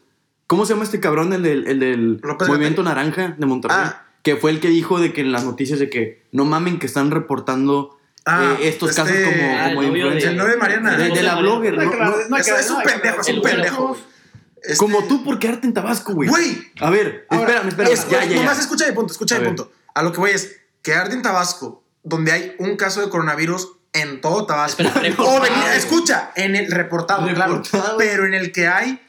¿Cómo 0.49 0.67
se 0.67 0.73
llama 0.73 0.83
este 0.85 0.99
cabrón, 0.99 1.33
el 1.33 1.43
del, 1.45 1.69
el 1.69 1.79
del 1.79 2.21
Movimiento 2.49 2.83
Naranja 2.83 3.37
de 3.39 3.47
Monterrey? 3.47 3.77
Ah. 3.79 4.03
Que 4.23 4.35
fue 4.37 4.51
el 4.51 4.59
que 4.59 4.71
dijo 4.71 4.99
de 4.99 5.13
que 5.13 5.21
en 5.21 5.31
las 5.31 5.45
noticias 5.45 5.79
de 5.79 5.89
que 5.89 6.27
no 6.33 6.45
mamen 6.45 6.81
que 6.81 6.87
están 6.87 7.13
reportando 7.13 7.97
Ah, 8.27 8.57
eh, 8.59 8.69
estos 8.69 8.91
este- 8.91 9.03
casos 9.03 9.17
como, 9.17 9.55
Ah, 9.57 9.69
el 9.69 9.75
como 9.77 9.83
el 9.83 10.37
novio 10.37 10.51
de 10.53 10.57
Mariana. 10.57 10.97
De, 10.97 11.11
de 11.11 11.23
la 11.23 11.37
blogger, 11.37 11.77
No 11.77 12.37
es 12.37 12.71
un 12.71 12.83
pendejo, 12.83 13.21
es 13.21 13.29
un 13.29 13.43
pendejo. 13.43 13.97
Este- 14.65 14.77
Como 14.79 15.05
tú 15.05 15.23
por 15.25 15.39
quedarte 15.39 15.67
en 15.67 15.75
Tabasco, 15.75 16.15
güey. 16.15 16.29
Güey, 16.29 16.73
A 16.81 16.91
ver, 16.91 17.27
Ahora, 17.31 17.45
espérame, 17.45 17.69
espérame. 17.69 17.93
Es- 17.93 18.09
ya, 18.09 18.25
ya, 18.25 18.31
ya. 18.31 18.37
Nomás 18.37 18.59
escucha 18.59 18.87
mi 18.87 18.93
punto, 18.93 19.13
escucha 19.13 19.39
mi 19.39 19.47
punto. 19.47 19.71
A 19.95 20.03
lo 20.03 20.13
que 20.13 20.19
voy 20.21 20.31
es, 20.31 20.57
quedarte 20.83 21.15
en 21.15 21.23
Tabasco, 21.23 21.85
donde 22.03 22.33
hay 22.33 22.57
un 22.59 22.77
caso 22.77 23.01
de 23.01 23.09
coronavirus 23.11 23.73
en 23.93 24.21
todo 24.21 24.47
Tabasco. 24.47 24.83
Espera, 24.83 25.15
o 25.19 25.41
venir, 25.41 25.65
escucha, 25.77 26.33
en 26.35 26.57
el 26.57 26.71
reportado, 26.71 27.27
claro. 27.33 27.63
Pero 27.99 28.27
en 28.27 28.35
el 28.35 28.53
que 28.53 28.67
hay 28.67 29.01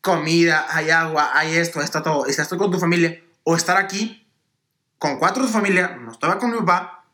comida, 0.00 0.66
hay 0.70 0.90
agua, 0.90 1.30
hay 1.34 1.56
esto, 1.56 1.80
está 1.80 2.02
todo. 2.02 2.28
Y 2.28 2.32
si 2.32 2.40
estoy 2.40 2.58
con 2.58 2.70
tu 2.70 2.78
familia, 2.78 3.20
o 3.42 3.56
estar 3.56 3.76
aquí 3.76 4.26
con 4.98 5.18
cuatro 5.18 5.42
de 5.42 5.48
tu 5.48 5.52
familia, 5.52 5.96
no 6.00 6.12
estaba 6.12 6.38
con 6.38 6.50
mi 6.50 6.58
papá, 6.58 7.04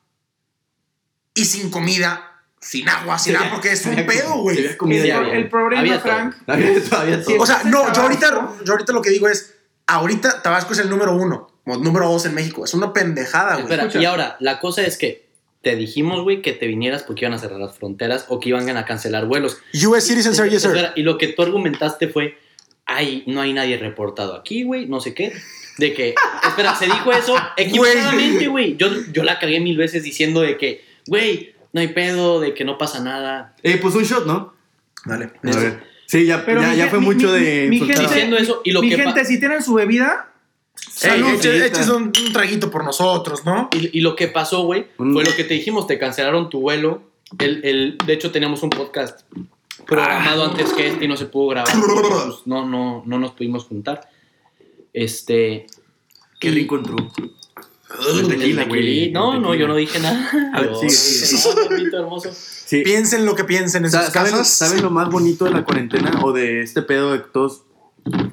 y 1.34 1.44
sin 1.44 1.70
comida, 1.70 2.29
sin 2.60 2.88
agua, 2.88 3.18
sin 3.18 3.32
nada, 3.32 3.50
porque 3.50 3.72
es 3.72 3.84
un 3.86 3.96
pedo, 4.06 4.34
güey. 4.42 4.58
El, 4.58 4.76
había- 4.80 5.48
problema, 5.48 5.80
había 5.80 5.94
todo. 6.02 6.12
Frank, 6.12 6.34
Había 6.46 6.84
todavía 6.84 7.22
todo. 7.24 7.38
O 7.40 7.46
sea, 7.46 7.62
no, 7.64 7.92
yo 7.92 8.02
ahorita, 8.02 8.50
yo 8.64 8.72
ahorita 8.72 8.92
lo 8.92 9.00
que 9.02 9.10
digo 9.10 9.28
es, 9.28 9.54
ahorita 9.86 10.42
Tabasco 10.42 10.72
es 10.74 10.78
el 10.80 10.90
número 10.90 11.14
uno, 11.16 11.50
o 11.64 11.76
número 11.78 12.08
dos 12.10 12.26
en 12.26 12.34
México. 12.34 12.64
Es 12.64 12.74
una 12.74 12.92
pendejada, 12.92 13.52
güey. 13.54 13.62
Espera, 13.64 13.82
Escucha. 13.84 14.02
y 14.02 14.04
ahora, 14.04 14.36
la 14.40 14.60
cosa 14.60 14.82
es 14.82 14.98
que 14.98 15.30
te 15.62 15.74
dijimos, 15.76 16.22
güey, 16.22 16.42
que 16.42 16.52
te 16.52 16.66
vinieras 16.66 17.02
porque 17.02 17.24
iban 17.24 17.32
a 17.34 17.38
cerrar 17.38 17.60
las 17.60 17.76
fronteras 17.76 18.26
o 18.28 18.40
que 18.40 18.50
iban 18.50 18.68
a 18.76 18.84
cancelar 18.84 19.26
vuelos. 19.26 19.58
US 19.86 20.04
Citizen, 20.06 20.34
sir, 20.34 20.48
yes, 20.50 20.62
sir. 20.62 20.70
Espera, 20.70 20.92
y 20.96 21.02
lo 21.02 21.16
que 21.18 21.28
tú 21.28 21.42
argumentaste 21.42 22.08
fue, 22.08 22.38
ay, 22.86 23.24
no 23.26 23.40
hay 23.40 23.52
nadie 23.54 23.78
reportado 23.78 24.34
aquí, 24.34 24.64
güey, 24.64 24.86
no 24.86 25.00
sé 25.00 25.14
qué. 25.14 25.32
De 25.78 25.94
que, 25.94 26.14
espera, 26.46 26.74
se 26.76 26.84
dijo 26.86 27.10
eso 27.10 27.36
equivocadamente, 27.56 28.48
güey. 28.48 28.76
Yo, 28.76 28.88
yo 29.12 29.22
la 29.22 29.38
cagué 29.38 29.60
mil 29.60 29.76
veces 29.78 30.02
diciendo 30.02 30.40
de 30.42 30.56
que, 30.58 30.84
güey, 31.06 31.54
no 31.72 31.80
hay 31.80 31.88
pedo, 31.88 32.40
de 32.40 32.54
que 32.54 32.64
no 32.64 32.78
pasa 32.78 33.00
nada. 33.00 33.54
Eh, 33.62 33.78
pues 33.80 33.94
un 33.94 34.04
shot, 34.04 34.26
¿no? 34.26 34.54
Dale. 35.04 35.30
A 35.44 35.56
ver. 35.56 35.82
Sí, 36.06 36.26
ya, 36.26 36.44
Pero 36.44 36.60
ya, 36.60 36.70
mi 36.70 36.76
ya 36.76 36.82
gen- 36.84 36.90
fue 36.90 36.98
mi- 37.00 37.06
mucho 37.06 37.28
mi- 37.28 37.40
de. 37.40 37.66
mi 37.68 37.78
gente- 37.78 38.00
Diciendo 38.02 38.36
eso, 38.36 38.60
y 38.64 38.72
lo 38.72 38.82
Mi 38.82 38.90
que 38.90 38.96
gente, 38.96 39.24
si 39.24 39.38
tienen 39.38 39.62
su 39.62 39.74
bebida, 39.74 40.32
Salud, 40.74 41.28
eches, 41.28 41.42
señorita. 41.42 41.66
eches 41.66 41.88
un, 41.88 42.02
un 42.04 42.32
traguito 42.32 42.70
por 42.70 42.84
nosotros, 42.84 43.44
¿no? 43.44 43.68
Y, 43.72 43.96
y 43.98 44.00
lo 44.00 44.16
que 44.16 44.26
pasó, 44.28 44.62
güey, 44.64 44.86
fue 44.96 45.24
lo 45.24 45.34
que 45.36 45.44
te 45.44 45.54
dijimos, 45.54 45.86
te 45.86 45.98
cancelaron 45.98 46.50
tu 46.50 46.60
vuelo. 46.60 47.02
El, 47.38 47.64
el, 47.64 47.98
de 48.04 48.12
hecho, 48.12 48.32
teníamos 48.32 48.62
un 48.64 48.70
podcast 48.70 49.20
programado 49.86 50.44
antes 50.46 50.72
que 50.72 50.88
este 50.88 51.04
y 51.04 51.08
no 51.08 51.16
se 51.16 51.26
pudo 51.26 51.48
grabar. 51.48 51.72
pues, 51.72 52.34
no, 52.46 52.66
no, 52.66 53.02
no 53.06 53.18
nos 53.20 53.30
pudimos 53.32 53.64
juntar. 53.66 54.08
Este. 54.92 55.66
Qué 56.40 56.50
rico 56.50 56.76
entró. 56.76 56.96
Tequila, 58.28 58.64
güey. 58.64 59.10
No, 59.10 59.38
no, 59.38 59.54
yo 59.54 59.66
no 59.68 59.76
dije 59.76 59.98
nada. 60.00 60.30
A 60.54 60.60
ver, 60.60 60.76
sigue, 60.76 60.90
sigue. 60.90 61.54
No, 61.60 61.68
papito 61.68 61.98
hermoso. 61.98 62.30
Sí. 62.32 62.82
Piensen 62.82 63.26
lo 63.26 63.34
que 63.34 63.44
piensen 63.44 63.84
en 63.84 63.90
sus 63.90 64.00
¿Saben, 64.00 64.32
casas. 64.32 64.48
¿Saben 64.48 64.82
lo 64.82 64.90
más 64.90 65.08
bonito 65.08 65.44
de 65.44 65.50
la 65.50 65.64
cuarentena 65.64 66.20
o 66.22 66.32
de 66.32 66.62
este 66.62 66.82
pedo 66.82 67.12
de 67.12 67.22
que 67.22 67.28
todos 67.32 67.64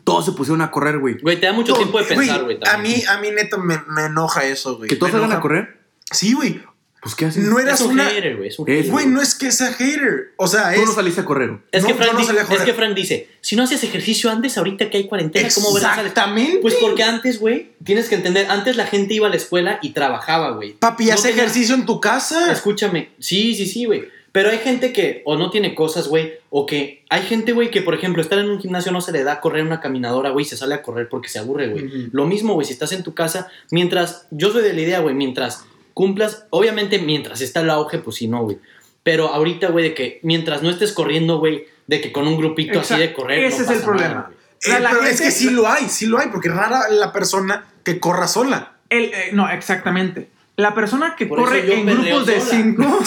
todos 0.04 0.26
se 0.26 0.32
pusieron 0.32 0.62
a 0.62 0.72
correr, 0.72 1.00
güey. 1.00 1.18
Güey, 1.20 1.40
te 1.40 1.48
da 1.48 1.54
mucho 1.54 1.74
No, 1.74 1.78
tiempo 1.80 2.00
de 2.00 2.06
pensar, 2.06 2.44
güey. 2.44 2.58
A 2.72 2.78
mí, 2.78 3.04
a 3.08 3.20
mí 3.20 3.32
neta 3.32 3.58
me, 3.58 3.82
me 3.90 4.06
enoja 4.06 4.46
eso, 4.46 4.78
güey. 4.78 4.90
Que 4.90 4.96
todos 4.96 5.12
salgan 5.12 5.32
a 5.34 5.42
correr. 5.42 5.82
Sí, 6.12 6.34
güey. 6.34 6.62
Pues, 7.08 7.16
¿qué 7.16 7.26
hacen? 7.26 7.50
No 7.50 7.58
Es 7.58 7.64
eras 7.66 7.80
un 7.80 7.92
una. 7.94 8.06
hater, 8.10 8.36
güey. 8.36 8.50
Es 8.50 8.60
un 8.60 8.68
Es, 8.70 8.76
hater. 8.80 8.92
Güey, 8.92 9.06
no 9.08 9.22
es 9.22 9.34
que 9.34 9.50
sea 9.54 9.72
hater. 9.72 10.34
O 10.36 10.46
sea, 10.46 10.74
Tú 10.74 10.82
es. 10.82 10.88
no 10.88 10.94
saliste 10.94 11.22
a 11.22 11.24
correr. 11.26 11.52
Es, 11.72 11.84
No, 11.84 11.88
que 11.88 11.94
Frank 11.94 12.08
yo 12.08 12.14
no 12.16 12.20
di- 12.20 12.26
salí 12.26 12.40
a 12.40 12.42
es 12.42 12.62
que 12.64 12.74
Frank 12.74 12.94
dice, 12.96 13.30
si 13.40 13.56
no 13.56 13.64
hacías 13.64 13.82
ejercicio 13.86 14.30
antes, 14.30 14.58
ahorita 14.58 14.90
que 14.90 14.98
hay 14.98 15.08
cuarentena, 15.08 15.48
¿cómo 15.56 15.78
Exactamente. 15.78 16.60
Pues 16.62 16.76
porque 16.76 17.04
antes, 17.04 17.40
güey, 17.40 17.72
tienes 17.84 18.10
que 18.10 18.16
entender, 18.16 18.48
antes 18.50 18.76
la 18.76 18.86
gente 18.88 19.14
iba 19.14 19.28
a 19.28 19.30
la 19.30 19.38
escuela 19.38 19.80
y 19.82 19.92
trabajaba, 19.92 20.52
güey. 20.52 20.74
Papi, 20.74 21.06
No 21.06 21.16
tenía- 21.16 21.30
ejercicio 21.32 21.76
en 21.76 21.86
tu 21.86 22.02
casa. 22.02 22.52
Escúchame, 22.52 23.12
sí, 23.20 23.56
sí, 23.56 23.66
sí, 23.68 23.86
güey. 23.86 24.04
Pero 24.34 24.50
hay 24.50 24.58
gente 24.60 24.92
que 24.94 25.22
o 25.26 25.36
no 25.38 25.50
tiene 25.50 25.74
cosas, 25.74 26.10
güey, 26.10 26.34
o 26.50 26.66
que 26.66 27.06
hay 27.10 27.22
gente, 27.24 27.54
güey, 27.54 27.72
que 27.72 27.82
por 27.82 27.96
ejemplo, 27.96 28.22
estar 28.22 28.38
en 28.38 28.50
un 28.50 28.60
gimnasio 28.60 28.92
no 28.92 29.00
se 29.02 29.14
le 29.14 29.24
da 29.24 29.32
a 29.34 29.40
correr 29.40 29.64
una 29.64 29.80
caminadora, 29.80 30.30
güey, 30.32 30.46
se 30.46 30.58
sale 30.58 30.76
a 30.76 30.82
correr 30.84 31.08
porque 31.10 31.30
se 31.30 31.40
aburre, 31.40 31.70
güey. 31.70 32.10
Lo 32.12 32.26
mismo, 32.28 32.54
güey, 32.54 32.68
si 32.68 32.74
estás 32.74 32.92
en 32.92 33.02
tu 33.04 33.14
casa, 33.16 33.50
mientras, 33.72 34.28
yo 34.30 34.52
soy 34.52 34.62
de 34.62 34.74
la 34.74 34.82
idea, 34.82 35.00
güey, 35.00 35.16
mientras 35.16 35.64
cumplas, 35.98 36.46
obviamente 36.52 37.00
mientras 37.00 37.42
está 37.42 37.62
el 37.62 37.72
auge, 37.72 37.98
pues 37.98 38.18
sí, 38.18 38.28
no, 38.28 38.44
güey. 38.44 38.60
Pero 39.02 39.30
ahorita, 39.34 39.70
güey, 39.70 39.90
de 39.90 39.94
que 39.96 40.20
mientras 40.22 40.62
no 40.62 40.70
estés 40.70 40.92
corriendo, 40.92 41.40
güey, 41.40 41.66
de 41.88 42.02
que 42.02 42.12
con 42.12 42.28
un 42.28 42.38
grupito 42.38 42.82
así 42.82 42.94
de 42.96 43.06
Exacto. 43.06 43.22
correr. 43.24 43.44
Ese 43.46 43.64
no 43.64 43.72
es 43.72 43.78
el 43.80 43.84
problema. 43.84 44.14
nada. 44.14 44.30
Eh, 44.64 44.70
La- 44.70 44.80
la 44.80 44.90
pero 44.92 45.04
es 45.06 45.20
que 45.22 45.32
sí 45.32 45.50
lo 45.50 45.68
hay, 45.68 45.90
sí 45.90 46.06
lo 46.06 46.20
hay, 46.20 46.28
porque 46.28 46.50
rara 46.50 46.88
la 46.90 47.12
persona 47.12 47.66
que 47.84 48.00
corra 48.00 48.28
sola. 48.28 48.74
El, 48.90 49.06
eh, 49.06 49.30
no, 49.34 49.50
exactamente. 49.50 50.30
La 50.56 50.74
persona 50.76 51.16
que 51.18 51.26
Por 51.26 51.40
corre 51.40 51.72
en 51.74 51.86
grupos 51.88 52.26
de 52.28 52.42
cinco. 52.42 52.84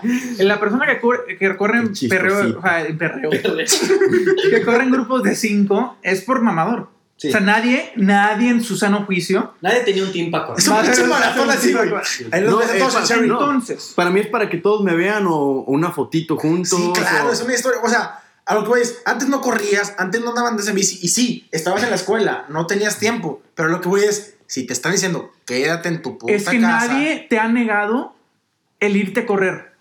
la 0.38 0.60
persona 0.60 0.86
que 0.86 1.00
corre, 1.00 1.38
que 1.38 1.56
corre 1.56 1.78
en 1.78 1.92
perreo, 2.08 2.58
o 2.58 2.62
sea, 2.62 2.86
perreo, 2.98 3.30
que 4.50 4.62
corre 4.62 4.82
en 4.84 4.90
grupos 4.90 5.22
de 5.22 5.34
cinco 5.36 5.96
es 6.02 6.20
por 6.22 6.42
mamador. 6.42 6.88
Sí. 7.20 7.28
O 7.28 7.32
sea, 7.32 7.40
nadie, 7.40 7.92
nadie 7.96 8.48
en 8.48 8.64
su 8.64 8.76
sano 8.78 9.04
juicio. 9.04 9.52
Nadie 9.60 9.80
tenía 9.80 10.04
un 10.04 10.10
team 10.10 10.30
para 10.30 10.46
correr. 10.46 10.58
Es 10.60 10.68
un 10.68 10.74
Va 10.74 10.78
a 10.80 10.82
pinche 10.84 11.04
maratón 11.04 11.50
así, 11.50 11.72
güey. 11.74 11.90
No, 11.90 11.98
eh, 12.00 12.42
todos 12.48 12.70
en 12.70 12.80
pa- 12.80 13.02
Cherry. 13.04 13.28
no. 13.28 13.34
Entonces, 13.40 13.92
Para 13.94 14.08
mí 14.08 14.20
es 14.20 14.26
para 14.28 14.48
que 14.48 14.56
todos 14.56 14.82
me 14.82 14.94
vean 14.96 15.26
o, 15.26 15.34
o 15.34 15.70
una 15.70 15.90
fotito 15.92 16.38
juntos. 16.38 16.70
Sí, 16.70 16.90
claro, 16.94 17.28
o- 17.28 17.32
es 17.32 17.42
una 17.42 17.54
historia. 17.54 17.78
O 17.84 17.88
sea, 17.90 18.22
a 18.46 18.54
lo 18.54 18.62
que 18.62 18.68
voy 18.70 18.80
es, 18.80 19.02
antes 19.04 19.28
no 19.28 19.42
corrías, 19.42 19.94
antes 19.98 20.22
no 20.22 20.30
andaban 20.30 20.56
en 20.66 20.74
bici. 20.74 20.98
Y 21.02 21.08
sí, 21.08 21.46
estabas 21.52 21.82
en 21.82 21.90
la 21.90 21.96
escuela, 21.96 22.46
no 22.48 22.66
tenías 22.66 22.98
tiempo. 22.98 23.42
Pero 23.54 23.68
lo 23.68 23.82
que 23.82 23.88
voy 23.90 24.00
es, 24.04 24.36
si 24.46 24.64
te 24.66 24.72
están 24.72 24.92
diciendo, 24.92 25.30
quédate 25.44 25.88
en 25.90 26.00
tu 26.00 26.16
puta 26.16 26.32
es 26.32 26.48
que 26.48 26.58
casa. 26.58 26.88
nadie 26.88 27.26
te 27.28 27.38
ha 27.38 27.48
negado 27.48 28.14
el 28.80 28.96
irte 28.96 29.20
a 29.20 29.26
correr. 29.26 29.72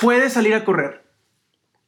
Puedes 0.00 0.32
salir 0.32 0.52
a 0.54 0.64
correr 0.64 1.04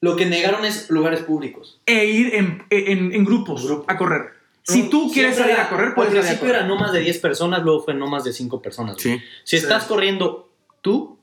Lo 0.01 0.14
que 0.14 0.25
negaron 0.25 0.64
es 0.64 0.88
lugares 0.88 1.21
públicos. 1.23 1.81
e 1.85 2.05
ir 2.07 2.33
en, 2.37 2.62
en- 2.71 3.12
en 3.12 3.25
grupos 3.25 3.64
Grupo. 3.67 3.85
a 3.88 3.97
correr. 3.99 4.38
Si 4.73 4.89
tú 4.91 5.11
quieres 5.13 5.37
salir 5.37 5.53
era- 5.53 5.65
a 5.67 5.69
correr, 5.71 5.89
Al 5.89 5.95
puedes 5.95 6.11
salir 6.13 6.25
a 6.25 6.29
principio 6.29 6.55
era 6.55 6.67
no 6.67 6.77
más 6.77 6.93
de 6.93 7.01
10 7.01 7.19
personas, 7.19 7.63
luego 7.63 7.83
fue 7.85 7.95
no 7.95 8.07
más 8.07 8.25
de 8.25 8.33
5 8.33 8.61
personas. 8.63 8.97
Sí. 8.99 9.19
Si 9.45 9.57
Sí. 9.59 9.63
estás 9.63 9.85
corriendo 9.85 10.51
tú, 10.83 11.19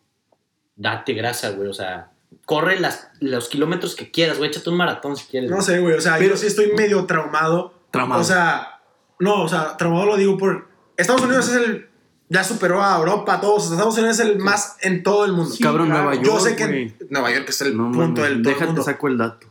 date 0.76 1.14
grasa, 1.14 1.52
güey. 1.52 1.68
O 1.70 1.74
sea, 1.74 2.12
corre 2.46 2.80
las, 2.80 3.10
los 3.20 3.48
kilómetros 3.50 3.96
que 3.96 4.12
quieras, 4.12 4.38
güey. 4.38 4.50
Échate 4.50 4.70
un 4.70 4.78
maratón 4.78 5.16
si 5.16 5.26
quieres. 5.28 5.50
No 5.50 5.58
güey. 5.58 5.66
sé, 5.66 5.80
güey. 5.80 5.94
O 5.96 6.02
sea, 6.02 6.18
Pero- 6.18 6.32
yo 6.32 6.38
sí 6.38 6.48
estoy 6.48 6.72
medio 6.74 7.06
traumado. 7.06 7.74
Traumado. 7.92 8.22
O 8.22 8.26
sea, 8.26 8.82
no, 9.20 9.44
o 9.44 9.48
sea, 9.48 9.78
traumado 9.78 10.06
lo 10.08 10.18
digo 10.18 10.38
por. 10.38 10.68
Estados 10.98 11.22
Unidos 11.22 11.48
es 11.50 11.56
el. 11.56 11.90
Ya 12.28 12.44
superó 12.44 12.82
a 12.82 12.98
Europa, 12.98 13.36
a 13.36 13.42
todos. 13.42 13.72
Estados 13.72 13.96
Unidos 13.98 14.20
es 14.20 14.26
el 14.26 14.40
más 14.40 14.78
en 14.82 15.04
todo 15.04 15.26
el 15.26 15.34
mundo. 15.34 15.52
Sí, 15.52 15.62
Cabrón, 15.62 15.88
claro. 15.90 16.06
Nueva 16.06 16.16
York. 16.16 16.26
yo 16.26 16.40
sé 16.40 16.56
que 16.56 16.66
güey. 16.66 16.96
Nueva 17.12 17.32
York 17.32 17.46
es 17.50 17.62
el 17.62 17.78
No, 17.78 17.92
punto 17.92 18.00
del 18.00 18.14
todo 18.16 18.26
el 18.26 18.44
Déjate, 18.44 18.66
mundo. 18.66 18.84
saco 18.84 19.08
el 19.08 19.18
dato. 19.20 19.48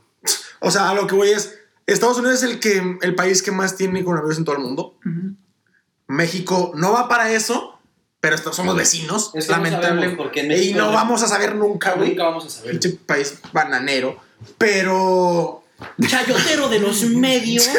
O 0.60 0.70
sea, 0.70 0.90
a 0.90 0.94
lo 0.94 1.06
que 1.06 1.14
voy 1.14 1.28
es. 1.30 1.60
Estados 1.86 2.18
Unidos 2.18 2.42
es 2.42 2.50
el, 2.50 2.60
que, 2.60 2.98
el 3.02 3.14
país 3.14 3.42
que 3.42 3.50
más 3.52 3.76
tiene 3.76 4.02
coronavirus 4.04 4.38
en 4.38 4.44
todo 4.44 4.56
el 4.56 4.62
mundo. 4.62 4.96
México 6.06 6.72
no 6.76 6.92
va 6.92 7.08
para 7.08 7.32
eso, 7.32 7.78
pero 8.20 8.34
estos 8.36 8.56
somos 8.56 8.76
vecinos, 8.76 9.30
Es 9.34 9.46
que 9.46 9.52
lamentable. 9.52 9.88
sabemos, 9.88 10.16
porque 10.16 10.40
en 10.40 10.52
y 10.52 10.72
no 10.74 10.92
vamos 10.92 11.22
a 11.22 11.28
saber 11.28 11.54
nunca, 11.56 11.92
güey. 11.94 12.10
Nunca 12.10 12.24
vamos 12.24 12.46
a 12.46 12.50
saber. 12.50 12.70
Pinche 12.72 12.90
país 13.06 13.38
bananero. 13.52 14.16
Pero. 14.58 15.62
Chayotero 16.00 16.68
de 16.68 16.78
los 16.80 17.02
medios. 17.04 17.68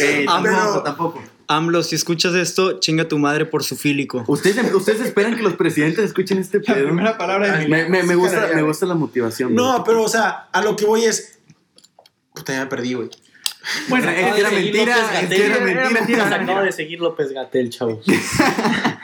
Eh, 0.00 0.24
tampoco, 0.26 0.42
pero- 0.42 0.82
tampoco. 0.82 1.22
AMLO, 1.50 1.82
si 1.82 1.94
escuchas 1.96 2.34
esto, 2.34 2.78
chinga 2.78 3.08
tu 3.08 3.18
madre 3.18 3.46
por 3.46 3.64
sufílico. 3.64 4.22
¿Ustedes, 4.26 4.70
ustedes 4.74 5.00
esperan 5.00 5.34
que 5.34 5.42
los 5.42 5.54
presidentes 5.54 6.04
escuchen 6.04 6.36
este 6.36 6.58
La 6.58 6.74
pedo. 6.74 6.84
primera 6.88 7.16
palabra 7.16 7.56
de 7.56 7.64
mi 7.64 7.70
Me, 7.70 8.02
me- 8.02 8.14
gusta, 8.14 8.50
me 8.54 8.60
gusta 8.60 8.84
la 8.84 8.94
motivación. 8.94 9.54
No, 9.54 9.82
pero, 9.82 10.02
o 10.02 10.08
sea, 10.10 10.48
a 10.52 10.60
lo 10.60 10.76
que 10.76 10.84
voy 10.84 11.04
es. 11.04 11.37
Puta, 12.38 12.52
ya 12.54 12.60
me 12.60 12.66
perdí, 12.66 12.94
güey. 12.94 13.08
Bueno, 13.88 14.08
Es 14.08 14.14
que 14.14 14.20
era 14.20 14.28
Acaba 14.30 14.50
de 14.50 14.56
seguir 14.56 14.72
mentira, 14.74 15.20
es 15.20 15.28
que 15.28 15.46
era 15.46 15.90
mentira. 15.90 16.26
acaba 16.36 16.62
de 16.62 16.72
seguir 16.72 17.00
López 17.00 17.32
Gatel, 17.32 17.70
chavos. 17.70 18.04
ah, 18.08 18.98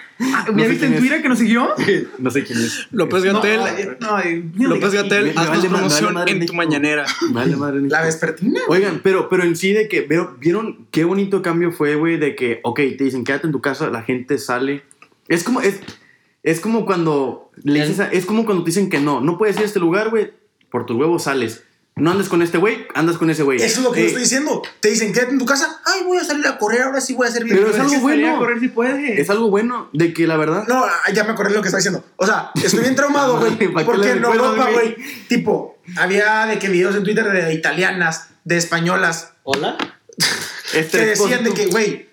¿ya 0.47 0.53
no 0.53 0.59
sé 0.63 0.69
viste 0.69 0.87
en 0.87 0.93
es. 0.95 1.01
Twitter 1.01 1.23
que 1.23 1.29
nos 1.29 1.39
siguió? 1.39 1.69
No 2.19 2.31
sé 2.31 2.45
quién 2.45 2.59
es. 2.61 2.87
López 2.93 3.25
No, 3.25 3.35
Gatel, 3.35 3.61
no, 4.01 4.19
no 4.59 4.69
López 4.69 4.93
Gatel, 4.93 5.31
haznos 5.37 5.49
vale 5.49 5.69
promoción 5.69 6.15
madre 6.15 6.33
en 6.33 6.47
tu 6.47 6.55
mañanera. 6.55 7.05
Vale, 7.31 7.57
madre 7.57 7.81
mía. 7.81 7.89
La 7.91 8.03
vespertina. 8.03 8.61
Oigan, 8.69 9.01
pero, 9.03 9.29
pero 9.29 9.43
en 9.43 9.57
sí 9.57 9.73
de 9.73 9.89
que, 9.89 10.03
veo- 10.03 10.37
¿vieron 10.39 10.87
qué 10.91 11.05
bonito 11.05 11.43
cambio 11.43 11.73
fue, 11.73 11.97
güey? 11.97 12.17
De 12.17 12.35
que, 12.37 12.61
ok, 12.63 12.77
te 12.97 13.05
dicen, 13.05 13.25
quédate 13.25 13.47
en 13.47 13.53
tu 13.53 13.61
casa, 13.61 13.91
la 13.91 14.03
gente 14.03 14.39
sale. 14.39 14.83
Es 15.29 15.43
como, 15.43 15.61
es, 15.61 15.81
es 16.43 16.61
como 16.61 16.87
cuando 16.87 17.51
le 17.63 17.81
dices, 17.81 18.01
a- 18.01 18.09
es 18.11 18.25
como 18.25 18.45
cuando 18.47 18.63
te 18.65 18.71
dicen 18.71 18.89
que 18.89 19.01
no, 19.01 19.21
no 19.21 19.37
puedes 19.37 19.57
ir 19.57 19.63
a 19.63 19.67
este 19.67 19.81
lugar, 19.81 20.11
güey, 20.11 20.33
por 20.71 20.87
tus 20.87 20.97
huevos 20.97 21.25
sales. 21.25 21.65
No 21.97 22.11
andes 22.11 22.29
con 22.29 22.43
este 22.43 22.59
güey, 22.59 22.87
andas 22.95 23.19
con 23.19 23.31
ese 23.31 23.45
güey. 23.45 23.63
Eso 23.63 23.79
es 23.79 23.85
lo 23.85 23.93
que 23.93 24.01
yo 24.01 24.07
estoy 24.09 24.23
diciendo. 24.23 24.63
Te 24.81 24.89
dicen, 24.89 25.13
quédate 25.13 25.33
en 25.33 25.39
tu 25.39 25.47
casa. 25.47 25.81
Ay, 25.85 26.03
voy 26.05 26.19
a 26.19 26.25
salir 26.25 26.45
a 26.47 26.59
correr, 26.59 26.83
ahora 26.83 27.01
sí 27.01 27.15
voy 27.15 27.27
a 27.27 27.31
hacer 27.31 27.45
bien. 27.45 27.57
Pero 27.57 27.71
es 27.71 27.79
algo 27.79 28.01
bueno. 28.01 28.35
a 28.35 28.39
correr 28.39 28.59
si 28.59 28.69
puedes. 28.69 29.19
Es 29.21 29.31
algo 29.31 29.49
bueno 29.49 29.91
de 29.93 30.13
que 30.13 30.27
la 30.27 30.37
verdad. 30.37 30.65
No, 30.67 30.85
ah, 30.85 31.13
ya 31.13 31.23
me 31.23 31.33
acordé 31.33 31.51
de 31.51 31.57
lo 31.57 31.63
que 31.63 31.69
estaba 31.69 31.79
diciendo. 31.79 32.05
O 32.17 32.27
sea, 32.27 32.51
estoy 32.63 32.81
bien 32.81 32.97
traumado, 32.97 33.39
güey. 33.39 33.57
¿Para 33.73 33.85
qué 33.85 33.85
porque 33.85 34.15
recuerdo, 34.15 34.45
Europa, 34.45 34.71
güey? 34.73 34.97
tipo, 35.29 35.79
había 35.97 36.47
de 36.47 36.59
que 36.59 36.69
videos 36.69 36.97
en 36.97 37.05
Twitter 37.05 37.31
de 37.31 37.55
italianas, 37.55 38.29
de 38.43 38.57
españolas, 38.57 39.35
Hola. 39.45 39.77
Este 40.73 40.99
que 40.99 41.07
decían 41.07 41.45
de 41.45 41.53
que, 41.53 41.67
güey, 41.67 42.09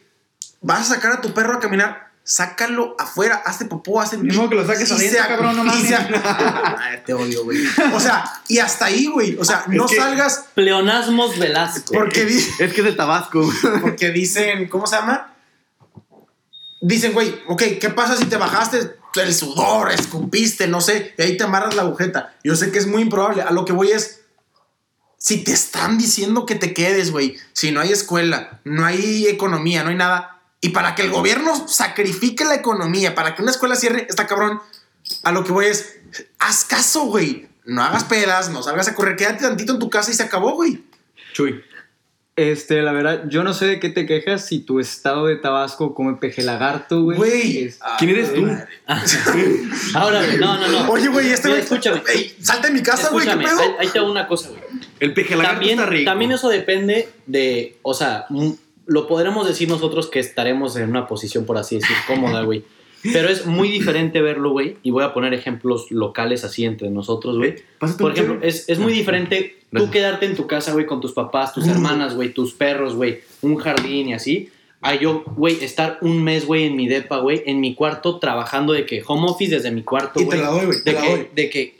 vas 0.61 0.81
a 0.91 0.95
sacar 0.95 1.13
a 1.13 1.21
tu 1.21 1.33
perro 1.33 1.55
a 1.55 1.59
caminar, 1.59 2.10
sácalo 2.23 2.95
afuera, 2.99 3.41
hazte 3.45 3.65
popó, 3.65 3.99
hazte 3.99 4.17
Ni 4.17 4.35
modo 4.35 4.49
que 4.49 4.55
lo 4.55 4.65
saques 4.65 4.91
adentro, 4.91 5.19
cabrón, 5.27 5.55
no 5.57 5.63
mames. 5.63 5.87
se- 5.87 5.95
Ay, 5.95 6.99
te 7.05 7.13
odio, 7.13 7.43
güey. 7.43 7.59
O 7.93 7.99
sea, 7.99 8.23
y 8.47 8.59
hasta 8.59 8.85
ahí, 8.85 9.07
güey. 9.07 9.35
O 9.39 9.43
sea, 9.45 9.65
no 9.67 9.85
que- 9.87 9.95
salgas 9.97 10.45
Pleonasmos 10.53 11.37
Velasco. 11.39 11.93
porque, 11.93 12.25
di- 12.25 12.45
Es 12.59 12.73
que 12.73 12.81
es 12.81 12.85
de 12.85 12.93
Tabasco. 12.93 13.49
porque 13.81 14.11
dicen, 14.11 14.67
¿cómo 14.69 14.85
se 14.87 14.95
llama? 14.97 15.33
Dicen, 16.81 17.13
güey, 17.13 17.35
ok, 17.47 17.63
¿qué 17.79 17.89
pasa 17.89 18.17
si 18.17 18.25
te 18.25 18.37
bajaste 18.37 18.95
el 19.15 19.33
sudor, 19.35 19.91
escupiste, 19.91 20.67
no 20.67 20.81
sé, 20.81 21.13
y 21.17 21.21
ahí 21.21 21.37
te 21.37 21.43
amarras 21.43 21.75
la 21.75 21.83
agujeta? 21.83 22.33
Yo 22.43 22.55
sé 22.55 22.71
que 22.71 22.79
es 22.79 22.87
muy 22.87 23.03
improbable. 23.03 23.43
A 23.43 23.51
lo 23.51 23.65
que 23.65 23.73
voy 23.73 23.91
es, 23.91 24.21
si 25.17 25.43
te 25.43 25.51
están 25.51 25.99
diciendo 25.99 26.45
que 26.47 26.55
te 26.55 26.73
quedes, 26.73 27.11
güey, 27.11 27.37
si 27.53 27.71
no 27.71 27.81
hay 27.81 27.91
escuela, 27.91 28.59
no 28.63 28.83
hay 28.85 29.27
economía, 29.27 29.83
no 29.83 29.91
hay 29.91 29.95
nada, 29.95 30.40
y 30.61 30.69
para 30.69 30.95
que 30.95 31.01
el 31.01 31.09
gobierno 31.11 31.67
sacrifique 31.67 32.45
la 32.45 32.55
economía, 32.55 33.15
para 33.15 33.35
que 33.35 33.41
una 33.41 33.51
escuela 33.51 33.75
cierre, 33.75 34.05
está 34.07 34.27
cabrón, 34.27 34.61
a 35.23 35.31
lo 35.31 35.43
que 35.43 35.51
voy 35.51 35.65
es, 35.65 35.97
haz 36.39 36.63
caso, 36.65 37.01
güey. 37.05 37.47
No 37.65 37.83
hagas 37.83 38.03
pedas, 38.05 38.49
no 38.49 38.63
salgas 38.63 38.87
a 38.87 38.95
correr, 38.95 39.15
quédate 39.15 39.43
tantito 39.43 39.73
en 39.73 39.79
tu 39.79 39.89
casa 39.89 40.11
y 40.11 40.13
se 40.13 40.23
acabó, 40.23 40.51
güey. 40.53 40.83
Chuy. 41.33 41.61
Este, 42.37 42.81
la 42.81 42.91
verdad, 42.93 43.23
yo 43.27 43.43
no 43.43 43.53
sé 43.53 43.65
de 43.65 43.79
qué 43.79 43.89
te 43.89 44.05
quejas 44.05 44.45
si 44.47 44.59
tu 44.59 44.79
estado 44.79 45.25
de 45.27 45.35
Tabasco 45.35 45.93
come 45.93 46.15
peje 46.15 46.41
lagarto, 46.43 47.03
güey. 47.03 47.17
Güey. 47.17 47.57
Es- 47.65 47.79
¿Quién 47.99 48.11
eres 48.11 48.33
tú? 48.33 48.47
Ahora, 49.93 50.23
güey, 50.25 50.37
no, 50.39 50.57
no, 50.57 50.67
no. 50.67 50.89
Oye, 50.91 51.07
güey, 51.09 51.29
este 51.31 51.49
güey. 51.49 51.61
escúchame. 51.61 52.01
Ey, 52.13 52.35
salte 52.41 52.67
de 52.67 52.73
mi 52.73 52.81
casa, 52.81 53.09
güey, 53.09 53.25
¿qué 53.25 53.31
Escúchame, 53.31 53.55
pedo? 53.55 53.61
ahí, 53.61 53.75
ahí 53.85 53.87
te 53.89 53.99
hago 53.99 54.09
una 54.11 54.27
cosa, 54.27 54.49
güey. 54.49 54.61
El 54.99 55.13
peje 55.13 55.35
lagarto 55.35 55.57
También, 55.59 55.79
está 55.79 55.89
rico. 55.91 56.09
también 56.11 56.31
eso 56.31 56.49
depende 56.49 57.09
de, 57.25 57.77
o 57.81 57.93
sea, 57.93 58.25
lo 58.91 59.07
podremos 59.07 59.47
decir 59.47 59.69
nosotros 59.69 60.09
que 60.09 60.19
estaremos 60.19 60.75
en 60.75 60.89
una 60.89 61.07
posición, 61.07 61.45
por 61.45 61.57
así 61.57 61.75
decir, 61.75 61.95
cómoda, 62.07 62.41
güey. 62.41 62.63
Pero 63.13 63.29
es 63.29 63.45
muy 63.45 63.69
diferente 63.69 64.21
verlo, 64.21 64.51
güey. 64.51 64.77
Y 64.83 64.91
voy 64.91 65.05
a 65.05 65.13
poner 65.13 65.33
ejemplos 65.33 65.89
locales 65.91 66.43
así 66.43 66.65
entre 66.65 66.89
nosotros, 66.89 67.37
güey. 67.37 67.55
Pásate 67.79 68.03
Por 68.03 68.11
ejemplo, 68.11 68.39
es, 68.41 68.67
es 68.67 68.79
muy 68.79 68.91
diferente 68.91 69.55
tú 69.71 69.89
quedarte 69.89 70.25
en 70.25 70.35
tu 70.35 70.45
casa, 70.45 70.73
güey, 70.73 70.85
con 70.85 70.99
tus 70.99 71.13
papás, 71.13 71.53
tus 71.53 71.67
hermanas, 71.67 72.15
güey, 72.15 72.33
tus 72.33 72.53
perros, 72.53 72.95
güey, 72.95 73.21
un 73.41 73.55
jardín 73.55 74.09
y 74.09 74.13
así. 74.13 74.49
A 74.81 74.95
yo, 74.95 75.23
güey, 75.37 75.63
estar 75.63 75.97
un 76.01 76.21
mes, 76.21 76.45
güey, 76.45 76.65
en 76.65 76.75
mi 76.75 76.89
depa, 76.89 77.19
güey, 77.19 77.43
en 77.45 77.61
mi 77.61 77.75
cuarto, 77.75 78.19
trabajando 78.19 78.73
de 78.73 78.85
que 78.85 79.01
home 79.07 79.27
office 79.29 79.55
desde 79.55 79.71
mi 79.71 79.83
cuarto, 79.83 80.19
Y 80.19 80.23
te 80.23 80.35
güey. 80.35 80.41
la 80.41 80.47
doy, 80.47 80.65
güey, 80.65 80.83
te 80.83 80.91
De 80.91 80.97
que, 80.99 81.29
de 81.33 81.49
que 81.49 81.75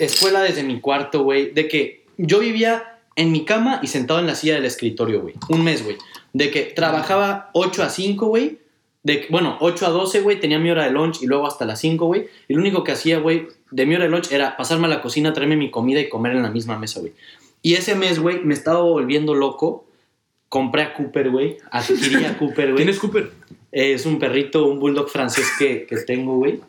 escuela 0.00 0.42
desde 0.42 0.64
mi 0.64 0.80
cuarto, 0.80 1.22
güey. 1.22 1.52
De 1.52 1.68
que 1.68 2.04
yo 2.16 2.40
vivía 2.40 2.97
en 3.18 3.32
mi 3.32 3.44
cama 3.44 3.80
y 3.82 3.88
sentado 3.88 4.20
en 4.20 4.26
la 4.26 4.34
silla 4.34 4.54
del 4.54 4.64
escritorio, 4.64 5.20
güey. 5.20 5.34
Un 5.48 5.64
mes, 5.64 5.84
güey. 5.84 5.96
De 6.32 6.50
que 6.50 6.62
trabajaba 6.62 7.50
8 7.52 7.82
a 7.82 7.90
5, 7.90 8.26
güey. 8.26 8.58
De, 9.02 9.26
bueno, 9.28 9.58
8 9.60 9.86
a 9.86 9.90
12, 9.90 10.20
güey, 10.20 10.40
tenía 10.40 10.58
mi 10.58 10.70
hora 10.70 10.84
de 10.84 10.92
lunch 10.92 11.22
y 11.22 11.26
luego 11.26 11.46
hasta 11.46 11.66
las 11.66 11.80
5, 11.80 12.06
güey. 12.06 12.28
Y 12.46 12.54
lo 12.54 12.60
único 12.60 12.84
que 12.84 12.92
hacía, 12.92 13.18
güey, 13.18 13.48
de 13.70 13.86
mi 13.86 13.96
hora 13.96 14.04
de 14.04 14.10
lunch 14.10 14.32
era 14.32 14.56
pasarme 14.56 14.86
a 14.86 14.90
la 14.90 15.02
cocina, 15.02 15.32
traerme 15.32 15.56
mi 15.56 15.70
comida 15.70 16.00
y 16.00 16.08
comer 16.08 16.32
en 16.32 16.42
la 16.42 16.50
misma 16.50 16.78
mesa, 16.78 17.00
güey. 17.00 17.12
Y 17.60 17.74
ese 17.74 17.94
mes, 17.96 18.20
güey, 18.20 18.40
me 18.44 18.54
estaba 18.54 18.80
volviendo 18.80 19.34
loco 19.34 19.84
compré 20.48 20.82
a 20.82 20.94
Cooper, 20.94 21.30
güey. 21.30 21.58
Adquirí 21.70 22.24
a 22.24 22.38
Cooper, 22.38 22.72
güey. 22.72 22.76
¿Tienes 22.76 22.98
Cooper? 22.98 23.30
Es 23.70 24.06
un 24.06 24.18
perrito, 24.18 24.66
un 24.66 24.78
bulldog 24.78 25.08
francés 25.08 25.46
que, 25.58 25.86
que 25.86 25.96
tengo, 25.98 26.36
güey. 26.36 26.60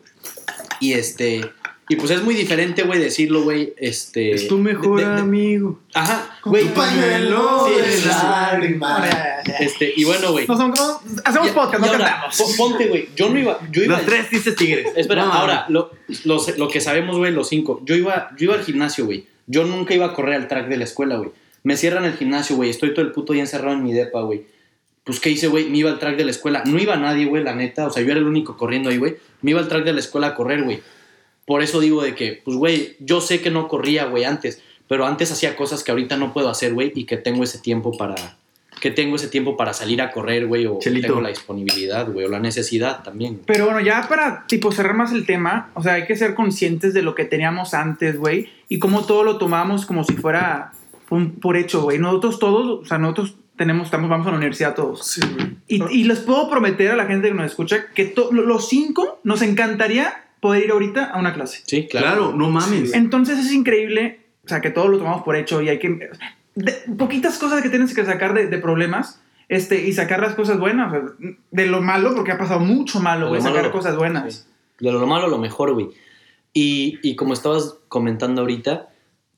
Y 0.80 0.92
este. 0.92 1.42
Y 1.90 1.96
pues 1.96 2.10
es 2.12 2.22
muy 2.22 2.34
diferente, 2.34 2.84
güey, 2.84 3.00
decirlo, 3.00 3.42
güey. 3.42 3.74
Este. 3.76 4.30
Es 4.32 4.46
tu 4.48 4.56
mejor 4.58 5.00
de- 5.00 5.06
de- 5.06 5.14
de- 5.16 5.20
amigo. 5.20 5.80
Ajá, 5.92 6.38
güey. 6.44 6.64
pañuelo 6.72 7.66
Sí, 7.66 7.74
de 7.80 8.06
lágrimas. 8.06 9.10
Este, 9.60 9.92
y 9.96 10.04
bueno, 10.04 10.32
güey. 10.32 10.46
Hacemos 10.48 11.48
Y- 11.48 11.52
podcast, 11.52 11.78
y 11.78 11.86
no 11.86 11.92
ahora, 11.92 11.98
cantamos. 12.06 12.36
pon- 12.38 12.56
Ponte, 12.56 12.86
güey. 12.86 13.08
Yo 13.16 13.28
no 13.30 13.38
iba. 13.38 13.58
Yo 13.72 13.82
iba 13.84 13.96
Los 13.96 14.06
tres 14.06 14.30
dice 14.30 14.52
Tigres. 14.52 14.86
Espera, 14.96 15.24
No, 15.24 15.32
ahora, 15.32 15.66
lo, 15.68 15.90
lo, 16.24 16.40
lo 16.56 16.68
que 16.68 16.80
sabemos, 16.80 17.16
güey, 17.18 17.32
los 17.32 17.48
cinco. 17.48 17.80
Yo 17.84 17.94
iba, 17.96 18.30
yo 18.36 18.44
iba 18.44 18.54
al 18.54 18.64
gimnasio, 18.64 19.04
güey. 19.06 19.26
Yo 19.46 19.64
nunca 19.64 19.92
iba 19.94 20.06
a 20.06 20.12
correr 20.14 20.34
al 20.36 20.46
track 20.48 20.68
de 20.68 20.76
la 20.76 20.84
escuela, 20.84 21.16
güey. 21.16 21.30
Me 21.64 21.76
cierran 21.76 22.04
el 22.04 22.14
gimnasio, 22.14 22.54
güey. 22.56 22.70
Estoy 22.70 22.94
todo 22.94 23.04
el 23.04 23.10
puto 23.12 23.32
día 23.32 23.42
encerrado 23.42 23.74
en 23.76 23.82
mi 23.82 23.92
depa, 23.92 24.22
güey. 24.22 24.46
Pues, 25.02 25.18
¿qué 25.18 25.30
hice, 25.30 25.48
güey? 25.48 25.68
Me 25.68 25.78
iba 25.78 25.90
al 25.90 25.98
track 25.98 26.16
de 26.16 26.24
la 26.24 26.30
escuela. 26.30 26.62
No 26.66 26.78
iba 26.78 26.94
nadie, 26.96 27.26
güey, 27.26 27.42
la 27.42 27.54
neta. 27.54 27.86
O 27.86 27.90
sea, 27.90 28.02
yo 28.02 28.10
era 28.12 28.20
el 28.20 28.26
único 28.26 28.56
corriendo 28.56 28.90
ahí, 28.90 28.98
güey. 28.98 29.16
Me 29.42 29.50
iba 29.50 29.58
al 29.60 29.66
track 29.66 29.82
de 29.84 29.92
la 29.92 29.98
escuela 30.00 30.28
a 30.28 30.34
correr, 30.36 30.62
güey. 30.62 30.80
Por 31.50 31.64
eso 31.64 31.80
digo 31.80 32.00
de 32.00 32.14
que, 32.14 32.40
pues, 32.44 32.56
güey, 32.56 32.96
yo 33.00 33.20
sé 33.20 33.40
que 33.40 33.50
no 33.50 33.66
corría, 33.66 34.04
güey, 34.04 34.22
antes. 34.22 34.62
Pero 34.86 35.04
antes 35.04 35.32
hacía 35.32 35.56
cosas 35.56 35.82
que 35.82 35.90
ahorita 35.90 36.16
no 36.16 36.32
puedo 36.32 36.48
hacer, 36.48 36.72
güey. 36.72 36.92
Y 36.94 37.06
que 37.06 37.16
tengo 37.16 37.42
ese 37.42 37.58
tiempo 37.58 37.90
para... 37.98 38.14
Que 38.80 38.92
tengo 38.92 39.16
ese 39.16 39.26
tiempo 39.26 39.56
para 39.56 39.72
salir 39.72 40.00
a 40.00 40.12
correr, 40.12 40.46
güey. 40.46 40.66
O 40.66 40.78
Chelito. 40.78 41.08
tengo 41.08 41.20
la 41.20 41.30
disponibilidad, 41.30 42.08
güey. 42.08 42.26
O 42.26 42.28
la 42.28 42.38
necesidad 42.38 43.02
también. 43.02 43.40
Pero 43.46 43.64
bueno, 43.64 43.80
ya 43.80 44.06
para 44.08 44.46
tipo 44.46 44.70
cerrar 44.70 44.94
más 44.94 45.10
el 45.10 45.26
tema, 45.26 45.70
o 45.74 45.82
sea, 45.82 45.94
hay 45.94 46.06
que 46.06 46.14
ser 46.14 46.36
conscientes 46.36 46.94
de 46.94 47.02
lo 47.02 47.16
que 47.16 47.24
teníamos 47.24 47.74
antes, 47.74 48.16
güey, 48.16 48.48
y 48.68 48.78
cómo 48.78 49.04
todo 49.04 49.24
lo 49.24 49.36
tomamos 49.38 49.86
como 49.86 50.04
si 50.04 50.12
fuera 50.12 50.70
un 51.08 51.32
por 51.40 51.56
hecho, 51.56 51.82
güey. 51.82 51.98
Nosotros 51.98 52.38
todos, 52.38 52.82
o 52.82 52.86
sea, 52.86 52.98
nosotros 52.98 53.34
tenemos, 53.56 53.86
estamos, 53.86 54.08
vamos 54.08 54.28
a 54.28 54.30
la 54.30 54.36
universidad 54.36 54.76
todos. 54.76 55.04
Sí, 55.04 55.20
güey. 55.34 55.56
Y, 55.66 55.82
y 56.02 56.04
les 56.04 56.20
puedo 56.20 56.48
prometer 56.48 56.92
a 56.92 56.96
la 56.96 57.06
gente 57.06 57.26
que 57.26 57.34
nos 57.34 57.46
escucha 57.46 57.86
que 57.92 58.14
los 58.30 58.68
cinco 58.68 59.18
nos 59.24 59.42
encantaría 59.42 60.29
poder 60.40 60.64
ir 60.64 60.70
ahorita 60.72 61.04
a 61.06 61.18
una 61.18 61.32
clase. 61.34 61.62
Sí, 61.66 61.86
Claro, 61.88 62.06
claro. 62.06 62.32
no 62.36 62.50
mames. 62.50 62.92
Entonces 62.94 63.38
es 63.38 63.52
increíble, 63.52 64.20
o 64.44 64.48
sea, 64.48 64.60
que 64.60 64.70
todo 64.70 64.88
lo 64.88 64.98
tomamos 64.98 65.22
por 65.22 65.36
hecho 65.36 65.60
y 65.62 65.68
hay 65.68 65.78
que... 65.78 66.10
de- 66.54 66.72
poquitas 66.98 67.38
cosas 67.38 67.62
que 67.62 67.68
tienes 67.68 67.94
que 67.94 68.04
sacar 68.04 68.34
de, 68.34 68.46
de 68.46 68.58
problemas 68.58 69.20
este, 69.48 69.86
y 69.86 69.92
sacar 69.92 70.20
las 70.20 70.34
cosas 70.34 70.58
buenas. 70.58 70.88
o 70.88 70.90
sea, 70.90 71.02
de 71.50 71.66
lo 71.66 71.80
malo, 71.82 72.14
porque 72.14 72.32
ha 72.32 72.38
pasado 72.38 72.60
mucho 72.60 73.00
malo, 73.00 73.28
güey, 73.28 73.40
lo 73.40 73.44
malo, 73.44 73.56
sacar 73.56 73.70
lo- 73.70 73.76
cosas 73.76 73.96
buenas. 73.96 74.34
Sí. 74.78 74.84
De 74.84 74.92
lo 74.92 75.06
malo, 75.06 75.28
lo 75.28 75.38
mejor, 75.38 75.74
güey. 75.74 75.88
Y, 76.52 76.98
y 77.02 77.16
como 77.16 77.34
estabas 77.34 77.76
comentando 77.88 78.40
ahorita, 78.40 78.88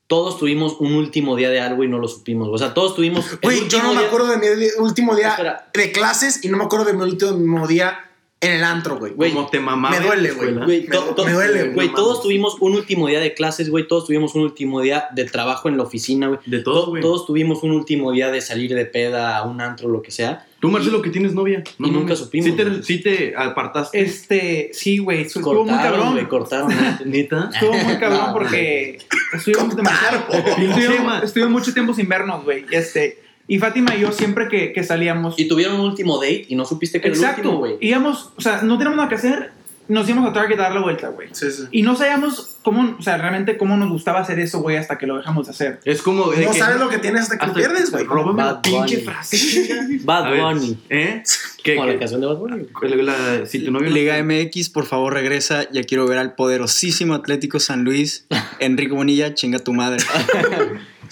todos 0.07 0.37
tuvimos 0.37 0.77
un 0.79 0.93
último 0.93 1.35
día 1.35 1.49
de 1.49 1.59
algo 1.59 1.83
y 1.83 1.87
no 1.87 1.99
lo 1.99 2.07
supimos. 2.07 2.47
O 2.51 2.57
sea, 2.57 2.73
todos 2.73 2.95
tuvimos. 2.95 3.39
Güey, 3.41 3.67
yo 3.67 3.81
no 3.83 3.93
me 3.93 3.99
día- 3.99 4.07
acuerdo 4.07 4.27
de 4.27 4.37
mi 4.37 4.45
último 4.79 5.15
día 5.15 5.29
Espera. 5.29 5.69
de 5.73 5.91
clases 5.91 6.43
y 6.45 6.49
no 6.49 6.57
me 6.57 6.63
acuerdo 6.63 6.85
de 6.85 6.93
mi 6.93 7.01
último 7.03 7.67
día 7.67 7.99
en 8.43 8.51
el 8.53 8.63
antro, 8.63 8.97
güey. 8.97 9.13
Güey, 9.13 9.31
Como 9.31 9.49
te 9.49 9.59
mamaba. 9.59 9.97
me 9.97 10.05
duele. 10.05 10.31
Güey, 10.31 10.53
Me- 10.53 11.31
duele, 11.33 11.69
güey, 11.69 11.89
no 11.89 11.93
todos 11.95 12.21
tuvimos 12.21 12.57
un 12.59 12.73
último 12.75 13.07
día 13.07 13.19
de 13.19 13.33
clases, 13.33 13.69
güey. 13.69 13.87
Todos 13.87 14.05
tuvimos 14.07 14.35
un 14.35 14.41
último 14.43 14.81
día 14.81 15.05
de 15.13 15.25
trabajo 15.25 15.69
en 15.69 15.77
la 15.77 15.83
oficina, 15.83 16.27
güey. 16.27 16.39
De 16.45 16.59
todo, 16.59 16.85
To- 16.85 16.89
güey. 16.91 17.01
Todos 17.01 17.25
tuvimos 17.25 17.63
un 17.63 17.71
último 17.71 18.11
día 18.11 18.31
de 18.31 18.41
salir 18.41 18.73
de 18.73 18.85
peda 18.85 19.37
a 19.37 19.43
un 19.43 19.61
antro, 19.61 19.89
lo 19.89 20.01
que 20.01 20.11
sea. 20.11 20.45
Tú, 20.59 20.69
Marcelo, 20.69 21.01
que 21.01 21.09
tienes 21.09 21.33
novia. 21.33 21.61
y 21.77 21.91
nunca 21.91 22.15
supimos, 22.15 22.45
Sí 22.49 22.55
te, 22.55 22.83
sí 22.83 23.01
te 23.01 23.35
apartaste. 23.35 23.99
Este, 24.01 24.69
sí, 24.73 24.97
güey, 24.99 25.23
estuvo 25.23 25.53
muy 25.63 25.67
Cortaron, 25.73 25.83
cabrón. 25.91 26.11
güey, 26.13 26.27
cortaron. 26.29 26.73
¿Neta? 27.05 27.49
Estuvo 27.53 27.73
muy 27.73 27.97
cabrón 27.97 28.21
No, 28.27 28.33
porque 28.33 28.97
estuvimos 29.33 29.75
Estuvimos, 30.57 31.23
estuvimos 31.23 31.51
mucho 31.51 31.73
tiempo 31.73 31.93
sin 31.93 32.07
vernos, 32.07 32.43
güey. 32.45 32.65
Este, 32.71 33.21
y 33.47 33.59
Fátima 33.59 33.95
y 33.95 33.99
yo 34.01 34.11
siempre 34.11 34.47
que, 34.47 34.71
que 34.73 34.83
salíamos. 34.83 35.37
y 35.39 35.47
tuvieron 35.47 35.75
un 35.79 35.81
último 35.87 36.17
date 36.17 36.45
y 36.49 36.55
no 36.55 36.65
supiste 36.65 37.01
que 37.01 37.07
era 37.09 37.15
el 37.17 37.21
exacto, 37.21 37.41
último, 37.49 37.59
güey. 37.59 37.77
íbamos, 37.81 38.31
o 38.37 38.41
sea, 38.41 38.61
no 38.61 38.77
teníamos 38.77 38.97
nada 38.97 39.09
que 39.09 39.15
hacer, 39.15 39.51
nos 39.89 40.07
íbamos 40.07 40.29
a 40.29 40.33
Target 40.33 40.57
a 40.59 40.63
dar 40.63 40.75
la 40.75 40.81
vuelta, 40.81 41.09
güey. 41.09 41.27
Sí, 41.33 41.51
sí. 41.51 41.63
Y 41.71 41.81
no 41.81 41.97
sabíamos 41.97 42.55
cómo, 42.63 42.95
o 42.97 43.01
sea, 43.01 43.17
realmente 43.17 43.57
cómo 43.57 43.75
nos 43.75 43.89
gustaba 43.89 44.21
hacer 44.21 44.39
eso, 44.39 44.61
güey, 44.61 44.77
hasta 44.77 44.97
que 44.97 45.05
lo 45.05 45.17
dejamos 45.17 45.47
de 45.47 45.51
hacer. 45.51 45.81
Es 45.83 46.01
como. 46.01 46.27
No 46.27 46.31
que- 46.31 46.57
sabes 46.57 46.79
lo 46.79 46.87
que 46.87 46.99
tienes 46.99 47.23
hasta 47.23 47.37
que 47.37 47.47
lo 47.47 47.53
pierdes, 47.53 47.91
güey. 47.91 48.05
Róbame 48.05 48.41
Bad 48.43 48.51
la 48.55 48.61
pinche 48.61 48.95
Bunny. 48.95 49.05
frase. 49.05 49.99
Bad 50.05 50.37
Bunny. 50.53 50.77
¿Eh? 50.89 51.21
¿Qué, 51.65 51.75
Como 51.75 51.87
la 51.87 51.93
qué? 51.93 51.99
canción 51.99 52.21
de 52.21 52.27
Bad 52.27 52.37
Bunny. 52.37 52.65
La- 52.81 53.03
la- 53.39 53.45
si 53.45 53.59
tu 53.59 53.71
novio 53.71 53.89
no- 53.89 53.93
Liga 53.95 54.23
MX, 54.23 54.69
por 54.69 54.85
favor, 54.85 55.13
regresa. 55.13 55.69
Ya 55.69 55.83
quiero 55.83 56.07
ver 56.07 56.17
al 56.17 56.33
poderosísimo 56.35 57.13
Atlético 57.13 57.59
San 57.59 57.83
Luis. 57.83 58.25
Enrique 58.59 58.93
Bonilla, 58.93 59.33
chinga 59.33 59.59
tu 59.59 59.73
madre. 59.73 60.01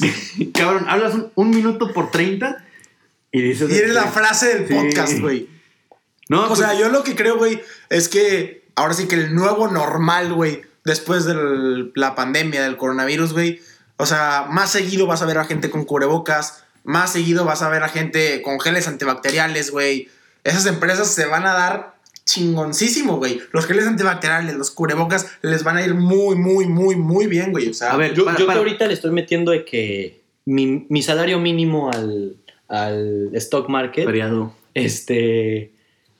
Cabrón, 0.54 0.86
hablas 0.88 1.14
un, 1.14 1.32
un 1.34 1.50
minuto 1.50 1.92
por 1.92 2.10
30 2.10 2.64
y 3.32 3.42
dices. 3.42 3.70
Y 3.70 3.76
eres 3.76 3.94
la 3.94 4.06
frase 4.08 4.58
del 4.58 4.64
podcast, 4.64 5.18
güey. 5.18 5.48
No, 6.28 6.44
O 6.44 6.48
pues, 6.48 6.60
sea, 6.60 6.74
yo 6.74 6.88
lo 6.88 7.04
que 7.04 7.16
creo, 7.16 7.38
güey, 7.38 7.62
es 7.88 8.08
que 8.08 8.66
ahora 8.76 8.94
sí 8.94 9.08
que 9.08 9.16
el 9.16 9.34
nuevo 9.34 9.68
normal, 9.68 10.32
güey, 10.32 10.62
después 10.84 11.24
de 11.24 11.90
la 11.94 12.14
pandemia 12.14 12.62
del 12.62 12.76
coronavirus, 12.76 13.32
güey, 13.32 13.60
o 13.96 14.06
sea, 14.06 14.46
más 14.50 14.70
seguido 14.70 15.06
vas 15.06 15.22
a 15.22 15.26
ver 15.26 15.38
a 15.38 15.44
gente 15.44 15.70
con 15.70 15.84
cubrebocas, 15.84 16.64
más 16.84 17.12
seguido 17.12 17.44
vas 17.44 17.62
a 17.62 17.68
ver 17.68 17.82
a 17.82 17.88
gente 17.88 18.42
con 18.42 18.60
geles 18.60 18.88
antibacteriales, 18.88 19.70
güey. 19.70 20.08
Esas 20.44 20.66
empresas 20.66 21.08
se 21.08 21.26
van 21.26 21.46
a 21.46 21.52
dar 21.52 21.97
chingoncísimo, 22.28 23.16
güey. 23.16 23.40
Los 23.52 23.66
geles 23.66 23.86
antibacteriales, 23.86 24.54
los 24.56 24.70
cubrebocas, 24.70 25.26
les 25.42 25.64
van 25.64 25.78
a 25.78 25.84
ir 25.84 25.94
muy, 25.94 26.36
muy, 26.36 26.66
muy, 26.66 26.94
muy 26.96 27.26
bien, 27.26 27.52
güey. 27.52 27.68
O 27.70 27.74
sea, 27.74 27.92
A 27.92 27.96
ver, 27.96 28.14
Yo, 28.14 28.24
para- 28.26 28.38
yo 28.38 28.46
para- 28.46 28.58
que 28.60 28.64
ahorita 28.66 28.86
le 28.86 28.94
estoy 28.94 29.10
metiendo 29.12 29.50
de 29.52 29.64
que 29.64 30.20
mi, 30.44 30.86
mi 30.88 31.02
salario 31.02 31.38
mínimo 31.40 31.90
al, 31.90 32.36
al 32.68 33.30
stock 33.34 33.68
market, 33.68 34.04
Feriado. 34.04 34.52
este, 34.74 35.72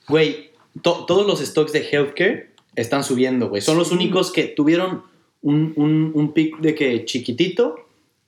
güey, 0.07 0.49
to- 0.81 1.05
todos 1.07 1.27
los 1.27 1.39
stocks 1.41 1.71
de 1.73 1.87
healthcare 1.91 2.49
están 2.75 3.03
subiendo, 3.03 3.49
güey. 3.49 3.61
Son 3.61 3.77
los 3.77 3.91
únicos 3.91 4.31
que 4.31 4.43
tuvieron 4.45 5.03
un, 5.41 5.73
un, 5.75 6.11
un 6.15 6.33
pic 6.33 6.57
de 6.59 6.73
que 6.75 7.05
chiquitito 7.05 7.75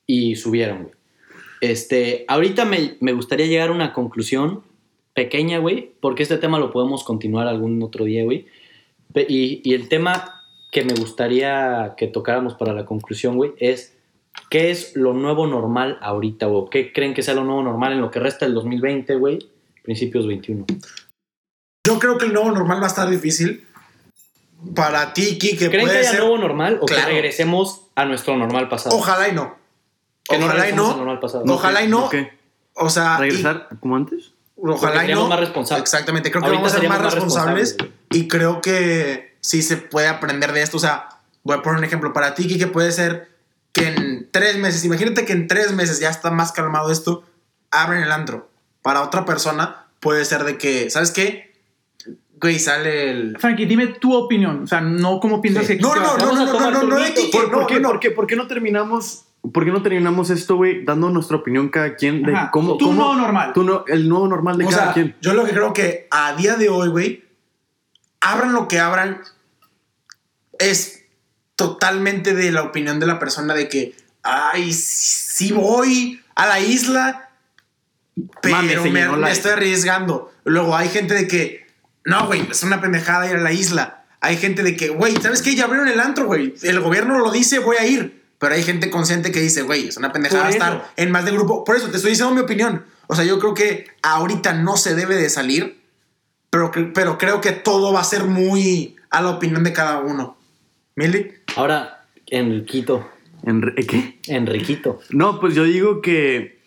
y 0.06 0.36
subieron, 0.36 0.84
güey. 0.84 0.96
Este, 1.62 2.26
ahorita 2.28 2.66
me, 2.66 2.98
me 3.02 3.14
gustaría 3.14 3.46
llegar 3.46 3.70
a 3.70 3.72
una 3.72 3.94
conclusión 3.94 4.64
pequeña, 5.14 5.60
güey, 5.60 5.92
porque 6.00 6.24
este 6.24 6.38
tema 6.38 6.60
lo 6.60 6.72
podemos 6.72 7.04
continuar 7.04 7.48
algún 7.48 7.82
otro 7.84 8.06
día, 8.06 8.24
güey. 8.24 8.48
Y, 9.16 9.62
y 9.64 9.74
el 9.74 9.90
tema 9.90 10.42
que 10.72 10.84
me 10.86 10.94
gustaría 10.94 11.96
que 11.98 12.08
tocáramos 12.08 12.54
para 12.54 12.74
la 12.74 12.86
conclusión, 12.86 13.36
güey, 13.36 13.52
es 13.58 13.98
¿qué 14.50 14.72
es 14.72 14.96
lo 14.96 15.14
nuevo 15.14 15.48
normal 15.48 15.98
ahorita, 16.02 16.46
güey? 16.46 16.66
¿Qué 16.72 16.94
creen 16.94 17.14
que 17.14 17.24
sea 17.24 17.34
lo 17.34 17.44
nuevo 17.44 17.62
normal 17.64 17.92
en 17.94 18.02
lo 18.02 18.10
que 18.12 18.20
resta 18.20 18.46
del 18.46 18.54
2020, 18.56 19.16
güey? 19.16 19.40
Principios 19.84 20.28
21. 20.28 20.66
yo 21.86 22.00
creo 22.00 22.18
que 22.18 22.26
el 22.28 22.34
nuevo 22.34 22.52
normal 22.52 22.80
va 22.80 22.86
a 22.86 22.88
estar 22.88 23.10
difícil. 23.10 23.66
Para 24.76 25.12
ti, 25.14 25.38
Kike, 25.40 25.58
que 25.58 25.70
¿Creen 25.72 25.88
que 25.90 25.98
haya 25.98 26.12
ser... 26.12 26.20
nuevo 26.20 26.38
normal 26.38 26.78
o 26.82 26.86
Claro. 26.86 27.08
que 27.08 27.14
regresemos 27.14 27.88
a 27.96 28.06
nuestro 28.06 28.38
normal 28.38 28.70
pasado? 28.70 28.96
Ojalá 28.96 29.28
y 29.28 29.32
no. 29.34 29.56
Que 30.24 30.38
no 30.38 30.46
Ojalá 30.46 30.70
y 30.70 30.74
no. 30.74 30.96
normal 30.96 31.20
pasado. 31.20 31.44
Ojalá 31.48 31.84
y 31.84 31.88
no. 31.88 32.10
O 32.76 32.90
sea, 32.90 33.16
y- 33.18 33.22
¿Regresar 33.22 33.68
como 33.80 33.96
antes? 33.96 34.32
Ojalá 34.64 35.06
y 35.10 35.14
no. 35.14 35.28
más 35.28 35.40
responsables. 35.40 35.82
Exactamente, 35.82 36.30
creo 36.32 36.42
que 36.42 36.48
Ahorita 36.50 36.62
vamos 36.64 36.76
a 36.76 36.80
ser 36.80 36.90
más 36.90 37.02
responsables, 37.02 37.70
responsables, 37.78 37.96
y 38.12 38.28
creo 38.28 38.62
que 38.62 39.36
sí 39.42 39.62
se 39.62 39.78
puede 39.78 40.08
aprender 40.08 40.52
de 40.54 40.62
esto. 40.62 40.78
O 40.78 40.80
sea, 40.80 41.10
voy 41.44 41.58
a 41.58 41.62
poner 41.62 41.80
un 41.80 41.84
ejemplo 41.86 42.14
para 42.14 42.36
ti, 42.36 42.48
que 42.58 42.68
puede 42.68 42.92
ser 42.92 43.30
que 43.74 43.88
en 43.88 44.30
tres 44.32 44.58
meses, 44.58 44.84
imagínate 44.86 45.26
que 45.26 45.34
en 45.34 45.48
tres 45.48 45.72
meses 45.74 46.00
ya 46.00 46.10
está 46.10 46.30
más 46.32 46.52
calmado 46.52 46.92
esto, 46.92 47.24
abren 47.72 48.04
el 48.04 48.12
antro. 48.12 48.50
Para 48.82 49.02
otra 49.02 49.26
persona 49.26 49.88
puede 50.00 50.26
ser 50.26 50.44
de 50.44 50.58
que, 50.58 50.90
¿sabes 50.90 51.12
qué? 51.12 51.52
Güey, 52.40 52.58
sale 52.60 53.12
el... 53.12 53.38
Frankie, 53.40 53.66
dime 53.68 53.88
tu 53.88 54.16
opinión, 54.16 54.64
o 54.64 54.68
sea, 54.68 54.82
no 54.82 55.20
cómo 55.20 55.42
piensas 55.42 55.68
Sí. 55.68 55.78
que... 55.78 55.82
No, 55.82 55.96
no, 55.96 56.18
no, 56.18 56.34
no, 56.34 56.46
no, 56.46 56.46
no, 56.46 56.72
no, 56.72 56.80
¿Por, 57.32 57.44
no, 57.52 57.68
por 57.68 57.82
por 57.82 58.00
qué- 58.00 58.12
por 58.12 58.28
qué 58.28 58.36
no 58.36 58.48
terminamos? 58.48 59.26
¿Por 59.54 59.66
qué 59.66 59.72
no 59.72 59.82
terminamos 59.82 60.30
esto, 60.30 60.56
güey, 60.56 60.86
dando 60.86 61.10
nuestra 61.10 61.38
opinión 61.38 61.70
cada 61.70 61.96
quien 61.96 62.22
de 62.24 62.34
Ajá, 62.36 62.52
cómo, 62.52 62.78
tu 62.78 62.86
cómo- 62.86 62.98
nuevo 63.06 63.16
normal. 63.16 63.52
tú 63.54 63.64
no- 63.64 63.84
el 63.88 64.08
nuevo 64.08 64.28
normal 64.28 64.58
de 64.58 64.66
O 64.66 64.70
cada 64.70 64.84
sea, 64.86 64.94
quien? 64.94 65.16
yo 65.20 65.34
lo 65.34 65.46
que 65.46 65.52
creo 65.52 65.74
que 65.74 66.08
a 66.12 66.34
día 66.36 66.56
de 66.58 66.70
hoy, 66.70 66.90
güey, 66.90 67.26
abran 68.20 68.54
lo 68.54 68.68
que 68.68 68.80
abran, 68.80 69.20
es 70.60 71.04
totalmente 71.56 72.34
de 72.36 72.52
la 72.52 72.64
opinión 72.64 73.00
de 73.00 73.08
la 73.08 73.20
persona 73.20 73.54
de 73.54 73.68
que, 73.68 73.96
ay, 74.24 74.72
sí 74.74 75.52
voy 75.52 76.22
a 76.36 76.46
la 76.48 76.60
isla, 76.60 77.30
pero 78.42 78.58
Mames, 78.58 78.82
se 78.82 78.90
me, 78.92 79.06
la 79.06 79.12
me 79.18 79.32
estoy 79.32 79.52
arriesgando. 79.52 80.32
Luego 80.44 80.76
hay 80.76 80.90
gente 80.90 81.14
de 81.16 81.28
que, 81.28 81.66
no, 82.06 82.28
güey, 82.28 82.48
es 82.50 82.62
una 82.64 82.80
pendejada 82.82 83.28
ir 83.30 83.38
a 83.38 83.42
la 83.42 83.52
isla. 83.52 84.06
Hay 84.22 84.38
gente 84.38 84.62
de 84.62 84.76
que, 84.76 84.90
güey, 84.90 85.16
¿sabes 85.18 85.42
qué? 85.42 85.56
Ya 85.56 85.64
abrieron 85.66 85.88
el 85.88 86.00
antro, 86.00 86.26
güey. 86.26 86.54
El 86.62 86.80
gobierno 86.80 87.18
lo 87.20 87.32
dice, 87.32 87.58
voy 87.60 87.78
a 87.78 87.86
ir. 87.88 88.21
Pero 88.42 88.56
hay 88.56 88.64
gente 88.64 88.90
consciente 88.90 89.32
que 89.32 89.40
dice, 89.40 89.62
güey, 89.62 89.88
es 89.88 89.96
una 89.98 90.12
pendejada 90.12 90.50
estar 90.50 90.92
en 90.98 91.12
más 91.12 91.24
de 91.26 91.32
grupo. 91.32 91.64
Por 91.64 91.76
eso 91.78 91.90
te 91.90 91.96
estoy 91.98 92.12
diciendo 92.12 92.34
mi 92.36 92.42
opinión. 92.42 92.84
O 93.08 93.16
sea, 93.16 93.24
yo 93.24 93.38
creo 93.40 93.54
que 93.54 93.86
ahorita 94.02 94.54
no 94.54 94.76
se 94.78 94.96
debe 94.96 95.16
de 95.16 95.30
salir, 95.30 95.80
pero, 96.50 96.72
pero 96.94 97.18
creo 97.20 97.40
que 97.40 97.52
todo 97.52 97.94
va 97.94 98.02
a 98.02 98.04
ser 98.04 98.24
muy 98.26 98.96
a 99.12 99.22
la 99.22 99.30
opinión 99.30 99.64
de 99.64 99.74
cada 99.74 100.00
uno. 100.00 100.38
¿Mili? 100.96 101.32
Ahora, 101.56 102.04
Enriquito. 102.28 103.08
Enri- 103.44 103.86
¿Qué? 103.88 104.20
Enriquito. 104.28 105.00
No, 105.12 105.40
pues 105.40 105.54
yo 105.56 105.64
digo 105.64 106.02
que 106.02 106.60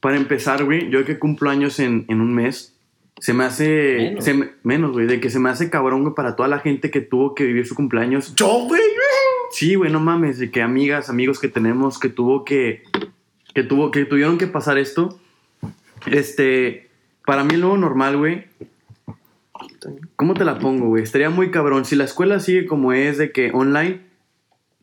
Para 0.00 0.16
empezar, 0.16 0.64
güey, 0.64 0.90
yo 0.90 1.04
que 1.04 1.18
cumplo 1.18 1.50
años 1.50 1.78
en, 1.78 2.06
en 2.08 2.20
un 2.20 2.34
mes, 2.34 2.72
se 3.20 3.32
me 3.34 3.44
hace... 3.44 3.96
Menos. 3.98 4.24
se 4.24 4.34
me- 4.34 4.50
menos, 4.64 4.92
güey, 4.92 5.06
de 5.06 5.20
que 5.20 5.30
se 5.30 5.38
me 5.38 5.48
hace 5.50 5.70
cabrón, 5.70 6.02
güey, 6.02 6.14
para 6.14 6.34
toda 6.36 6.48
la 6.48 6.58
gente 6.58 6.90
que 6.90 7.00
tuvo 7.02 7.34
que 7.34 7.44
vivir 7.44 7.66
su 7.66 7.74
cumpleaños. 7.74 8.34
Yo, 8.34 8.48
güey. 8.66 8.80
Sí, 9.52 9.76
güey, 9.76 9.92
no 9.92 10.00
mames, 10.00 10.38
de 10.38 10.50
que 10.50 10.62
amigas, 10.62 11.08
amigos 11.08 11.38
que 11.38 11.48
tenemos 11.48 11.98
que 12.00 12.08
tuvo 12.08 12.44
que... 12.44 12.82
Que, 13.54 13.62
tuvo, 13.62 13.90
que 13.90 14.04
tuvieron 14.04 14.38
que 14.38 14.46
pasar 14.48 14.78
esto. 14.78 15.20
Este... 16.06 16.90
Para 17.24 17.44
mí 17.44 17.56
nuevo 17.56 17.76
normal, 17.76 18.16
güey, 18.16 18.46
¿Cómo 20.16 20.34
te 20.34 20.44
la 20.44 20.58
pongo, 20.58 20.88
güey? 20.88 21.02
Estaría 21.02 21.30
muy 21.30 21.50
cabrón. 21.50 21.84
Si 21.84 21.96
la 21.96 22.04
escuela 22.04 22.40
sigue 22.40 22.66
como 22.66 22.92
es, 22.92 23.18
de 23.18 23.32
que 23.32 23.50
online, 23.52 24.02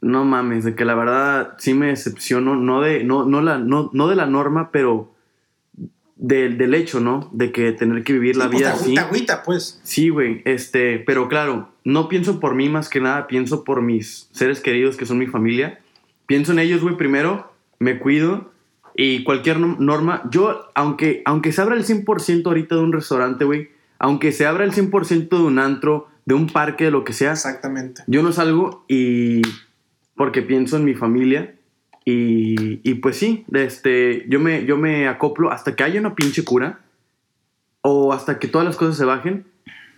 no 0.01 0.25
mames, 0.25 0.63
de 0.63 0.75
que 0.75 0.85
la 0.85 0.95
verdad 0.95 1.55
sí 1.57 1.73
me 1.73 1.87
decepciono, 1.87 2.55
no 2.55 2.81
de, 2.81 3.03
no, 3.03 3.25
no 3.25 3.41
la, 3.41 3.57
no, 3.57 3.89
no 3.93 4.07
de 4.07 4.15
la 4.15 4.25
norma, 4.25 4.71
pero 4.71 5.13
del, 6.19 6.57
del 6.57 6.73
hecho, 6.75 6.99
¿no? 6.99 7.29
De 7.31 7.51
que 7.51 7.71
tener 7.71 8.03
que 8.03 8.13
vivir 8.13 8.35
la 8.35 8.47
pues, 8.47 8.59
vida 8.59 8.73
así. 8.73 8.97
agüita, 8.97 9.41
pues. 9.43 9.79
Sí, 9.83 10.09
güey, 10.09 10.41
este, 10.45 10.99
pero 10.99 11.27
claro, 11.29 11.69
no 11.85 12.07
pienso 12.09 12.39
por 12.39 12.53
mí 12.55 12.69
más 12.69 12.89
que 12.89 12.99
nada, 12.99 13.25
pienso 13.25 13.63
por 13.63 13.81
mis 13.81 14.27
seres 14.31 14.59
queridos 14.59 14.97
que 14.97 15.05
son 15.05 15.17
mi 15.17 15.27
familia. 15.27 15.79
Pienso 16.27 16.51
en 16.51 16.59
ellos, 16.59 16.81
güey, 16.81 16.95
primero, 16.97 17.51
me 17.79 17.97
cuido 17.99 18.51
y 18.95 19.23
cualquier 19.23 19.59
no- 19.59 19.77
norma, 19.79 20.21
yo, 20.29 20.69
aunque, 20.75 21.21
aunque 21.25 21.51
se 21.53 21.61
abra 21.61 21.75
el 21.75 21.85
100% 21.85 22.45
ahorita 22.47 22.75
de 22.75 22.81
un 22.81 22.91
restaurante, 22.91 23.45
güey, 23.45 23.69
aunque 23.97 24.31
se 24.33 24.45
abra 24.45 24.65
el 24.65 24.73
100% 24.73 25.29
de 25.37 25.43
un 25.43 25.57
antro, 25.57 26.07
de 26.25 26.35
un 26.35 26.47
parque, 26.47 26.83
de 26.85 26.91
lo 26.91 27.03
que 27.05 27.13
sea, 27.13 27.31
Exactamente. 27.31 28.03
yo 28.07 28.21
no 28.23 28.33
salgo 28.33 28.83
y 28.89 29.41
porque 30.15 30.41
pienso 30.41 30.75
en 30.75 30.83
mi 30.83 30.95
familia 30.95 31.55
y, 32.09 32.81
y 32.83 32.93
pues 32.95 33.17
sí, 33.17 33.45
este, 33.53 34.25
yo, 34.29 34.39
me, 34.39 34.65
yo 34.65 34.77
me 34.77 35.07
acoplo 35.07 35.51
hasta 35.51 35.75
que 35.75 35.83
haya 35.83 35.99
una 35.99 36.15
pinche 36.15 36.43
cura 36.43 36.79
o 37.81 38.11
hasta 38.13 38.39
que 38.39 38.47
todas 38.47 38.65
las 38.67 38.75
cosas 38.75 38.97
se 38.97 39.05
bajen, 39.05 39.45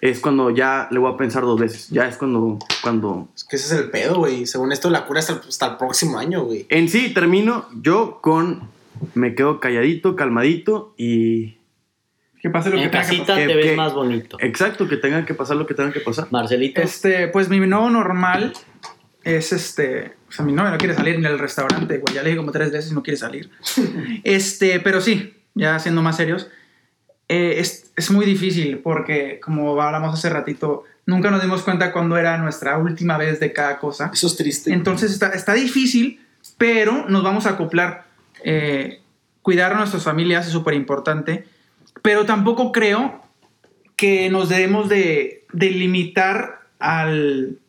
es 0.02 0.20
cuando 0.20 0.50
ya 0.50 0.88
le 0.92 1.00
voy 1.00 1.14
a 1.14 1.18
pensar 1.18 1.44
dos 1.44 1.60
veces. 1.60 1.90
Ya 1.90 2.08
es 2.08 2.18
cuando, 2.18 2.58
cuando 2.82 3.30
Es 3.36 3.44
que 3.44 3.56
ese 3.56 3.76
es 3.76 3.82
el 3.82 3.90
pedo, 3.92 4.16
güey. 4.18 4.46
Según 4.48 4.72
esto, 4.72 4.90
la 4.90 5.06
cura 5.06 5.20
hasta, 5.20 5.34
hasta 5.48 5.68
el 5.68 5.78
próximo 5.78 6.18
año, 6.18 6.44
güey. 6.44 6.66
en 6.70 6.90
sí 6.90 7.14
termino 7.14 7.66
yo 7.82 8.20
con, 8.22 8.70
me 9.14 9.36
quedo 9.36 9.60
calladito, 9.60 10.16
calmadito 10.16 10.94
y 10.98 11.58
Que 12.42 12.50
pase 12.50 12.70
lo 12.72 12.78
que 12.78 12.84
En 12.86 12.92
tenga 12.92 13.04
que 13.04 13.08
casita 13.18 13.36
que- 13.36 13.48
te 13.48 13.56
ves 13.56 13.66
que- 13.68 13.76
más 13.78 13.94
bonito. 13.94 14.38
exacto, 14.40 14.88
que 14.88 14.98
tenga 14.98 15.24
que 15.26 15.34
pasar 15.36 15.58
lo 15.58 15.68
que 15.68 15.76
tenga 15.76 15.92
que 15.92 16.00
pasar. 16.00 16.28
Marcelito. 16.32 16.82
Este, 16.82 17.28
pues 17.28 17.50
mi 17.50 17.60
nuevo 17.60 17.90
normal 17.92 18.54
es 19.24 19.54
este. 19.54 20.14
O 20.30 20.32
sea, 20.32 20.46
mi 20.46 20.54
novia 20.54 20.72
no 20.72 20.78
quiere 20.78 20.96
salir 20.96 21.20
ni 21.20 21.26
al 21.26 21.40
restaurante, 21.40 21.98
güey. 21.98 22.16
Ya 22.16 22.24
le 22.24 22.30
dije 22.30 22.38
como 22.38 22.52
tres 22.52 22.72
veces 22.72 22.92
y 22.92 22.96
no 22.96 23.04
quiere 23.04 23.18
salir. 23.18 23.50
este, 24.24 24.80
pero 24.80 25.02
sí, 25.02 25.36
ya 25.54 25.80
siendo 25.80 26.02
más 26.02 26.18
serios, 26.18 26.50
eh, 27.28 27.56
es, 27.60 27.92
es 27.96 28.12
muy 28.12 28.26
difícil 28.26 28.80
porque, 28.80 29.40
como 29.42 29.82
hablamos 29.82 30.14
hace 30.14 30.30
ratito, 30.30 30.84
nunca 31.06 31.32
nos 31.32 31.42
dimos 31.42 31.62
cuenta 31.64 31.92
cuándo 31.92 32.18
era 32.18 32.38
nuestra 32.38 32.78
última 32.78 33.18
vez 33.18 33.40
de 33.40 33.54
cada 33.54 33.80
cosa. 33.80 34.12
Eso 34.14 34.28
es 34.28 34.36
triste. 34.36 34.74
Entonces 34.74 35.12
está, 35.12 35.30
está 35.30 35.54
difícil, 35.54 36.20
pero 36.58 37.08
nos 37.08 37.24
vamos 37.24 37.46
a 37.46 37.52
acoplar. 37.52 38.06
Eh, 38.44 39.02
cuidar 39.42 39.74
a 39.74 39.78
nuestras 39.78 40.04
familias 40.04 40.48
es 40.48 40.52
súper 40.52 40.74
importante, 40.74 41.46
pero 42.02 42.26
tampoco 42.26 42.72
creo 42.72 43.22
que 43.96 44.30
nos 44.30 44.50
debemos 44.50 44.90
de, 44.90 45.46
de 45.54 45.70
limitar 45.70 46.62
al, 46.80 47.61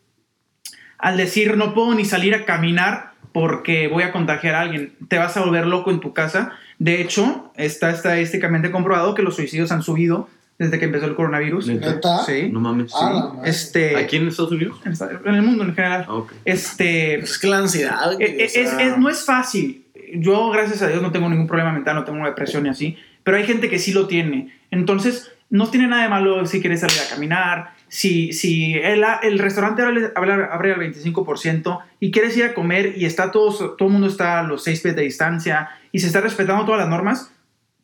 al 1.03 1.19
decir 1.19 1.57
no 1.59 1.75
puedo 1.75 1.95
ni 1.95 2.07
salir 2.07 2.35
a 2.35 2.47
caminar 2.47 3.13
porque 3.33 3.89
voy 3.89 4.03
a 4.05 4.13
contagiar 4.13 4.55
a 4.55 4.61
alguien. 4.63 4.95
Te 5.09 5.19
vas 5.19 5.37
a 5.37 5.41
volver 5.45 5.67
loco 5.67 5.91
en 5.91 6.01
tu 6.01 6.13
casa. 6.15 6.53
De 6.79 7.01
hecho, 7.03 7.53
está 7.57 7.91
estadísticamente 7.91 8.71
comprobado 8.71 9.15
que 9.15 9.23
los 9.23 9.37
suicidios 9.37 9.71
han 9.73 9.83
subido 9.83 10.29
desde 10.59 10.79
que 10.79 10.85
empezó 10.85 11.07
el 11.07 11.15
coronavirus. 11.15 11.67
¿Neta? 11.69 12.25
Sí. 12.25 12.49
No 12.53 12.61
mames. 12.61 12.93
Sí. 12.93 12.99
Este, 13.45 13.97
¿Aquí 13.97 14.17
en 14.17 14.29
Estados 14.29 14.53
Unidos? 14.53 14.81
en 14.85 15.35
el 15.35 15.43
mundo 15.43 15.65
en 15.65 15.75
general. 15.75 16.07
Ah. 16.09 16.21
Este, 16.45 17.17
Pues 17.19 17.33
es 17.33 17.39
que 17.39 17.47
la 17.49 17.59
ansiedad, 17.59 18.15
o 18.15 18.17
sea, 18.19 18.27
es- 18.27 18.57
es- 18.57 18.99
no 18.99 19.09
es 19.09 19.25
fácil. 19.25 19.85
Yo, 20.15 20.51
gracias 20.51 20.83
a 20.83 20.89
Dios, 20.89 21.01
no 21.03 21.11
tengo 21.11 21.29
ningún 21.29 21.47
problema 21.47 21.73
mental, 21.73 21.97
no 21.97 22.05
tengo 22.05 22.25
depresión 22.25 22.63
ni 22.65 22.69
así. 22.69 22.97
Pero 23.25 23.37
hay 23.39 23.45
gente 23.45 23.71
que 23.71 23.79
sí 23.79 23.93
lo 23.93 24.07
tiene. 24.07 24.53
Entonces, 24.71 25.33
no 25.49 25.69
tiene 25.69 25.87
nada 25.89 26.03
de 26.03 26.09
malo 26.11 26.45
si 26.47 26.61
quieres 26.61 26.81
salir 26.81 26.97
a 27.05 27.09
caminar. 27.15 27.71
Si, 27.93 28.33
si 28.33 28.73
el, 28.73 29.05
el 29.23 29.39
restaurante 29.39 29.83
abre, 29.83 30.13
abre, 30.15 30.73
al 30.73 30.81
25% 30.81 31.83
y 32.01 32.11
quieres 32.11 32.35
ir 32.39 32.45
a 32.45 32.55
comer 32.55 32.95
y 32.97 33.05
está 33.05 33.31
todo, 33.31 33.75
todo 33.77 33.89
el 33.89 33.93
mundo 33.93 34.07
está 34.07 34.41
a 34.41 34.43
los 34.45 34.65
6 34.65 34.81
pies 34.81 34.97
de 34.97 35.03
distancia 35.03 35.69
y 35.93 35.99
se 35.99 36.07
está 36.07 36.23
respetando 36.23 36.65
todas 36.65 36.81
las 36.81 36.89
normas, 36.89 37.33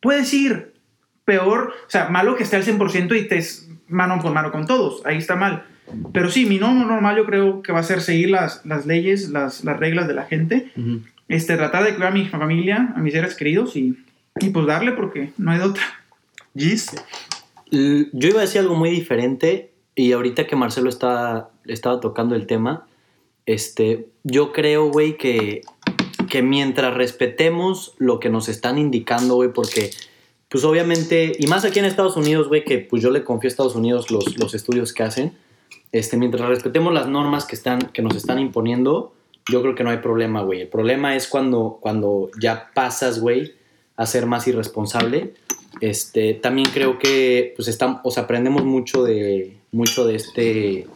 puedes 0.01 0.33
ir. 0.33 0.73
Peor, 1.25 1.75
o 1.85 1.89
sea, 1.89 2.09
malo 2.09 2.35
que 2.35 2.41
esté 2.41 2.55
al 2.55 2.63
100% 2.63 3.15
y 3.15 3.27
te 3.27 3.37
es 3.37 3.69
mano 3.87 4.19
con 4.19 4.33
mano 4.33 4.51
con 4.51 4.65
todos. 4.65 5.05
Ahí 5.05 5.17
está 5.17 5.35
mal. 5.35 5.63
Pero 6.11 6.31
sí, 6.31 6.47
mi 6.47 6.57
norma 6.57 6.85
normal 6.85 7.17
yo 7.17 7.25
creo 7.27 7.61
que 7.61 7.71
va 7.71 7.81
a 7.81 7.83
ser 7.83 8.01
seguir 8.01 8.31
las, 8.31 8.65
las 8.65 8.87
leyes, 8.87 9.29
las, 9.29 9.63
las 9.63 9.77
reglas 9.77 10.07
de 10.07 10.15
la 10.15 10.23
gente 10.23 10.71
este, 11.29 11.55
tratar 11.55 11.83
de 11.83 11.93
cuidar 11.93 12.11
a 12.11 12.15
mi 12.15 12.27
familia, 12.27 12.93
a 12.95 12.99
mis 12.99 13.13
seres 13.13 13.35
queridos 13.35 13.75
y, 13.75 13.95
y 14.39 14.49
pues 14.49 14.65
darle 14.65 14.91
porque 14.91 15.31
no 15.37 15.51
hay 15.51 15.59
de 15.59 15.65
otra. 15.65 15.83
Gis. 16.57 16.91
Yo 17.71 18.27
iba 18.27 18.39
a 18.39 18.41
decir 18.41 18.61
algo 18.61 18.75
muy 18.75 18.89
diferente 18.89 19.68
y 19.99 20.13
ahorita 20.13 20.47
que 20.47 20.55
Marcelo 20.55 20.87
está, 20.87 21.49
estaba 21.65 21.99
tocando 21.99 22.33
el 22.33 22.47
tema, 22.47 22.87
este, 23.45 24.07
yo 24.23 24.53
creo, 24.53 24.89
güey, 24.89 25.17
que, 25.17 25.59
que 26.29 26.41
mientras 26.41 26.93
respetemos 26.93 27.95
lo 27.97 28.21
que 28.21 28.29
nos 28.29 28.47
están 28.47 28.77
indicando, 28.77 29.35
güey, 29.35 29.51
porque 29.51 29.91
pues 30.47 30.63
obviamente, 30.63 31.33
y 31.37 31.47
más 31.47 31.65
aquí 31.65 31.79
en 31.79 31.85
Estados 31.85 32.15
Unidos, 32.15 32.47
güey, 32.47 32.63
que 32.63 32.77
pues 32.77 33.03
yo 33.03 33.11
le 33.11 33.25
confío 33.25 33.49
a 33.49 33.51
Estados 33.51 33.75
Unidos 33.75 34.09
los, 34.09 34.37
los 34.37 34.53
estudios 34.53 34.93
que 34.93 35.03
hacen, 35.03 35.33
este, 35.91 36.15
mientras 36.15 36.47
respetemos 36.47 36.93
las 36.93 37.09
normas 37.09 37.43
que, 37.43 37.57
están, 37.57 37.79
que 37.91 38.01
nos 38.01 38.15
están 38.15 38.39
imponiendo, 38.39 39.11
yo 39.51 39.61
creo 39.61 39.75
que 39.75 39.83
no 39.83 39.89
hay 39.89 39.97
problema, 39.97 40.43
güey. 40.43 40.61
El 40.61 40.69
problema 40.69 41.17
es 41.17 41.27
cuando, 41.27 41.77
cuando 41.81 42.29
ya 42.39 42.71
pasas, 42.73 43.19
güey, 43.19 43.55
a 43.97 44.05
ser 44.05 44.27
más 44.27 44.47
irresponsable. 44.47 45.33
Este, 45.81 46.35
también 46.35 46.69
creo 46.73 46.97
que, 46.99 47.51
pues, 47.57 47.67
estamos, 47.67 47.99
o 48.05 48.11
sea, 48.11 48.23
aprendemos 48.23 48.63
mucho 48.63 49.03
de, 49.03 49.58
mucho 49.71 50.05
de 50.05 50.15
este, 50.15 50.87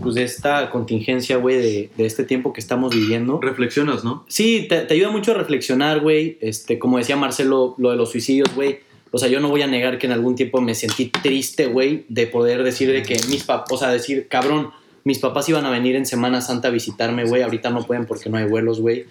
pues, 0.00 0.14
de 0.14 0.24
esta 0.24 0.70
contingencia, 0.70 1.36
güey, 1.36 1.56
de, 1.56 1.90
de 1.96 2.06
este 2.06 2.24
tiempo 2.24 2.52
que 2.52 2.60
estamos 2.60 2.94
viviendo. 2.94 3.40
Reflexionas, 3.40 4.04
¿no? 4.04 4.24
Sí, 4.28 4.66
te, 4.68 4.80
te 4.82 4.94
ayuda 4.94 5.10
mucho 5.10 5.32
a 5.32 5.34
reflexionar, 5.34 6.00
güey. 6.00 6.38
Este, 6.40 6.78
como 6.78 6.98
decía 6.98 7.16
Marcelo, 7.16 7.74
lo 7.78 7.90
de 7.90 7.96
los 7.96 8.10
suicidios, 8.10 8.54
güey. 8.54 8.80
O 9.10 9.18
sea, 9.18 9.28
yo 9.28 9.40
no 9.40 9.48
voy 9.48 9.62
a 9.62 9.66
negar 9.66 9.98
que 9.98 10.06
en 10.06 10.12
algún 10.12 10.34
tiempo 10.34 10.60
me 10.60 10.74
sentí 10.74 11.06
triste, 11.06 11.66
güey, 11.66 12.06
de 12.08 12.26
poder 12.26 12.62
decir 12.62 12.90
de 12.90 13.02
que 13.02 13.16
mis 13.28 13.44
papás, 13.44 13.70
o 13.70 13.76
sea, 13.76 13.90
decir, 13.90 14.26
cabrón, 14.28 14.70
mis 15.04 15.18
papás 15.18 15.48
iban 15.48 15.66
a 15.66 15.70
venir 15.70 15.96
en 15.96 16.06
Semana 16.06 16.40
Santa 16.40 16.68
a 16.68 16.70
visitarme, 16.70 17.24
güey. 17.24 17.42
Ahorita 17.42 17.70
no 17.70 17.82
pueden 17.86 18.06
porque 18.06 18.30
no 18.30 18.38
hay 18.38 18.46
vuelos, 18.46 18.80
güey. 18.80 19.04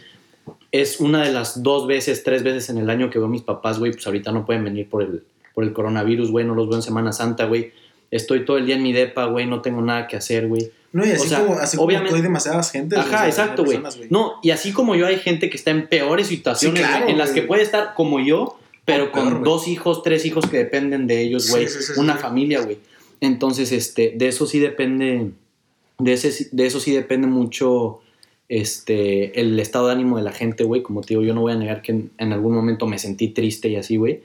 Es 0.71 0.99
una 0.99 1.23
de 1.23 1.31
las 1.31 1.61
dos 1.61 1.85
veces, 1.85 2.23
tres 2.23 2.41
veces 2.43 2.69
en 2.69 2.77
el 2.77 2.89
año 2.89 3.09
que 3.09 3.19
veo 3.19 3.27
a 3.27 3.31
mis 3.31 3.43
papás, 3.43 3.77
güey. 3.77 3.91
Pues 3.91 4.05
ahorita 4.07 4.31
no 4.31 4.45
pueden 4.45 4.63
venir 4.63 4.89
por 4.89 5.03
el, 5.03 5.23
por 5.53 5.63
el 5.63 5.73
coronavirus, 5.73 6.31
güey. 6.31 6.45
No 6.45 6.55
los 6.55 6.67
veo 6.67 6.77
en 6.77 6.81
Semana 6.81 7.11
Santa, 7.11 7.45
güey. 7.45 7.71
Estoy 8.11 8.45
todo 8.45 8.57
el 8.57 8.65
día 8.65 8.75
en 8.75 8.83
mi 8.83 8.91
depa, 8.91 9.25
güey. 9.25 9.47
No 9.47 9.61
tengo 9.61 9.81
nada 9.81 10.05
que 10.07 10.17
hacer, 10.17 10.47
güey. 10.47 10.69
No, 10.91 11.05
y 11.05 11.11
así 11.11 11.25
O 11.25 11.29
sea, 11.29 11.39
como, 11.39 11.53
así 11.57 11.77
como 11.77 11.87
obviamente- 11.87 12.09
tú 12.09 12.15
hay 12.17 12.21
demasiadas 12.21 12.71
gente. 12.71 12.97
Ajá, 12.97 13.25
exacto, 13.27 13.63
güey. 13.63 13.79
No, 14.09 14.33
y 14.43 14.49
así 14.51 14.73
como 14.73 14.95
yo 14.95 15.07
hay 15.07 15.17
gente 15.17 15.49
que 15.49 15.55
está 15.55 15.71
en 15.71 15.87
peores 15.87 16.27
situaciones 16.27 16.79
Sí, 16.81 16.85
claro, 16.85 17.03
güey, 17.03 17.13
en 17.13 17.17
las 17.17 17.31
que 17.31 17.43
puede 17.43 17.61
estar 17.63 17.93
como 17.95 18.19
yo, 18.19 18.59
pero 18.83 19.05
O 19.05 19.11
con 19.11 19.29
peor, 19.29 19.43
dos 19.43 19.67
hijos, 19.69 20.03
tres 20.03 20.25
hijos 20.25 20.45
que 20.47 20.57
dependen 20.57 21.07
de 21.07 21.21
ellos, 21.21 21.49
güey. 21.49 21.67
sí, 21.69 21.81
sí, 21.81 21.93
una 21.95 22.17
familia, 22.17 22.61
güey. 22.61 22.77
Entonces, 23.21 23.71
este, 23.71 24.13
de 24.17 24.27
eso 24.27 24.45
sí 24.45 24.59
depende, 24.59 25.31
de, 25.99 26.13
ese, 26.13 26.49
de 26.51 26.65
eso 26.65 26.79
sí 26.81 26.91
depende 26.91 27.27
mucho 27.27 28.01
este, 28.49 29.39
el 29.39 29.57
estado 29.59 29.87
de 29.87 29.93
ánimo 29.93 30.17
de 30.17 30.23
la 30.23 30.33
gente, 30.33 30.65
güey. 30.65 30.81
Como 30.81 31.01
te 31.01 31.09
digo, 31.09 31.21
yo 31.21 31.33
no 31.33 31.41
voy 31.41 31.53
a 31.53 31.55
negar 31.55 31.81
que 31.81 31.93
en, 31.93 32.11
en 32.17 32.33
algún 32.33 32.53
momento 32.53 32.85
me 32.85 32.99
sentí 32.99 33.29
triste 33.29 33.69
y 33.69 33.77
así, 33.77 33.95
güey. 33.95 34.21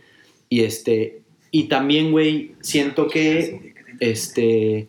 Y 0.49 0.63
este, 0.65 1.21
y 1.53 1.65
también, 1.65 2.11
güey, 2.11 2.53
siento 2.61 3.07
que, 3.07 3.75
este, 4.01 4.89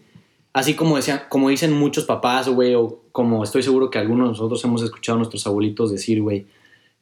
así 0.53 0.73
como 0.75 0.95
decían, 0.95 1.21
como 1.29 1.49
dicen 1.49 1.73
muchos 1.73 2.05
papás, 2.05 2.49
güey, 2.49 2.75
o 2.75 2.99
como 3.11 3.43
estoy 3.43 3.63
seguro 3.63 3.89
que 3.89 3.99
algunos 3.99 4.27
de 4.27 4.31
nosotros 4.31 4.63
hemos 4.63 4.83
escuchado 4.83 5.15
a 5.15 5.19
nuestros 5.19 5.45
abuelitos 5.47 5.91
decir, 5.91 6.21
güey, 6.21 6.45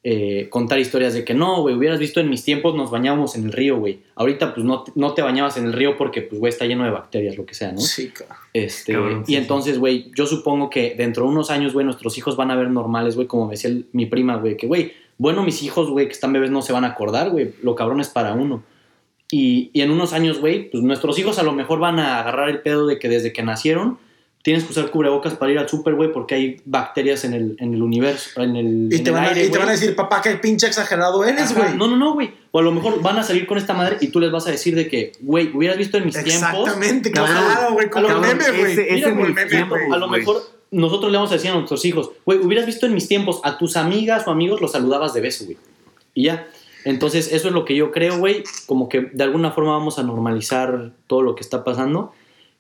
eh, 0.07 0.49
contar 0.51 0.77
historias 0.77 1.15
de 1.15 1.25
que 1.25 1.33
no, 1.33 1.61
güey, 1.63 1.73
hubieras 1.75 1.97
visto 1.97 2.19
en 2.19 2.29
mis 2.29 2.43
tiempos 2.43 2.75
nos 2.75 2.91
bañábamos 2.91 3.35
en 3.35 3.45
el 3.45 3.51
río, 3.51 3.77
güey. 3.79 4.01
Ahorita 4.15 4.53
pues 4.53 4.63
no, 4.63 4.83
te- 4.83 4.91
no 4.93 5.15
te 5.15 5.23
bañabas 5.23 5.57
en 5.57 5.65
el 5.65 5.73
río 5.73 5.97
porque 5.97 6.21
pues, 6.21 6.39
güey, 6.39 6.51
está 6.51 6.65
lleno 6.65 6.83
de 6.83 6.91
bacterias, 6.91 7.37
lo 7.37 7.45
que 7.47 7.55
sea, 7.55 7.71
¿no? 7.71 7.79
Sí, 7.81 8.09
cabrón. 8.09 8.37
Este, 8.53 8.93
Cabrón, 8.93 9.23
y 9.23 9.31
sí. 9.31 9.35
entonces, 9.35 9.79
güey, 9.79 10.11
yo 10.15 10.27
supongo 10.27 10.69
que 10.69 10.93
dentro 10.95 11.23
de 11.23 11.29
unos 11.29 11.49
años, 11.49 11.73
güey, 11.73 11.85
nuestros 11.85 12.17
hijos 12.19 12.35
van 12.37 12.51
a 12.51 12.55
ver 12.55 12.69
normales, 12.69 13.15
güey, 13.15 13.25
como 13.27 13.45
me 13.47 13.51
decía 13.53 13.71
el- 13.71 13.87
mi 13.93 14.05
prima, 14.05 14.35
güey, 14.35 14.55
que, 14.57 14.67
güey, 14.67 14.91
bueno, 15.17 15.41
mis 15.43 15.63
hijos, 15.63 15.89
güey, 15.89 16.05
que 16.05 16.11
están 16.13 16.33
bebés 16.33 16.51
no 16.51 16.61
se 16.61 16.71
van 16.71 16.83
a 16.83 16.89
acordar, 16.89 17.31
güey, 17.31 17.53
lo 17.63 17.73
cabrón 17.73 17.99
es 17.99 18.09
para 18.09 18.33
uno. 18.33 18.63
Y, 19.31 19.71
y 19.73 19.81
en 19.81 19.91
unos 19.91 20.13
años, 20.13 20.39
güey, 20.39 20.69
pues 20.69 20.83
nuestros 20.83 21.17
hijos 21.19 21.39
a 21.39 21.43
lo 21.43 21.53
mejor 21.53 21.79
van 21.79 21.99
a 21.99 22.19
agarrar 22.19 22.49
el 22.49 22.61
pedo 22.61 22.85
de 22.87 22.99
que 22.99 23.09
desde 23.09 23.33
que 23.33 23.43
nacieron 23.43 23.97
tienes 24.45 24.63
que 24.63 24.73
usar 24.73 24.91
cubrebocas 24.91 25.33
para 25.33 25.51
ir 25.51 25.57
al 25.57 25.67
súper, 25.67 25.95
güey, 25.95 26.11
porque 26.11 26.35
hay 26.35 26.61
bacterias 26.65 27.23
en 27.23 27.33
el, 27.33 27.57
en 27.59 27.73
el 27.73 27.81
universo, 27.81 28.43
en 28.43 28.55
el, 28.55 28.89
Y 28.91 28.97
en 28.97 29.03
te, 29.03 29.09
el 29.09 29.15
van 29.15 29.23
a, 29.25 29.27
aire, 29.29 29.45
y 29.45 29.49
te 29.49 29.57
van 29.57 29.69
a 29.69 29.71
decir, 29.71 29.95
papá, 29.95 30.21
qué 30.21 30.35
pinche 30.35 30.67
exagerado 30.67 31.25
eres, 31.25 31.55
güey. 31.55 31.75
No, 31.75 31.87
no, 31.87 31.97
no, 31.97 32.13
güey. 32.13 32.31
O 32.51 32.59
a 32.59 32.61
lo 32.61 32.71
mejor 32.71 33.01
van 33.01 33.17
a 33.17 33.23
salir 33.23 33.47
con 33.47 33.57
esta 33.57 33.73
madre 33.73 33.97
y 34.01 34.09
tú 34.09 34.19
les 34.19 34.31
vas 34.31 34.45
a 34.45 34.51
decir 34.51 34.75
de 34.75 34.87
que, 34.87 35.13
güey, 35.21 35.49
hubieras 35.51 35.79
visto 35.79 35.97
en 35.97 36.05
mis 36.05 36.13
tiempos. 36.13 36.59
Exactamente, 36.59 37.11
claro, 37.11 37.73
güey, 37.73 37.89
como 37.89 38.07
el 38.07 38.21
meme, 38.21 38.51
güey. 38.51 39.91
A 39.91 39.97
lo 39.97 40.07
mejor 40.09 40.43
nosotros 40.69 41.11
le 41.11 41.17
vamos 41.17 41.31
a 41.31 41.35
decir 41.35 41.49
a 41.49 41.55
nuestros 41.55 41.83
hijos, 41.83 42.11
güey, 42.23 42.37
hubieras 42.37 42.67
visto 42.67 42.85
en 42.85 42.93
mis 42.93 43.07
tiempos 43.07 43.41
a 43.43 43.57
tus 43.57 43.75
amigas 43.75 44.27
o 44.27 44.31
amigos 44.31 44.61
los 44.61 44.73
saludabas 44.73 45.15
de 45.15 45.21
beso, 45.21 45.45
güey. 45.45 45.57
Y 46.13 46.25
ya. 46.25 46.47
Entonces, 46.85 47.31
eso 47.33 47.47
es 47.49 47.53
lo 47.53 47.65
que 47.65 47.75
yo 47.75 47.91
creo, 47.91 48.17
güey. 48.19 48.43
Como 48.67 48.87
que 48.89 49.01
de 49.11 49.23
alguna 49.23 49.51
forma 49.51 49.71
vamos 49.71 49.99
a 49.99 50.03
normalizar 50.03 50.93
todo 51.07 51.21
lo 51.21 51.35
que 51.35 51.41
está 51.41 51.63
pasando. 51.63 52.13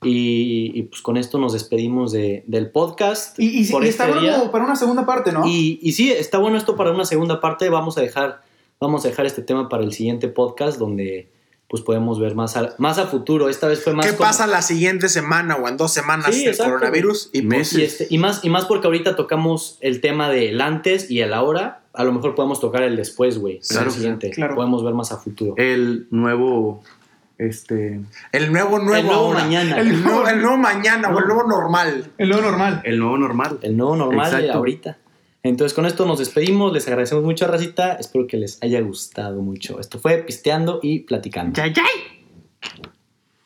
Y, 0.03 0.71
y, 0.75 0.83
pues 0.83 1.01
con 1.01 1.17
esto 1.17 1.39
nos 1.39 1.53
despedimos 1.53 2.11
de- 2.11 2.43
del 2.47 2.69
podcast. 2.69 3.39
Y, 3.39 3.61
y- 3.61 3.71
por 3.71 3.83
y 3.85 3.87
está 3.87 4.03
este 4.07 4.19
bueno 4.19 4.37
día. 4.39 4.51
para 4.51 4.65
una 4.65 4.75
segunda 4.75 5.05
parte, 5.05 5.31
¿no? 5.31 5.47
Y, 5.47 5.79
y 5.81 5.93
sí, 5.93 6.11
está 6.11 6.37
bueno 6.37 6.57
esto 6.57 6.75
para 6.75 6.91
una 6.91 7.05
segunda 7.05 7.39
parte. 7.39 7.69
Vamos 7.69 7.97
a 7.97 8.01
dejar, 8.01 8.41
vamos 8.79 9.05
a 9.05 9.07
dejar 9.07 9.25
este 9.25 9.41
tema 9.41 9.69
para 9.69 9.83
el 9.83 9.93
siguiente 9.93 10.27
podcast 10.27 10.77
donde 10.77 11.29
pues 11.67 11.81
podemos 11.81 12.19
ver 12.19 12.35
más 12.35 12.55
a, 12.57 12.75
más 12.77 12.99
a 12.99 13.07
futuro. 13.07 13.49
Esta 13.49 13.67
vez 13.67 13.83
fue 13.83 13.93
más 13.93 14.05
¿Qué 14.05 14.11
como- 14.15 14.27
pasa 14.27 14.45
la 14.45 14.61
siguiente 14.61 15.09
semana 15.09 15.55
o 15.55 15.67
en 15.67 15.77
dos 15.77 15.91
semanas 15.93 16.35
Sí, 16.35 16.45
del 16.45 16.55
coronavirus? 16.57 17.29
Y 17.33 17.41
pues, 17.41 17.45
Meses. 17.73 17.79
Y, 17.79 17.83
este, 17.83 18.07
y, 18.11 18.17
más, 18.19 18.43
y 18.43 18.49
más 18.49 18.65
porque 18.65 18.85
ahorita 18.85 19.15
tocamos 19.15 19.77
el 19.81 20.01
tema 20.01 20.29
del 20.29 20.61
antes 20.61 21.09
y 21.09 21.21
el 21.21 21.33
ahora. 21.33 21.81
A 21.97 22.03
lo 22.03 22.11
mejor 22.11 22.35
podemos 22.35 22.59
tocar 22.59 22.83
el 22.83 22.95
después, 22.95 23.37
güey. 23.39 23.59
Claro, 23.67 23.87
el 23.87 23.91
siguiente. 23.91 24.29
claro. 24.31 24.55
Podemos 24.55 24.83
ver 24.83 24.93
más 24.93 25.11
a 25.11 25.17
futuro. 25.17 25.53
El 25.57 26.07
nuevo. 26.11 26.83
Este. 27.37 27.99
el 28.31 28.51
nuevo 28.53 28.79
nuevo 28.79 28.95
el 28.95 29.05
nuevo 29.05 29.11
ahora. 29.19 29.39
mañana. 29.41 29.77
El 29.81 29.87
El, 29.89 30.03
nuevo, 30.03 30.27
el 30.27 30.41
nuevo 30.41 30.57
mañana 30.57 31.09
o 31.13 31.19
el 31.19 31.25
nuevo 31.27 31.43
normal. 31.43 32.11
El 32.17 32.29
nuevo 32.29 32.43
normal. 32.43 32.81
El 32.85 32.97
nuevo 32.99 33.17
normal. 33.17 33.59
nuevo 33.71 33.95
normal 33.97 34.31
de 34.31 34.37
Exacto. 34.37 34.57
ahorita. 34.57 34.97
Entonces 35.43 35.75
con 35.75 35.85
esto 35.85 36.05
nos 36.05 36.19
despedimos. 36.19 36.71
Les 36.71 36.87
agradecemos 36.87 37.23
mucho, 37.25 37.45
Racita. 37.45 37.93
Espero 37.95 38.25
que 38.25 38.37
les 38.37 38.61
haya 38.63 38.79
gustado 38.81 39.41
mucho. 39.41 39.79
Esto 39.81 39.99
fue 39.99 40.19
Pisteando 40.19 40.79
y 40.81 40.99
Platicando. 40.99 41.61
¡Yay, 41.61 41.73
yay! 41.73 41.85